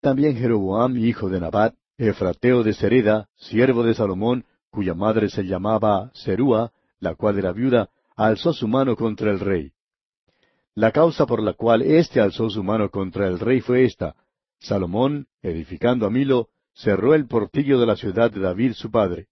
También 0.00 0.36
Jeroboam, 0.36 0.96
hijo 0.96 1.28
de 1.28 1.40
Nabat, 1.40 1.74
Efrateo 1.98 2.62
de 2.62 2.72
Sereda, 2.72 3.28
siervo 3.36 3.82
de 3.82 3.94
Salomón, 3.94 4.46
cuya 4.70 4.94
madre 4.94 5.28
se 5.28 5.42
llamaba 5.42 6.10
Serúa, 6.14 6.72
la 7.00 7.14
cual 7.14 7.38
era 7.38 7.52
viuda, 7.52 7.90
alzó 8.16 8.54
su 8.54 8.66
mano 8.66 8.96
contra 8.96 9.30
el 9.30 9.40
rey. 9.40 9.72
La 10.74 10.92
causa 10.92 11.26
por 11.26 11.42
la 11.42 11.52
cual 11.52 11.82
éste 11.82 12.20
alzó 12.20 12.48
su 12.48 12.62
mano 12.62 12.88
contra 12.90 13.26
el 13.26 13.38
rey 13.38 13.60
fue 13.60 13.84
esta, 13.84 14.14
Salomón, 14.58 15.26
edificando 15.42 16.06
a 16.06 16.10
Milo, 16.10 16.48
cerró 16.72 17.14
el 17.14 17.26
portillo 17.26 17.78
de 17.78 17.86
la 17.86 17.96
ciudad 17.96 18.30
de 18.30 18.40
David 18.40 18.72
su 18.72 18.90
padre. 18.90 19.26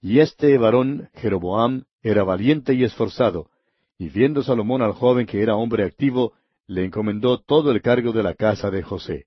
Y 0.00 0.20
este 0.20 0.56
varón, 0.56 1.10
Jeroboam, 1.14 1.84
era 2.00 2.22
valiente 2.22 2.72
y 2.72 2.84
esforzado, 2.84 3.50
y 3.98 4.08
viendo 4.08 4.42
Salomón 4.42 4.80
al 4.80 4.92
joven 4.92 5.26
que 5.26 5.42
era 5.42 5.56
hombre 5.56 5.84
activo, 5.84 6.32
le 6.66 6.84
encomendó 6.84 7.38
todo 7.38 7.72
el 7.72 7.82
cargo 7.82 8.12
de 8.12 8.22
la 8.22 8.34
casa 8.34 8.70
de 8.70 8.82
José. 8.82 9.26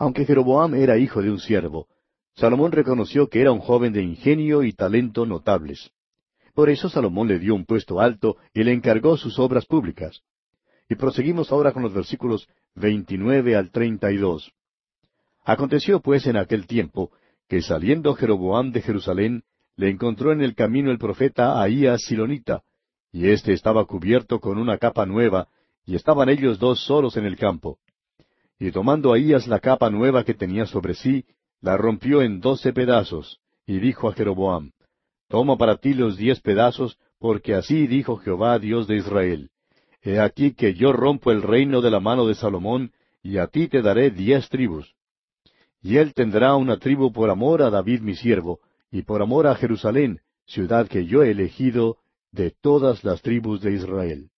Aunque 0.00 0.24
Jeroboam 0.24 0.76
era 0.76 0.96
hijo 0.96 1.20
de 1.20 1.30
un 1.30 1.38
siervo, 1.38 1.86
Salomón 2.34 2.72
reconoció 2.72 3.28
que 3.28 3.42
era 3.42 3.52
un 3.52 3.60
joven 3.60 3.92
de 3.92 4.02
ingenio 4.02 4.62
y 4.62 4.72
talento 4.72 5.26
notables. 5.26 5.90
Por 6.54 6.70
eso 6.70 6.88
Salomón 6.88 7.28
le 7.28 7.38
dio 7.38 7.54
un 7.54 7.66
puesto 7.66 8.00
alto 8.00 8.38
y 8.54 8.64
le 8.64 8.72
encargó 8.72 9.18
sus 9.18 9.38
obras 9.38 9.66
públicas. 9.66 10.22
Y 10.88 10.94
proseguimos 10.94 11.52
ahora 11.52 11.72
con 11.72 11.82
los 11.82 11.92
versículos 11.92 12.48
29 12.76 13.54
al 13.56 13.70
32. 13.70 14.50
Aconteció 15.44 16.00
pues 16.00 16.26
en 16.26 16.38
aquel 16.38 16.66
tiempo 16.66 17.10
que 17.46 17.60
saliendo 17.60 18.14
Jeroboam 18.14 18.72
de 18.72 18.80
Jerusalén, 18.80 19.42
le 19.76 19.90
encontró 19.90 20.32
en 20.32 20.40
el 20.40 20.54
camino 20.54 20.90
el 20.90 20.98
profeta 20.98 21.60
Ahías 21.60 22.04
Silonita, 22.04 22.62
y 23.12 23.28
éste 23.28 23.52
estaba 23.52 23.84
cubierto 23.84 24.40
con 24.40 24.56
una 24.56 24.78
capa 24.78 25.04
nueva, 25.04 25.48
y 25.84 25.94
estaban 25.94 26.30
ellos 26.30 26.58
dos 26.58 26.82
solos 26.86 27.18
en 27.18 27.26
el 27.26 27.36
campo. 27.36 27.78
Y 28.60 28.72
tomando 28.72 29.14
Ahías 29.14 29.48
la 29.48 29.58
capa 29.58 29.88
nueva 29.88 30.22
que 30.22 30.34
tenía 30.34 30.66
sobre 30.66 30.94
sí, 30.94 31.24
la 31.62 31.78
rompió 31.78 32.20
en 32.20 32.40
doce 32.40 32.74
pedazos, 32.74 33.40
y 33.66 33.78
dijo 33.78 34.06
a 34.08 34.12
Jeroboam, 34.12 34.72
Toma 35.28 35.56
para 35.56 35.78
ti 35.78 35.94
los 35.94 36.18
diez 36.18 36.40
pedazos, 36.40 36.98
porque 37.18 37.54
así 37.54 37.86
dijo 37.86 38.18
Jehová 38.18 38.58
Dios 38.58 38.86
de 38.86 38.96
Israel. 38.96 39.50
He 40.02 40.20
aquí 40.20 40.52
que 40.52 40.74
yo 40.74 40.92
rompo 40.92 41.30
el 41.30 41.40
reino 41.40 41.80
de 41.80 41.90
la 41.90 42.00
mano 42.00 42.26
de 42.26 42.34
Salomón, 42.34 42.92
y 43.22 43.38
a 43.38 43.46
ti 43.46 43.66
te 43.66 43.80
daré 43.80 44.10
diez 44.10 44.48
tribus. 44.50 44.94
Y 45.80 45.96
él 45.96 46.12
tendrá 46.12 46.54
una 46.56 46.76
tribu 46.76 47.12
por 47.12 47.30
amor 47.30 47.62
a 47.62 47.70
David 47.70 48.02
mi 48.02 48.14
siervo, 48.14 48.60
y 48.90 49.02
por 49.02 49.22
amor 49.22 49.46
a 49.46 49.54
Jerusalén, 49.54 50.20
ciudad 50.44 50.86
que 50.86 51.06
yo 51.06 51.22
he 51.22 51.30
elegido 51.30 51.96
de 52.30 52.50
todas 52.50 53.04
las 53.04 53.22
tribus 53.22 53.62
de 53.62 53.72
Israel. 53.72 54.30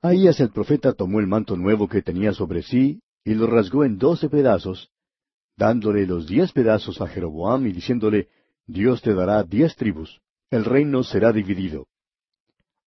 Ahías 0.00 0.38
el 0.38 0.50
profeta 0.50 0.92
tomó 0.92 1.18
el 1.18 1.26
manto 1.26 1.56
nuevo 1.56 1.88
que 1.88 2.02
tenía 2.02 2.32
sobre 2.32 2.62
sí, 2.62 3.00
y 3.24 3.34
lo 3.34 3.46
rasgó 3.46 3.84
en 3.84 3.98
doce 3.98 4.28
pedazos, 4.28 4.90
dándole 5.56 6.06
los 6.06 6.26
diez 6.26 6.52
pedazos 6.52 7.00
a 7.00 7.08
Jeroboam 7.08 7.66
y 7.66 7.72
diciéndole, 7.72 8.28
Dios 8.66 9.02
te 9.02 9.12
dará 9.12 9.42
diez 9.42 9.74
tribus, 9.74 10.20
el 10.50 10.64
reino 10.64 11.02
será 11.02 11.32
dividido. 11.32 11.88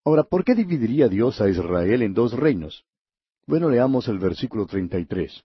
Ahora, 0.05 0.23
¿por 0.23 0.45
qué 0.45 0.55
dividiría 0.55 1.09
Dios 1.09 1.41
a 1.41 1.49
Israel 1.49 2.01
en 2.01 2.13
dos 2.13 2.33
reinos? 2.33 2.85
Bueno, 3.45 3.69
leamos 3.69 4.07
el 4.07 4.17
versículo 4.17 4.65
treinta 4.65 4.97
y 4.97 5.05
tres. 5.05 5.43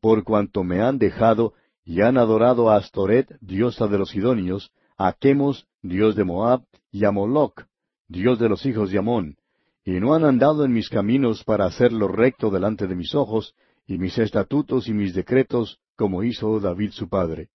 Por 0.00 0.24
cuanto 0.24 0.62
me 0.62 0.82
han 0.82 0.98
dejado 0.98 1.54
y 1.84 2.02
han 2.02 2.18
adorado 2.18 2.70
a 2.70 2.76
Astoret, 2.76 3.34
diosa 3.40 3.86
de 3.86 3.98
los 3.98 4.10
Sidonios, 4.10 4.70
a 4.98 5.14
Chemos, 5.14 5.66
dios 5.80 6.14
de 6.16 6.24
Moab, 6.24 6.64
y 6.90 7.04
a 7.04 7.10
Moloc, 7.10 7.64
dios 8.08 8.38
de 8.38 8.48
los 8.48 8.66
hijos 8.66 8.90
de 8.90 8.98
Amón, 8.98 9.36
y 9.84 9.92
no 9.98 10.14
han 10.14 10.24
andado 10.24 10.64
en 10.64 10.72
mis 10.72 10.88
caminos 10.88 11.42
para 11.44 11.66
hacer 11.66 11.92
lo 11.92 12.08
recto 12.08 12.50
delante 12.50 12.86
de 12.86 12.94
mis 12.94 13.14
ojos, 13.14 13.54
y 13.86 13.98
mis 13.98 14.16
estatutos 14.18 14.88
y 14.88 14.92
mis 14.92 15.14
decretos, 15.14 15.80
como 15.96 16.22
hizo 16.22 16.60
David 16.60 16.92
su 16.92 17.08
padre. 17.08 17.48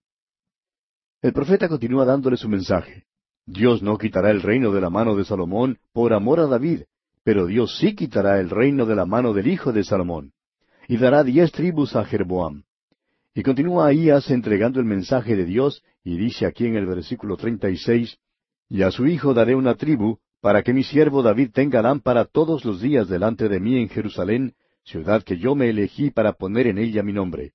El 1.22 1.34
profeta 1.34 1.68
continúa 1.68 2.06
dándole 2.06 2.38
su 2.38 2.50
mensaje. 2.50 3.06
Dios 3.46 3.82
no 3.82 3.98
quitará 3.98 4.30
el 4.30 4.42
reino 4.42 4.74
de 4.74 4.82
la 4.82 4.90
mano 4.90 5.16
de 5.16 5.24
Salomón 5.24 5.80
por 5.94 6.14
amor 6.14 6.42
a 6.42 6.48
David, 6.48 6.82
pero 7.24 7.46
Dios 7.46 7.78
sí 7.78 7.96
quitará 7.96 8.40
el 8.40 8.50
reino 8.50 8.86
de 8.86 8.96
la 8.96 9.06
mano 9.06 9.34
del 9.34 9.48
hijo 9.48 9.72
de 9.72 9.84
Salomón, 9.84 10.34
y 10.88 10.98
dará 10.98 11.24
diez 11.24 11.52
tribus 11.52 11.96
a 11.96 12.04
Jerboam. 12.04 12.64
Y 13.34 13.44
continúa 13.44 13.88
Ahías 13.88 14.30
entregando 14.32 14.80
el 14.80 14.86
mensaje 14.86 15.36
de 15.36 15.46
Dios, 15.46 15.84
y 16.04 16.18
dice 16.18 16.46
aquí 16.46 16.66
en 16.66 16.76
el 16.76 16.86
versículo 16.86 17.38
treinta 17.38 17.70
y 17.70 17.78
seis, 17.78 18.18
Y 18.70 18.82
a 18.82 18.92
su 18.92 19.08
hijo 19.08 19.34
daré 19.34 19.56
una 19.56 19.76
tribu, 19.76 20.18
para 20.42 20.64
que 20.64 20.74
mi 20.74 20.84
siervo 20.84 21.24
David 21.24 21.52
tenga 21.54 21.82
lámpara 21.82 22.26
todos 22.26 22.64
los 22.66 22.82
días 22.82 23.08
delante 23.08 23.50
de 23.50 23.60
mí 23.60 23.78
en 23.78 23.90
Jerusalén, 23.90 24.54
ciudad 24.84 25.24
que 25.24 25.38
yo 25.38 25.56
me 25.56 25.70
elegí 25.70 26.12
para 26.12 26.34
poner 26.34 26.68
en 26.68 26.78
ella 26.78 27.04
mi 27.04 27.14
nombre. 27.14 27.54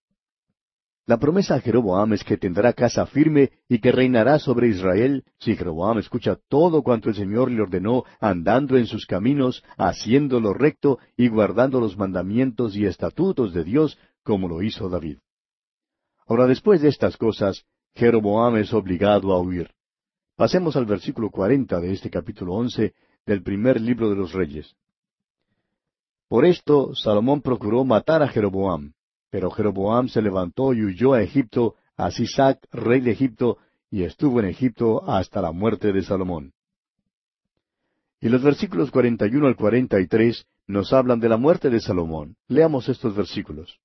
La 1.05 1.19
promesa 1.19 1.57
a 1.57 1.61
Jeroboam 1.61 2.13
es 2.13 2.23
que 2.23 2.37
tendrá 2.37 2.73
casa 2.73 3.07
firme 3.07 3.51
y 3.69 3.81
que 3.81 3.91
reinará 3.91 4.39
sobre 4.39 4.69
Israel 4.69 5.25
si 5.41 5.57
Jeroboam 5.57 5.99
escucha 5.99 6.39
todo 6.49 6.83
cuanto 6.83 7.09
el 7.09 7.17
Señor 7.17 7.51
le 7.51 7.61
ordenó, 7.61 8.05
andando 8.21 8.77
en 8.77 8.87
sus 8.87 9.05
caminos, 9.07 9.65
haciendo 9.77 10.39
lo 10.39 10.55
recto 10.55 11.01
y 11.17 11.27
guardando 11.27 11.81
los 11.81 11.97
mandamientos 11.97 12.77
y 12.77 12.87
estatutos 12.87 13.53
de 13.53 13.65
Dios, 13.65 13.99
como 14.23 14.47
lo 14.47 14.63
hizo 14.63 14.89
David. 14.89 15.19
Ahora, 16.29 16.47
después 16.47 16.81
de 16.81 16.89
estas 16.89 17.17
cosas, 17.17 17.65
Jeroboam 17.95 18.57
es 18.57 18.73
obligado 18.73 19.33
a 19.33 19.41
huir. 19.41 19.71
Pasemos 20.43 20.75
al 20.75 20.87
versículo 20.87 21.31
cuarenta 21.31 21.79
de 21.79 21.93
este 21.93 22.11
capítulo 22.11 22.55
once 22.55 22.95
del 23.25 23.45
primer 23.45 23.81
libro 23.81 24.11
de 24.11 24.17
los 24.17 24.33
Reyes. 24.33 24.75
Por 26.27 26.45
esto 26.45 26.97
Salomón 26.97 27.43
procuró 27.43 27.85
matar 27.85 28.25
a 28.25 28.29
Jeroboam, 28.29 28.93
pero 29.31 29.53
Jeroboam 29.53 30.09
se 30.09 30.21
levantó 30.21 30.75
y 30.75 30.83
huyó 30.83 31.13
a 31.13 31.23
Egipto, 31.23 31.77
a 31.97 32.11
Sisac, 32.11 32.59
rey 32.73 33.01
de 33.01 33.13
Egipto, 33.13 33.59
y 33.89 34.03
estuvo 34.03 34.41
en 34.41 34.47
Egipto 34.47 35.09
hasta 35.09 35.41
la 35.41 35.53
muerte 35.53 35.93
de 35.93 36.03
Salomón. 36.03 36.53
Y 38.21 38.29
los 38.29 38.43
versículos 38.43 38.91
cuarenta 38.91 39.29
y 39.29 39.37
uno 39.37 39.47
al 39.47 39.55
cuarenta 39.55 40.01
y 40.01 40.09
tres 40.09 40.45
nos 40.67 40.93
hablan 40.93 41.21
de 41.21 41.29
la 41.29 41.37
muerte 41.37 41.71
de 41.71 41.79
Salomón. 41.79 42.35
Leamos 42.49 42.89
estos 42.89 43.15
versículos. 43.15 43.79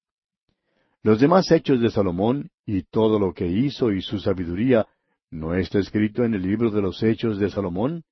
Los 1.03 1.20
demás 1.20 1.51
hechos 1.51 1.80
de 1.80 1.91
Salomón 1.91 2.49
y 2.66 2.82
todo 2.82 3.20
lo 3.20 3.36
que 3.36 3.45
hizo 3.45 3.91
y 3.91 4.01
su 4.01 4.18
sabiduría, 4.18 4.88
¿no 5.30 5.55
está 5.55 5.80
escrito 5.80 6.23
en 6.23 6.34
el 6.34 6.41
libro 6.41 6.71
de 6.71 6.82
los 6.82 7.03
hechos 7.03 7.39
de 7.39 7.49
Salomón? 7.49 8.03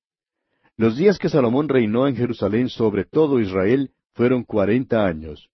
Los 0.76 0.96
días 0.96 1.18
que 1.18 1.28
Salomón 1.28 1.68
reinó 1.68 2.06
en 2.06 2.16
Jerusalén 2.16 2.68
sobre 2.68 3.04
todo 3.04 3.40
Israel 3.40 3.90
fueron 4.12 4.44
cuarenta 4.44 5.06
años. 5.06 5.48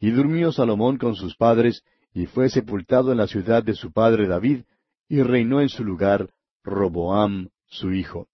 Y 0.00 0.10
durmió 0.10 0.52
Salomón 0.52 0.98
con 0.98 1.14
sus 1.14 1.36
padres, 1.36 1.82
y 2.12 2.26
fue 2.26 2.48
sepultado 2.48 3.12
en 3.12 3.18
la 3.18 3.26
ciudad 3.26 3.62
de 3.62 3.74
su 3.74 3.92
padre 3.92 4.26
David, 4.26 4.62
y 5.08 5.22
reinó 5.22 5.60
en 5.60 5.68
su 5.68 5.84
lugar 5.84 6.30
Roboam, 6.64 7.48
su 7.66 7.92
hijo. 7.92 8.28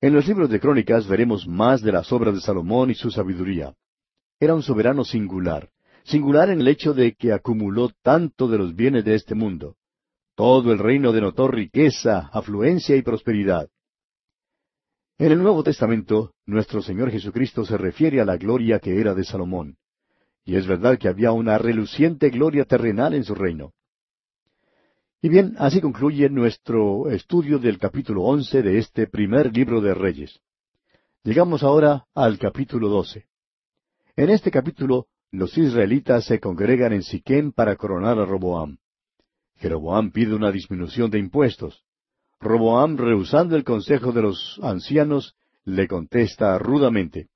En 0.00 0.12
los 0.12 0.26
libros 0.26 0.50
de 0.50 0.60
Crónicas 0.60 1.06
veremos 1.06 1.46
más 1.46 1.82
de 1.82 1.92
las 1.92 2.12
obras 2.12 2.34
de 2.34 2.40
Salomón 2.40 2.90
y 2.90 2.94
su 2.94 3.10
sabiduría. 3.10 3.74
Era 4.38 4.54
un 4.54 4.62
soberano 4.62 5.04
singular, 5.04 5.70
singular 6.04 6.50
en 6.50 6.60
el 6.60 6.68
hecho 6.68 6.92
de 6.92 7.14
que 7.14 7.32
acumuló 7.32 7.90
tanto 8.02 8.48
de 8.48 8.58
los 8.58 8.74
bienes 8.74 9.04
de 9.04 9.14
este 9.14 9.34
mundo. 9.34 9.76
Todo 10.36 10.72
el 10.72 10.78
reino 10.78 11.12
denotó 11.12 11.48
riqueza, 11.48 12.28
afluencia 12.32 12.96
y 12.96 13.02
prosperidad. 13.02 13.68
En 15.16 15.30
el 15.30 15.40
Nuevo 15.40 15.62
Testamento, 15.62 16.32
nuestro 16.44 16.82
Señor 16.82 17.10
Jesucristo 17.12 17.64
se 17.64 17.78
refiere 17.78 18.20
a 18.20 18.24
la 18.24 18.36
gloria 18.36 18.80
que 18.80 19.00
era 19.00 19.14
de 19.14 19.22
Salomón. 19.22 19.76
Y 20.44 20.56
es 20.56 20.66
verdad 20.66 20.98
que 20.98 21.08
había 21.08 21.30
una 21.30 21.56
reluciente 21.56 22.30
gloria 22.30 22.64
terrenal 22.64 23.14
en 23.14 23.22
su 23.22 23.34
reino. 23.34 23.72
Y 25.22 25.28
bien, 25.28 25.54
así 25.58 25.80
concluye 25.80 26.28
nuestro 26.28 27.08
estudio 27.10 27.58
del 27.58 27.78
capítulo 27.78 28.24
once 28.24 28.60
de 28.60 28.78
este 28.78 29.06
primer 29.06 29.56
libro 29.56 29.80
de 29.80 29.94
Reyes. 29.94 30.40
Llegamos 31.22 31.62
ahora 31.62 32.06
al 32.12 32.38
capítulo 32.38 32.88
doce. 32.88 33.26
En 34.16 34.30
este 34.30 34.50
capítulo, 34.50 35.06
los 35.30 35.56
israelitas 35.56 36.24
se 36.26 36.40
congregan 36.40 36.92
en 36.92 37.02
Siquem 37.02 37.52
para 37.52 37.76
coronar 37.76 38.18
a 38.18 38.26
Roboam. 38.26 38.76
Jeroboam 39.56 40.10
pide 40.10 40.34
una 40.34 40.50
disminución 40.50 41.10
de 41.10 41.18
impuestos. 41.18 41.84
Roboam, 42.40 42.96
rehusando 42.96 43.56
el 43.56 43.64
consejo 43.64 44.12
de 44.12 44.22
los 44.22 44.60
ancianos, 44.62 45.34
le 45.64 45.88
contesta 45.88 46.58
rudamente. 46.58 47.28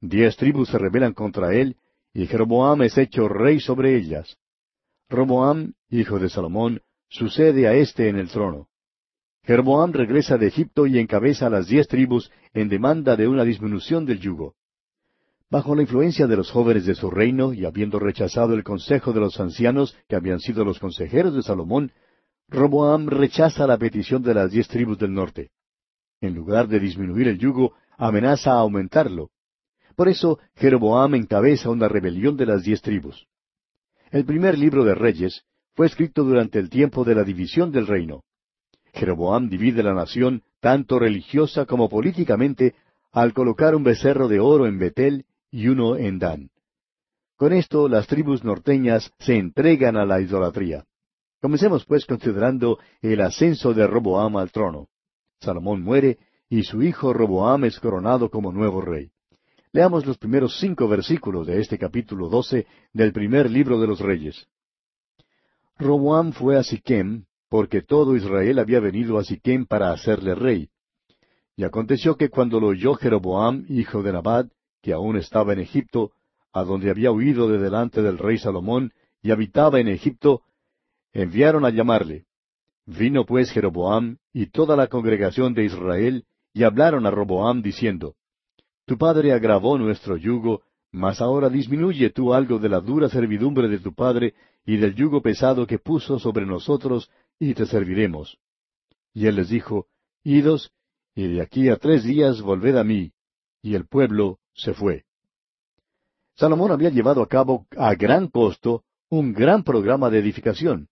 Diez 0.00 0.36
tribus 0.36 0.68
se 0.70 0.78
rebelan 0.78 1.12
contra 1.12 1.54
él, 1.54 1.76
y 2.14 2.26
Jeroboam 2.26 2.82
es 2.82 2.96
hecho 2.96 3.28
rey 3.28 3.60
sobre 3.60 3.96
ellas. 3.96 4.38
Roboam, 5.08 5.74
hijo 5.90 6.18
de 6.18 6.28
Salomón, 6.28 6.80
sucede 7.08 7.66
a 7.66 7.74
éste 7.74 8.08
en 8.08 8.16
el 8.16 8.28
trono. 8.28 8.68
Jeroboam 9.44 9.92
regresa 9.92 10.36
de 10.36 10.46
Egipto 10.46 10.86
y 10.86 10.98
encabeza 10.98 11.46
a 11.46 11.50
las 11.50 11.68
diez 11.68 11.88
tribus 11.88 12.30
en 12.52 12.68
demanda 12.68 13.16
de 13.16 13.28
una 13.28 13.44
disminución 13.44 14.04
del 14.04 14.20
yugo. 14.20 14.54
Bajo 15.50 15.74
la 15.74 15.80
influencia 15.80 16.26
de 16.26 16.36
los 16.36 16.50
jóvenes 16.50 16.84
de 16.84 16.94
su 16.94 17.10
reino 17.10 17.54
y 17.54 17.64
habiendo 17.64 17.98
rechazado 17.98 18.52
el 18.52 18.62
consejo 18.62 19.14
de 19.14 19.20
los 19.20 19.40
ancianos 19.40 19.96
que 20.06 20.14
habían 20.14 20.40
sido 20.40 20.62
los 20.62 20.78
consejeros 20.78 21.34
de 21.34 21.42
Salomón, 21.42 21.90
Roboam 22.48 23.06
rechaza 23.06 23.66
la 23.66 23.78
petición 23.78 24.22
de 24.22 24.34
las 24.34 24.50
diez 24.50 24.68
tribus 24.68 24.98
del 24.98 25.14
norte. 25.14 25.50
En 26.20 26.34
lugar 26.34 26.68
de 26.68 26.78
disminuir 26.78 27.28
el 27.28 27.38
yugo, 27.38 27.72
amenaza 27.96 28.52
a 28.52 28.60
aumentarlo. 28.60 29.30
Por 29.96 30.08
eso, 30.08 30.38
Jeroboam 30.56 31.14
encabeza 31.14 31.70
una 31.70 31.88
rebelión 31.88 32.36
de 32.36 32.44
las 32.44 32.62
diez 32.62 32.82
tribus. 32.82 33.26
El 34.10 34.26
primer 34.26 34.58
libro 34.58 34.84
de 34.84 34.94
Reyes 34.94 35.44
fue 35.74 35.86
escrito 35.86 36.24
durante 36.24 36.58
el 36.58 36.68
tiempo 36.68 37.04
de 37.04 37.14
la 37.14 37.24
división 37.24 37.72
del 37.72 37.86
reino. 37.86 38.22
Jeroboam 38.92 39.48
divide 39.48 39.82
la 39.82 39.94
nación, 39.94 40.42
tanto 40.60 40.98
religiosa 40.98 41.64
como 41.64 41.88
políticamente, 41.88 42.74
al 43.12 43.32
colocar 43.32 43.74
un 43.74 43.82
becerro 43.82 44.28
de 44.28 44.40
oro 44.40 44.66
en 44.66 44.78
Betel 44.78 45.24
y 45.50 45.68
uno 45.68 45.96
en 45.96 46.18
Dan. 46.18 46.50
Con 47.36 47.52
esto 47.52 47.88
las 47.88 48.06
tribus 48.06 48.42
norteñas 48.44 49.12
se 49.18 49.36
entregan 49.36 49.96
a 49.96 50.04
la 50.04 50.20
idolatría. 50.20 50.84
Comencemos 51.40 51.84
pues 51.84 52.04
considerando 52.04 52.78
el 53.00 53.20
ascenso 53.20 53.72
de 53.72 53.86
Roboam 53.86 54.36
al 54.36 54.50
trono. 54.50 54.88
Salomón 55.40 55.82
muere 55.82 56.18
y 56.48 56.64
su 56.64 56.82
hijo 56.82 57.12
Roboam 57.12 57.64
es 57.64 57.78
coronado 57.78 58.28
como 58.28 58.50
nuevo 58.50 58.80
rey. 58.80 59.10
Leamos 59.72 60.06
los 60.06 60.18
primeros 60.18 60.58
cinco 60.58 60.88
versículos 60.88 61.46
de 61.46 61.60
este 61.60 61.78
capítulo 61.78 62.28
doce 62.28 62.66
del 62.92 63.12
primer 63.12 63.50
libro 63.50 63.78
de 63.78 63.86
los 63.86 64.00
Reyes. 64.00 64.48
Roboam 65.78 66.32
fue 66.32 66.56
a 66.56 66.64
Siquem, 66.64 67.26
porque 67.48 67.82
todo 67.82 68.16
Israel 68.16 68.58
había 68.58 68.80
venido 68.80 69.18
a 69.18 69.24
Siquem 69.24 69.66
para 69.66 69.92
hacerle 69.92 70.34
rey. 70.34 70.70
Y 71.54 71.64
aconteció 71.64 72.16
que 72.16 72.30
cuando 72.30 72.58
lo 72.58 72.68
oyó 72.68 72.94
Jeroboam, 72.94 73.66
hijo 73.68 74.02
de 74.02 74.12
Nabad, 74.12 74.48
que 74.82 74.92
aún 74.92 75.16
estaba 75.16 75.52
en 75.52 75.60
Egipto, 75.60 76.12
a 76.52 76.64
donde 76.64 76.90
había 76.90 77.10
huido 77.12 77.48
de 77.48 77.58
delante 77.58 78.02
del 78.02 78.18
rey 78.18 78.38
Salomón, 78.38 78.92
y 79.22 79.30
habitaba 79.30 79.80
en 79.80 79.88
Egipto, 79.88 80.42
enviaron 81.12 81.64
a 81.64 81.70
llamarle. 81.70 82.26
Vino 82.86 83.26
pues 83.26 83.50
Jeroboam 83.50 84.16
y 84.32 84.46
toda 84.46 84.76
la 84.76 84.86
congregación 84.86 85.54
de 85.54 85.64
Israel, 85.64 86.24
y 86.54 86.62
hablaron 86.64 87.06
a 87.06 87.10
Roboam 87.10 87.62
diciendo, 87.62 88.14
Tu 88.86 88.96
padre 88.96 89.32
agravó 89.32 89.76
nuestro 89.78 90.16
yugo, 90.16 90.62
mas 90.90 91.20
ahora 91.20 91.50
disminuye 91.50 92.10
tú 92.10 92.32
algo 92.32 92.58
de 92.58 92.68
la 92.68 92.80
dura 92.80 93.08
servidumbre 93.08 93.68
de 93.68 93.78
tu 93.78 93.94
padre 93.94 94.34
y 94.64 94.76
del 94.76 94.94
yugo 94.94 95.20
pesado 95.20 95.66
que 95.66 95.78
puso 95.78 96.18
sobre 96.18 96.46
nosotros, 96.46 97.10
y 97.38 97.54
te 97.54 97.66
serviremos. 97.66 98.38
Y 99.12 99.26
él 99.26 99.36
les 99.36 99.50
dijo, 99.50 99.86
Idos, 100.24 100.72
y 101.14 101.26
de 101.28 101.42
aquí 101.42 101.68
a 101.68 101.76
tres 101.76 102.04
días 102.04 102.40
volved 102.40 102.76
a 102.76 102.84
mí. 102.84 103.12
Y 103.62 103.74
el 103.74 103.86
pueblo 103.86 104.38
se 104.58 104.74
fue. 104.74 105.04
Salomón 106.36 106.70
había 106.70 106.90
llevado 106.90 107.22
a 107.22 107.28
cabo 107.28 107.66
a 107.76 107.94
gran 107.94 108.28
costo 108.28 108.84
un 109.08 109.32
gran 109.32 109.64
programa 109.64 110.10
de 110.10 110.18
edificación. 110.18 110.88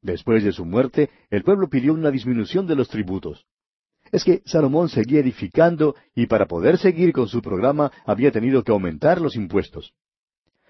Después 0.00 0.44
de 0.44 0.52
su 0.52 0.64
muerte, 0.64 1.10
el 1.30 1.42
pueblo 1.42 1.68
pidió 1.68 1.92
una 1.92 2.10
disminución 2.10 2.66
de 2.66 2.76
los 2.76 2.88
tributos. 2.88 3.44
Es 4.12 4.22
que 4.22 4.42
Salomón 4.46 4.88
seguía 4.88 5.20
edificando 5.20 5.96
y 6.14 6.26
para 6.26 6.46
poder 6.46 6.78
seguir 6.78 7.12
con 7.12 7.26
su 7.26 7.42
programa 7.42 7.90
había 8.04 8.30
tenido 8.30 8.62
que 8.62 8.70
aumentar 8.70 9.20
los 9.20 9.34
impuestos. 9.34 9.92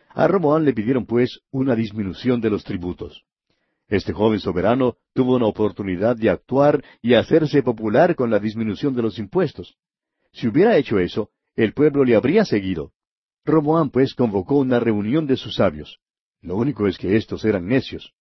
A 0.08 0.26
Roboán 0.26 0.64
le 0.64 0.72
pidieron 0.72 1.04
pues 1.04 1.40
una 1.50 1.74
disminución 1.74 2.40
de 2.40 2.48
los 2.48 2.64
tributos. 2.64 3.24
Este 3.88 4.12
joven 4.14 4.40
soberano 4.40 4.96
tuvo 5.12 5.36
una 5.36 5.46
oportunidad 5.46 6.16
de 6.16 6.30
actuar 6.30 6.82
y 7.02 7.14
hacerse 7.14 7.62
popular 7.62 8.14
con 8.14 8.30
la 8.30 8.38
disminución 8.38 8.94
de 8.94 9.02
los 9.02 9.18
impuestos. 9.18 9.76
Si 10.32 10.48
hubiera 10.48 10.76
hecho 10.76 10.98
eso, 10.98 11.30
el 11.56 11.72
pueblo 11.72 12.04
le 12.04 12.14
habría 12.14 12.44
seguido. 12.44 12.92
Roboán 13.44 13.90
pues 13.90 14.14
convocó 14.14 14.56
una 14.56 14.78
reunión 14.78 15.26
de 15.26 15.36
sus 15.36 15.56
sabios. 15.56 15.98
Lo 16.42 16.56
único 16.56 16.86
es 16.86 16.98
que 16.98 17.16
estos 17.16 17.44
eran 17.44 17.66
necios. 17.66 18.12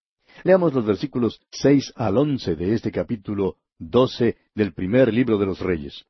Leamos 0.43 0.73
los 0.73 0.86
versículos 0.86 1.41
seis 1.51 1.93
al 1.95 2.17
once 2.17 2.55
de 2.55 2.73
este 2.73 2.91
capítulo 2.91 3.57
doce 3.77 4.38
del 4.53 4.73
primer 4.73 5.13
libro 5.13 5.38
de 5.38 5.45
los 5.45 5.59
Reyes. 5.59 6.05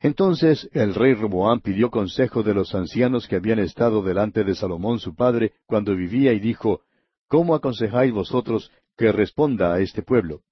Entonces 0.00 0.68
el 0.72 0.94
rey 0.94 1.14
Roboam 1.14 1.60
pidió 1.60 1.90
consejo 1.90 2.42
de 2.42 2.54
los 2.54 2.74
ancianos 2.74 3.26
que 3.26 3.36
habían 3.36 3.58
estado 3.58 4.02
delante 4.02 4.44
de 4.44 4.54
Salomón 4.54 4.98
su 4.98 5.14
padre 5.14 5.52
cuando 5.66 5.94
vivía 5.96 6.32
y 6.32 6.40
dijo, 6.40 6.82
¿Cómo 7.28 7.54
aconsejáis 7.54 8.12
vosotros 8.12 8.70
que 8.96 9.12
responda 9.12 9.72
a 9.72 9.80
este 9.80 10.02
pueblo? 10.02 10.42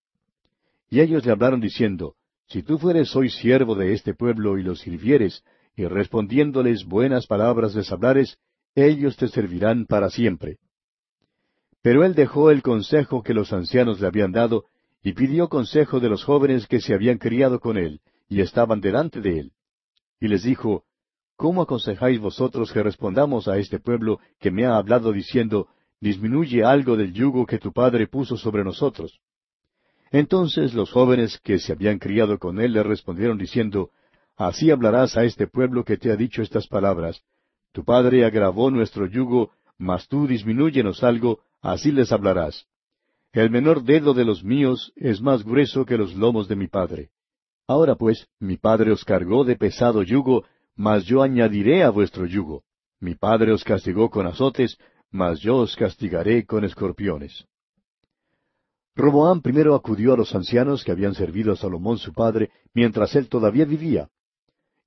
Y 0.89 1.01
ellos 1.01 1.25
le 1.25 1.33
hablaron 1.33 1.61
diciendo, 1.61 2.17
Si 2.49 2.63
tú 2.63 2.79
fueres 2.79 3.15
hoy 3.15 3.29
siervo 3.29 3.75
de 3.75 3.93
este 3.93 4.15
pueblo 4.15 4.59
y 4.59 4.63
los 4.63 4.81
sirvieres, 4.81 5.45
y 5.77 5.87
respondiéndoles 5.87 6.85
buenas 6.85 7.27
palabras 7.27 7.75
les 7.75 7.91
hablares, 7.91 8.39
ellos 8.75 9.17
te 9.17 9.29
servirán 9.29 9.87
para 9.87 10.11
siempre. 10.11 10.59
Pero 11.83 12.05
él 12.05 12.15
dejó 12.15 12.51
el 12.51 12.63
consejo 12.63 13.23
que 13.23 13.35
los 13.35 13.53
ancianos 13.53 14.01
le 14.01 14.07
habían 14.07 14.33
dado, 14.33 14.67
y 15.03 15.13
pidió 15.15 15.49
consejo 15.49 15.99
de 15.99 16.09
los 16.09 16.25
jóvenes 16.25 16.67
que 16.67 16.81
se 16.81 16.95
habían 16.95 17.19
criado 17.19 17.59
con 17.59 17.77
él, 17.77 18.01
y 18.29 18.41
estaban 18.41 18.81
delante 18.81 19.21
de 19.21 19.41
él. 19.41 19.53
Y 20.21 20.29
les 20.29 20.45
dijo, 20.45 20.85
¿Cómo 21.37 21.63
aconsejáis 21.63 22.21
vosotros 22.21 22.73
que 22.73 22.83
respondamos 22.85 23.49
a 23.49 23.59
este 23.59 23.81
pueblo 23.81 24.21
que 24.39 24.53
me 24.53 24.65
ha 24.65 24.77
hablado 24.77 25.11
diciendo, 25.11 25.67
disminuye 26.01 26.63
algo 26.63 26.97
del 26.97 27.13
yugo 27.13 27.47
que 27.47 27.59
tu 27.59 27.73
padre 27.73 28.07
puso 28.07 28.37
sobre 28.37 28.63
nosotros? 28.63 29.21
Entonces 30.13 30.73
los 30.75 30.93
jóvenes 30.93 31.41
que 31.43 31.59
se 31.59 31.73
habían 31.73 31.99
criado 31.99 32.39
con 32.39 32.61
él 32.61 32.75
le 32.75 32.83
respondieron 32.85 33.39
diciendo, 33.39 33.91
Así 34.37 34.71
hablarás 34.71 35.17
a 35.17 35.25
este 35.25 35.47
pueblo 35.47 35.85
que 35.85 35.97
te 35.97 36.11
ha 36.11 36.17
dicho 36.17 36.43
estas 36.43 36.67
palabras, 36.67 37.23
Tu 37.73 37.85
padre 37.85 38.25
agravó 38.25 38.71
nuestro 38.71 39.07
yugo, 39.07 39.51
mas 39.79 40.07
tú 40.07 40.27
disminúyenos 40.27 41.03
algo, 41.03 41.41
así 41.63 41.91
les 41.91 42.13
hablarás. 42.13 42.67
El 43.33 43.51
menor 43.51 43.83
dedo 43.83 44.13
de 44.13 44.27
los 44.27 44.45
míos 44.45 44.93
es 44.95 45.23
más 45.23 45.43
grueso 45.43 45.87
que 45.87 45.97
los 45.97 46.15
lomos 46.15 46.49
de 46.49 46.57
mi 46.57 46.69
padre. 46.69 47.11
Ahora 47.67 47.95
pues, 47.95 48.29
mi 48.39 48.59
padre 48.59 48.93
os 48.93 49.05
cargó 49.05 49.45
de 49.45 49.57
pesado 49.57 50.03
yugo, 50.03 50.45
mas 50.77 51.05
yo 51.05 51.23
añadiré 51.23 51.83
a 51.83 51.91
vuestro 51.91 52.27
yugo. 52.27 52.65
Mi 53.01 53.15
padre 53.15 53.53
os 53.53 53.65
castigó 53.65 54.11
con 54.11 54.27
azotes, 54.27 54.79
mas 55.11 55.41
yo 55.41 55.57
os 55.57 55.77
castigaré 55.77 56.45
con 56.45 56.65
escorpiones. 56.65 57.47
Roboam 58.95 59.41
primero 59.41 59.75
acudió 59.75 60.13
a 60.13 60.17
los 60.17 60.35
ancianos 60.35 60.85
que 60.85 60.93
habían 60.93 61.15
servido 61.15 61.53
a 61.53 61.57
Salomón 61.57 61.97
su 61.97 62.13
padre 62.13 62.51
mientras 62.75 63.17
él 63.17 63.29
todavía 63.29 63.65
vivía. 63.65 64.11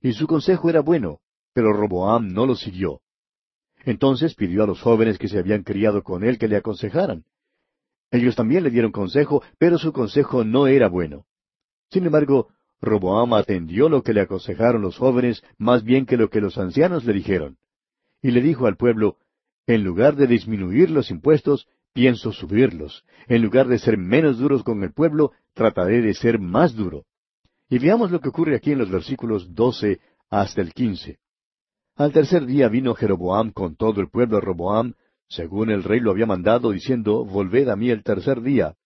Y 0.06 0.12
su 0.12 0.28
consejo 0.28 0.70
era 0.70 0.82
bueno, 0.82 1.18
pero 1.52 1.72
Roboam 1.72 2.28
no 2.28 2.46
lo 2.46 2.54
siguió. 2.54 3.00
Entonces 3.84 4.36
pidió 4.36 4.62
a 4.62 4.66
los 4.68 4.80
jóvenes 4.80 5.18
que 5.18 5.26
se 5.26 5.36
habían 5.36 5.64
criado 5.64 6.04
con 6.04 6.22
él 6.22 6.38
que 6.38 6.46
le 6.46 6.54
aconsejaran. 6.54 7.24
Ellos 8.12 8.36
también 8.36 8.62
le 8.62 8.70
dieron 8.70 8.92
consejo, 8.92 9.42
pero 9.58 9.78
su 9.78 9.92
consejo 9.92 10.44
no 10.44 10.68
era 10.68 10.88
bueno. 10.88 11.26
Sin 11.90 12.06
embargo, 12.06 12.50
Roboam 12.80 13.34
atendió 13.34 13.88
lo 13.88 14.04
que 14.04 14.12
le 14.12 14.20
aconsejaron 14.20 14.80
los 14.80 14.96
jóvenes 14.96 15.42
más 15.58 15.82
bien 15.82 16.06
que 16.06 16.16
lo 16.16 16.30
que 16.30 16.40
los 16.40 16.56
ancianos 16.56 17.04
le 17.04 17.12
dijeron. 17.12 17.56
Y 18.22 18.30
le 18.30 18.42
dijo 18.42 18.68
al 18.68 18.76
pueblo, 18.76 19.16
En 19.66 19.82
lugar 19.82 20.14
de 20.14 20.28
disminuir 20.28 20.88
los 20.88 21.10
impuestos, 21.10 21.66
pienso 21.92 22.30
subirlos. 22.30 23.04
En 23.26 23.42
lugar 23.42 23.66
de 23.66 23.80
ser 23.80 23.98
menos 23.98 24.38
duros 24.38 24.62
con 24.62 24.84
el 24.84 24.92
pueblo, 24.92 25.32
trataré 25.52 26.00
de 26.00 26.14
ser 26.14 26.38
más 26.38 26.76
duro. 26.76 27.06
Y 27.68 27.78
veamos 27.78 28.10
lo 28.10 28.20
que 28.20 28.28
ocurre 28.28 28.56
aquí 28.56 28.72
en 28.72 28.78
los 28.78 28.90
versículos 28.90 29.54
doce 29.54 30.00
hasta 30.30 30.60
el 30.60 30.72
quince. 30.72 31.18
Al 31.96 32.12
tercer 32.12 32.46
día 32.46 32.68
vino 32.68 32.94
Jeroboam 32.94 33.52
con 33.52 33.76
todo 33.76 34.00
el 34.00 34.08
pueblo 34.08 34.36
a 34.36 34.40
Roboam, 34.40 34.94
según 35.28 35.70
el 35.70 35.82
rey 35.82 36.00
lo 36.00 36.10
había 36.10 36.26
mandado, 36.26 36.70
diciendo, 36.70 37.24
Volved 37.24 37.68
a 37.68 37.76
mí 37.76 37.90
el 37.90 38.02
tercer 38.02 38.42
día. 38.42 38.76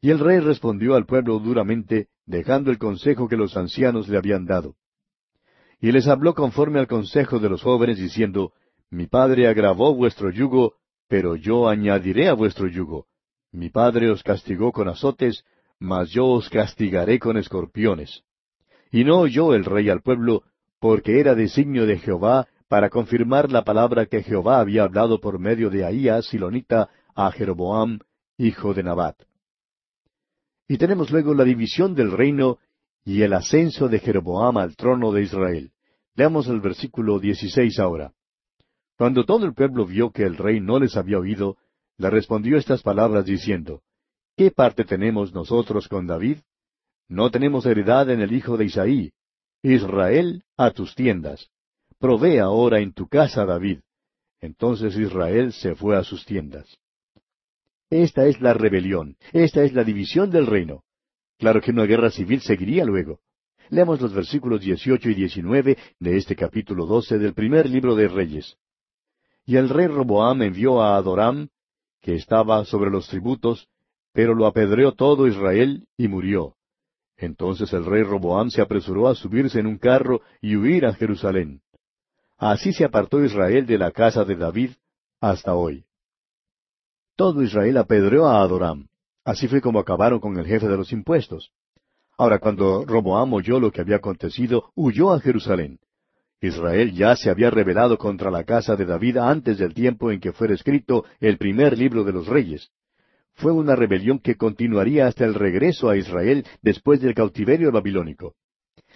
Y 0.00 0.10
el 0.10 0.18
rey 0.18 0.38
respondió 0.38 0.94
al 0.94 1.06
pueblo 1.06 1.38
duramente, 1.38 2.08
dejando 2.26 2.70
el 2.70 2.78
consejo 2.78 3.28
que 3.28 3.36
los 3.36 3.56
ancianos 3.56 4.08
le 4.08 4.18
habían 4.18 4.44
dado. 4.44 4.76
Y 5.80 5.92
les 5.92 6.06
habló 6.06 6.34
conforme 6.34 6.78
al 6.78 6.86
consejo 6.86 7.38
de 7.38 7.48
los 7.48 7.62
jóvenes, 7.62 7.98
diciendo, 7.98 8.52
Mi 8.90 9.06
padre 9.06 9.48
agravó 9.48 9.94
vuestro 9.94 10.30
yugo, 10.30 10.74
pero 11.08 11.36
yo 11.36 11.68
añadiré 11.68 12.28
a 12.28 12.34
vuestro 12.34 12.68
yugo. 12.68 13.06
Mi 13.50 13.70
padre 13.70 14.10
os 14.10 14.22
castigó 14.22 14.72
con 14.72 14.88
azotes, 14.88 15.44
mas 15.78 16.10
yo 16.10 16.26
os 16.26 16.48
castigaré 16.48 17.18
con 17.18 17.36
escorpiones. 17.36 18.22
Y 18.90 19.04
no 19.04 19.20
oyó 19.20 19.54
el 19.54 19.64
rey 19.64 19.88
al 19.88 20.02
pueblo, 20.02 20.44
porque 20.80 21.20
era 21.20 21.34
designio 21.34 21.86
de 21.86 21.98
Jehová 21.98 22.48
para 22.68 22.90
confirmar 22.90 23.50
la 23.50 23.64
palabra 23.64 24.06
que 24.06 24.22
Jehová 24.22 24.60
había 24.60 24.84
hablado 24.84 25.20
por 25.20 25.38
medio 25.38 25.70
de 25.70 25.84
Ahías 25.84 26.26
Silonita 26.26 26.88
a 27.14 27.30
Jeroboam, 27.30 28.00
hijo 28.38 28.74
de 28.74 28.82
Nabat. 28.82 29.16
Y 30.68 30.78
tenemos 30.78 31.10
luego 31.10 31.34
la 31.34 31.44
división 31.44 31.94
del 31.94 32.10
reino 32.10 32.58
y 33.04 33.22
el 33.22 33.32
ascenso 33.34 33.88
de 33.88 34.00
Jeroboam 34.00 34.56
al 34.56 34.74
trono 34.76 35.12
de 35.12 35.22
Israel. 35.22 35.70
Leamos 36.16 36.48
el 36.48 36.60
versículo 36.60 37.20
16 37.20 37.78
ahora. 37.78 38.12
Cuando 38.98 39.24
todo 39.24 39.44
el 39.46 39.54
pueblo 39.54 39.86
vio 39.86 40.10
que 40.10 40.24
el 40.24 40.36
rey 40.36 40.60
no 40.60 40.80
les 40.80 40.96
había 40.96 41.18
oído, 41.18 41.56
le 41.98 42.10
respondió 42.10 42.56
estas 42.56 42.82
palabras 42.82 43.26
diciendo, 43.26 43.82
¿Qué 44.36 44.50
parte 44.50 44.84
tenemos 44.84 45.32
nosotros 45.32 45.88
con 45.88 46.06
David? 46.06 46.38
No 47.08 47.30
tenemos 47.30 47.64
heredad 47.64 48.10
en 48.10 48.20
el 48.20 48.32
hijo 48.32 48.58
de 48.58 48.66
Isaí. 48.66 49.12
Israel, 49.62 50.44
a 50.58 50.72
tus 50.72 50.94
tiendas. 50.94 51.48
Provee 51.98 52.38
ahora 52.38 52.80
en 52.80 52.92
tu 52.92 53.08
casa, 53.08 53.46
David. 53.46 53.80
Entonces 54.40 54.94
Israel 54.96 55.54
se 55.54 55.74
fue 55.74 55.96
a 55.96 56.04
sus 56.04 56.26
tiendas. 56.26 56.76
Esta 57.88 58.26
es 58.26 58.40
la 58.42 58.52
rebelión, 58.52 59.16
esta 59.32 59.62
es 59.62 59.72
la 59.72 59.84
división 59.84 60.30
del 60.30 60.46
reino. 60.46 60.84
Claro 61.38 61.62
que 61.62 61.70
una 61.70 61.84
guerra 61.84 62.10
civil 62.10 62.42
seguiría 62.42 62.84
luego. 62.84 63.20
Leamos 63.70 64.02
los 64.02 64.12
versículos 64.12 64.60
18 64.60 65.08
y 65.10 65.14
19 65.14 65.78
de 65.98 66.16
este 66.16 66.36
capítulo 66.36 66.84
12 66.84 67.18
del 67.18 67.32
primer 67.32 67.70
libro 67.70 67.94
de 67.94 68.08
Reyes. 68.08 68.58
Y 69.46 69.56
el 69.56 69.70
rey 69.70 69.86
Roboam 69.86 70.42
envió 70.42 70.82
a 70.82 70.96
Adoram, 70.96 71.48
que 72.02 72.14
estaba 72.16 72.64
sobre 72.64 72.90
los 72.90 73.08
tributos, 73.08 73.68
pero 74.16 74.34
lo 74.34 74.46
apedreó 74.46 74.92
todo 74.92 75.26
Israel 75.26 75.86
y 75.98 76.08
murió. 76.08 76.54
Entonces 77.18 77.70
el 77.74 77.84
rey 77.84 78.02
Roboam 78.02 78.48
se 78.48 78.62
apresuró 78.62 79.08
a 79.08 79.14
subirse 79.14 79.60
en 79.60 79.66
un 79.66 79.76
carro 79.76 80.22
y 80.40 80.56
huir 80.56 80.86
a 80.86 80.94
Jerusalén. 80.94 81.60
Así 82.38 82.72
se 82.72 82.86
apartó 82.86 83.22
Israel 83.22 83.66
de 83.66 83.76
la 83.76 83.90
casa 83.90 84.24
de 84.24 84.36
David 84.36 84.70
hasta 85.20 85.54
hoy. 85.54 85.84
Todo 87.14 87.42
Israel 87.42 87.76
apedreó 87.76 88.26
a 88.26 88.40
Adoram. 88.40 88.88
Así 89.22 89.48
fue 89.48 89.60
como 89.60 89.80
acabaron 89.80 90.18
con 90.18 90.38
el 90.38 90.46
jefe 90.46 90.66
de 90.66 90.78
los 90.78 90.92
impuestos. 90.92 91.52
Ahora, 92.16 92.38
cuando 92.38 92.86
Roboam 92.86 93.34
oyó 93.34 93.60
lo 93.60 93.70
que 93.70 93.82
había 93.82 93.96
acontecido, 93.96 94.70
huyó 94.74 95.12
a 95.12 95.20
Jerusalén. 95.20 95.78
Israel 96.40 96.94
ya 96.94 97.16
se 97.16 97.28
había 97.28 97.50
rebelado 97.50 97.98
contra 97.98 98.30
la 98.30 98.44
casa 98.44 98.76
de 98.76 98.86
David 98.86 99.18
antes 99.18 99.58
del 99.58 99.74
tiempo 99.74 100.10
en 100.10 100.20
que 100.20 100.32
fuera 100.32 100.54
escrito 100.54 101.04
el 101.20 101.36
primer 101.36 101.76
libro 101.76 102.02
de 102.02 102.12
los 102.12 102.26
reyes. 102.26 102.70
Fue 103.36 103.52
una 103.52 103.76
rebelión 103.76 104.18
que 104.18 104.36
continuaría 104.36 105.06
hasta 105.06 105.24
el 105.24 105.34
regreso 105.34 105.90
a 105.90 105.96
Israel 105.96 106.44
después 106.62 107.00
del 107.00 107.14
cautiverio 107.14 107.70
babilónico. 107.70 108.34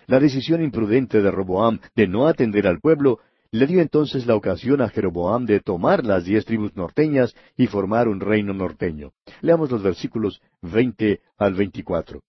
La 0.06 0.18
decisión 0.18 0.62
imprudente 0.62 1.20
de 1.20 1.30
Roboam 1.30 1.78
de 1.94 2.08
no 2.08 2.26
atender 2.26 2.66
al 2.66 2.80
pueblo 2.80 3.20
le 3.52 3.66
dio 3.66 3.80
entonces 3.80 4.26
la 4.26 4.36
ocasión 4.36 4.80
a 4.80 4.88
Jeroboam 4.88 5.44
de 5.44 5.60
tomar 5.60 6.06
las 6.06 6.24
diez 6.24 6.44
tribus 6.44 6.74
norteñas 6.76 7.34
y 7.56 7.66
formar 7.66 8.08
un 8.08 8.20
reino 8.20 8.54
norteño. 8.54 9.12
Leamos 9.40 9.70
los 9.70 9.82
versículos 9.82 10.40
veinte 10.62 11.20
al 11.36 11.54
veinticuatro. 11.54 12.22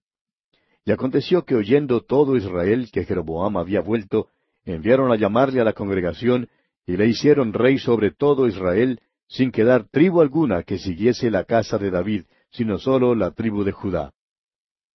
Y 0.84 0.92
aconteció 0.92 1.46
que 1.46 1.56
oyendo 1.56 2.02
todo 2.02 2.36
Israel 2.36 2.90
que 2.92 3.06
Jeroboam 3.06 3.58
había 3.58 3.82
vuelto, 3.82 4.30
enviaron 4.66 5.12
a 5.12 5.16
llamarle 5.16 5.62
a 5.62 5.64
la 5.64 5.74
congregación, 5.74 6.50
y 6.88 6.98
le 6.98 7.08
hicieron 7.08 7.54
rey 7.54 7.78
sobre 7.78 8.12
todo 8.12 8.48
Israel, 8.48 9.00
sin 9.32 9.52
quedar 9.52 9.88
tribu 9.90 10.20
alguna 10.20 10.64
que 10.64 10.78
siguiese 10.78 11.32
la 11.32 11.46
casa 11.46 11.78
de 11.78 11.90
David, 11.90 12.26
sino 12.52 12.78
sólo 12.78 13.16
la 13.16 13.32
tribu 13.32 13.64
de 13.64 13.72
Judá. 13.72 14.12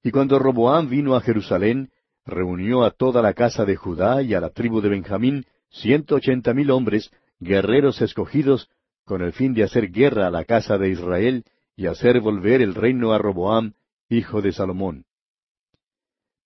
Y 0.03 0.11
cuando 0.11 0.39
Roboam 0.39 0.91
vino 0.91 1.17
a 1.17 1.23
Jerusalén, 1.23 1.91
reunió 2.27 2.85
a 2.85 2.91
toda 2.91 3.23
la 3.23 3.33
casa 3.33 3.65
de 3.65 3.77
Judá 3.77 4.21
y 4.23 4.35
a 4.35 4.41
la 4.41 4.51
tribu 4.51 4.83
de 4.83 4.91
Benjamín, 4.91 5.47
ciento 5.71 6.17
ochenta 6.17 6.53
mil 6.53 6.71
hombres, 6.71 7.11
guerreros 7.41 8.03
escogidos, 8.03 8.69
con 9.07 9.23
el 9.23 9.33
fin 9.33 9.55
de 9.55 9.63
hacer 9.63 9.91
guerra 9.91 10.27
a 10.27 10.31
la 10.31 10.45
casa 10.45 10.77
de 10.77 10.91
Israel 10.91 11.45
y 11.75 11.87
hacer 11.87 12.21
volver 12.21 12.61
el 12.61 12.75
reino 12.75 13.13
a 13.13 13.19
Roboam, 13.19 13.73
hijo 14.11 14.43
de 14.43 14.53
Salomón. 14.53 15.05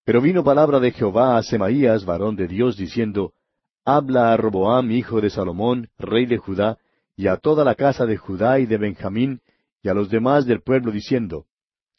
Pero 0.05 0.21
vino 0.21 0.45
palabra 0.45 0.79
de 0.79 0.93
Jehová 0.93 1.37
a 1.37 1.43
Semaías, 1.43 2.05
varón 2.05 2.37
de 2.37 2.47
Dios, 2.47 2.77
diciendo, 2.77 3.33
Habla 3.85 4.33
a 4.33 4.37
Roboam, 4.37 4.93
hijo 4.93 5.21
de 5.21 5.31
Salomón, 5.31 5.89
rey 5.99 6.27
de 6.27 6.39
Judá, 6.39 6.79
y 7.20 7.28
a 7.28 7.36
toda 7.36 7.64
la 7.64 7.74
casa 7.74 8.06
de 8.06 8.16
Judá 8.16 8.60
y 8.60 8.64
de 8.64 8.78
Benjamín, 8.78 9.42
y 9.82 9.90
a 9.90 9.92
los 9.92 10.09
demás 10.09 10.47
del 10.47 10.62
pueblo, 10.62 10.90
diciendo, 10.90 11.44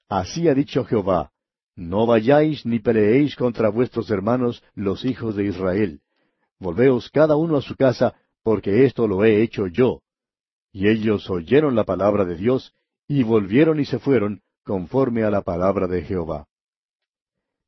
Así 0.09 0.47
ha 0.47 0.55
dicho 0.55 0.83
Jehová, 0.83 1.31
No 1.75 2.07
vayáis 2.07 2.65
ni 2.65 2.79
peleéis 2.79 3.35
contra 3.35 3.69
vuestros 3.69 4.09
hermanos, 4.09 4.63
los 4.73 5.05
hijos 5.05 5.35
de 5.35 5.45
Israel. 5.45 6.01
Volveos 6.57 7.11
cada 7.11 7.35
uno 7.35 7.57
a 7.57 7.61
su 7.61 7.75
casa, 7.75 8.15
porque 8.41 8.83
esto 8.85 9.07
lo 9.07 9.23
he 9.23 9.43
hecho 9.43 9.67
yo. 9.67 10.01
Y 10.71 10.87
ellos 10.87 11.29
oyeron 11.29 11.75
la 11.75 11.83
palabra 11.83 12.25
de 12.25 12.35
Dios, 12.35 12.73
y 13.07 13.21
volvieron 13.21 13.79
y 13.79 13.85
se 13.85 13.99
fueron, 13.99 14.41
conforme 14.63 15.21
a 15.21 15.29
la 15.29 15.43
palabra 15.43 15.85
de 15.85 16.01
Jehová. 16.01 16.47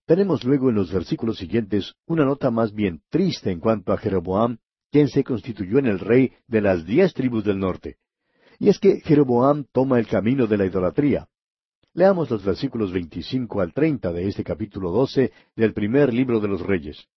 Tenemos 0.08 0.44
luego 0.44 0.70
en 0.70 0.76
los 0.76 0.92
versículos 0.92 1.38
siguientes 1.38 1.94
una 2.08 2.26
nota 2.26 2.50
más 2.50 2.74
bien 2.74 3.04
triste 3.12 3.52
en 3.52 3.60
cuanto 3.60 3.94
a 3.94 3.98
Jeroboam, 3.98 4.58
quien 4.94 5.08
se 5.08 5.24
constituyó 5.24 5.80
en 5.80 5.88
el 5.88 5.98
rey 5.98 6.32
de 6.48 6.62
las 6.62 6.86
diez 6.86 7.16
tribus 7.16 7.44
del 7.44 7.58
norte. 7.58 7.98
Y 8.60 8.70
es 8.70 8.78
que 8.78 9.02
Jeroboam 9.02 9.66
toma 9.72 9.98
el 9.98 10.06
camino 10.06 10.46
de 10.46 10.56
la 10.56 10.68
idolatría. 10.68 11.28
Leamos 11.96 12.30
los 12.30 12.46
versículos 12.46 12.92
25 12.92 13.60
al 13.60 13.74
30 13.74 14.14
de 14.14 14.28
este 14.28 14.44
capítulo 14.44 14.92
12 14.92 15.32
del 15.56 15.74
primer 15.74 16.14
libro 16.14 16.40
de 16.40 16.48
los 16.48 16.62
Reyes. 16.62 17.08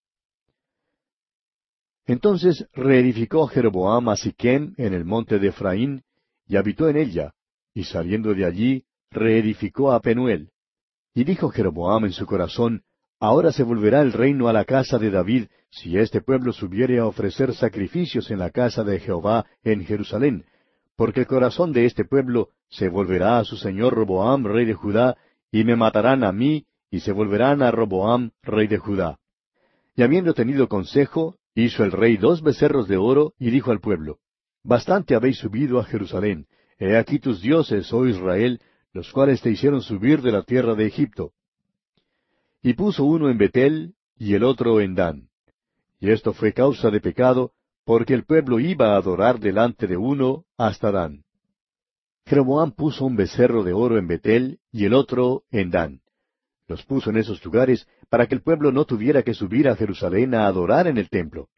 Entonces 2.07 2.67
reedificó 2.73 3.47
Jeroboam 3.47 4.09
a 4.09 4.17
Siquem 4.17 4.73
en 4.79 4.95
el 4.95 5.05
monte 5.05 5.39
de 5.39 5.49
Efraín, 5.49 6.03
y 6.47 6.57
habitó 6.57 6.89
en 6.89 6.97
ella, 6.97 7.35
y 7.75 7.85
saliendo 7.85 8.33
de 8.33 8.47
allí, 8.47 8.87
reedificó 9.11 9.93
a 9.93 10.01
Penuel. 10.01 10.49
Y 11.13 11.25
dijo 11.25 11.51
Jeroboam 11.51 12.07
en 12.07 12.13
su 12.13 12.25
corazón, 12.25 12.85
Ahora 13.19 13.51
se 13.51 13.63
volverá 13.63 14.03
el 14.03 14.13
reino 14.13 14.49
a 14.49 14.53
la 14.53 14.65
casa 14.65 14.99
de 14.99 15.11
David, 15.11 15.47
si 15.71 15.97
este 15.97 16.21
pueblo 16.21 16.53
subiere 16.53 16.99
a 16.99 17.07
ofrecer 17.07 17.55
sacrificios 17.55 18.31
en 18.31 18.39
la 18.39 18.51
casa 18.51 18.85
de 18.85 19.01
Jehová 19.01 19.47
en 19.65 19.85
Jerusalén, 19.85 20.45
porque 20.97 21.21
el 21.21 21.27
corazón 21.27 21.73
de 21.73 21.87
este 21.87 22.05
pueblo 22.05 22.51
se 22.69 22.89
volverá 22.89 23.39
a 23.39 23.45
su 23.45 23.57
señor 23.57 23.95
Roboam, 23.95 24.45
rey 24.45 24.67
de 24.67 24.75
Judá, 24.75 25.17
y 25.51 25.65
me 25.65 25.77
matarán 25.77 26.25
a 26.25 26.33
mí, 26.33 26.67
y 26.91 27.01
se 27.01 27.13
volverán 27.13 27.63
a 27.63 27.71
Roboam, 27.71 28.33
rey 28.43 28.67
de 28.67 28.79
Judá. 28.79 29.19
Y 29.95 30.03
habiendo 30.03 30.35
tenido 30.35 30.69
consejo, 30.69 31.37
hizo 31.55 31.85
el 31.85 31.93
rey 31.93 32.19
dos 32.19 32.43
becerros 32.43 32.87
de 32.87 32.99
oro, 32.99 33.33
y 33.39 33.51
dijo 33.51 33.71
al 33.71 33.81
pueblo, 33.81 34.19
Bastante 34.63 35.15
habéis 35.15 35.39
subido 35.39 35.79
a 35.79 35.85
Jerusalén, 35.85 36.49
he 36.79 36.97
aquí 36.97 37.19
tus 37.19 37.41
dioses, 37.41 37.91
oh 37.93 38.07
Israel, 38.07 38.61
los 38.93 39.11
cuales 39.13 39.41
te 39.41 39.51
hicieron 39.51 39.81
subir 39.81 40.21
de 40.21 40.33
la 40.33 40.43
tierra 40.43 40.75
de 40.75 40.87
Egipto. 40.87 41.33
Y 42.67 42.75
puso 42.75 43.05
uno 43.05 43.31
en 43.31 43.39
Betel 43.39 43.95
y 44.19 44.35
el 44.35 44.43
otro 44.43 44.81
en 44.81 44.97
Dan. 44.97 45.29
Y 46.01 46.11
esto 46.11 46.33
fue 46.33 46.53
causa 46.53 46.91
de 46.91 47.01
pecado, 47.01 47.53
porque 47.85 48.13
el 48.13 48.25
pueblo 48.25 48.59
iba 48.59 48.95
a 48.95 48.97
adorar 48.97 49.39
delante 49.39 49.87
de 49.87 49.97
uno 49.97 50.47
hasta 50.59 50.91
Dan. 50.91 51.23
Jeroboam 52.25 52.73
puso 52.73 53.05
un 53.05 53.15
becerro 53.15 53.63
de 53.63 53.73
oro 53.73 53.99
en 53.99 54.09
Betel 54.09 54.59
y 54.73 54.85
el 54.85 54.95
otro 54.95 55.45
en 55.53 55.71
Dan. 55.71 56.01
Los 56.67 56.85
puso 56.85 57.11
en 57.11 57.19
esos 57.19 57.45
lugares 57.45 57.87
para 58.11 58.27
que 58.27 58.35
el 58.35 58.43
pueblo 58.43 58.73
no 58.73 58.85
tuviera 58.85 59.23
que 59.23 59.33
subir 59.33 59.69
a 59.69 59.77
Jerusalén 59.77 60.35
a 60.35 60.49
adorar 60.49 60.89
en 60.89 60.99
el 60.99 61.09
templo. 61.09 61.49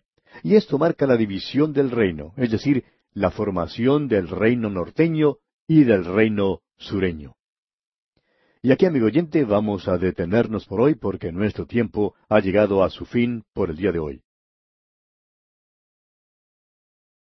Y 0.43 0.57
esto 0.57 0.77
marca 0.77 1.07
la 1.07 1.17
división 1.17 1.73
del 1.73 1.91
reino, 1.91 2.35
es 2.37 2.51
decir, 2.51 2.85
la 3.15 3.31
formación 3.31 4.09
del 4.09 4.29
reino 4.29 4.69
norteño 4.69 5.37
y 5.67 5.85
del 5.85 6.05
reino 6.05 6.61
sureño. 6.77 7.38
Y 8.61 8.73
aquí, 8.73 8.87
amigo 8.87 9.07
oyente, 9.07 9.45
vamos 9.45 9.87
a 9.87 9.99
detenernos 9.99 10.67
por 10.67 10.81
hoy 10.81 10.97
porque 10.97 11.31
nuestro 11.31 11.67
tiempo 11.67 12.15
ha 12.29 12.41
llegado 12.41 12.83
a 12.83 12.91
su 12.91 13.05
fin 13.05 13.45
por 13.53 13.71
el 13.71 13.77
día 13.77 13.93
de 13.93 14.01
hoy. 14.01 14.23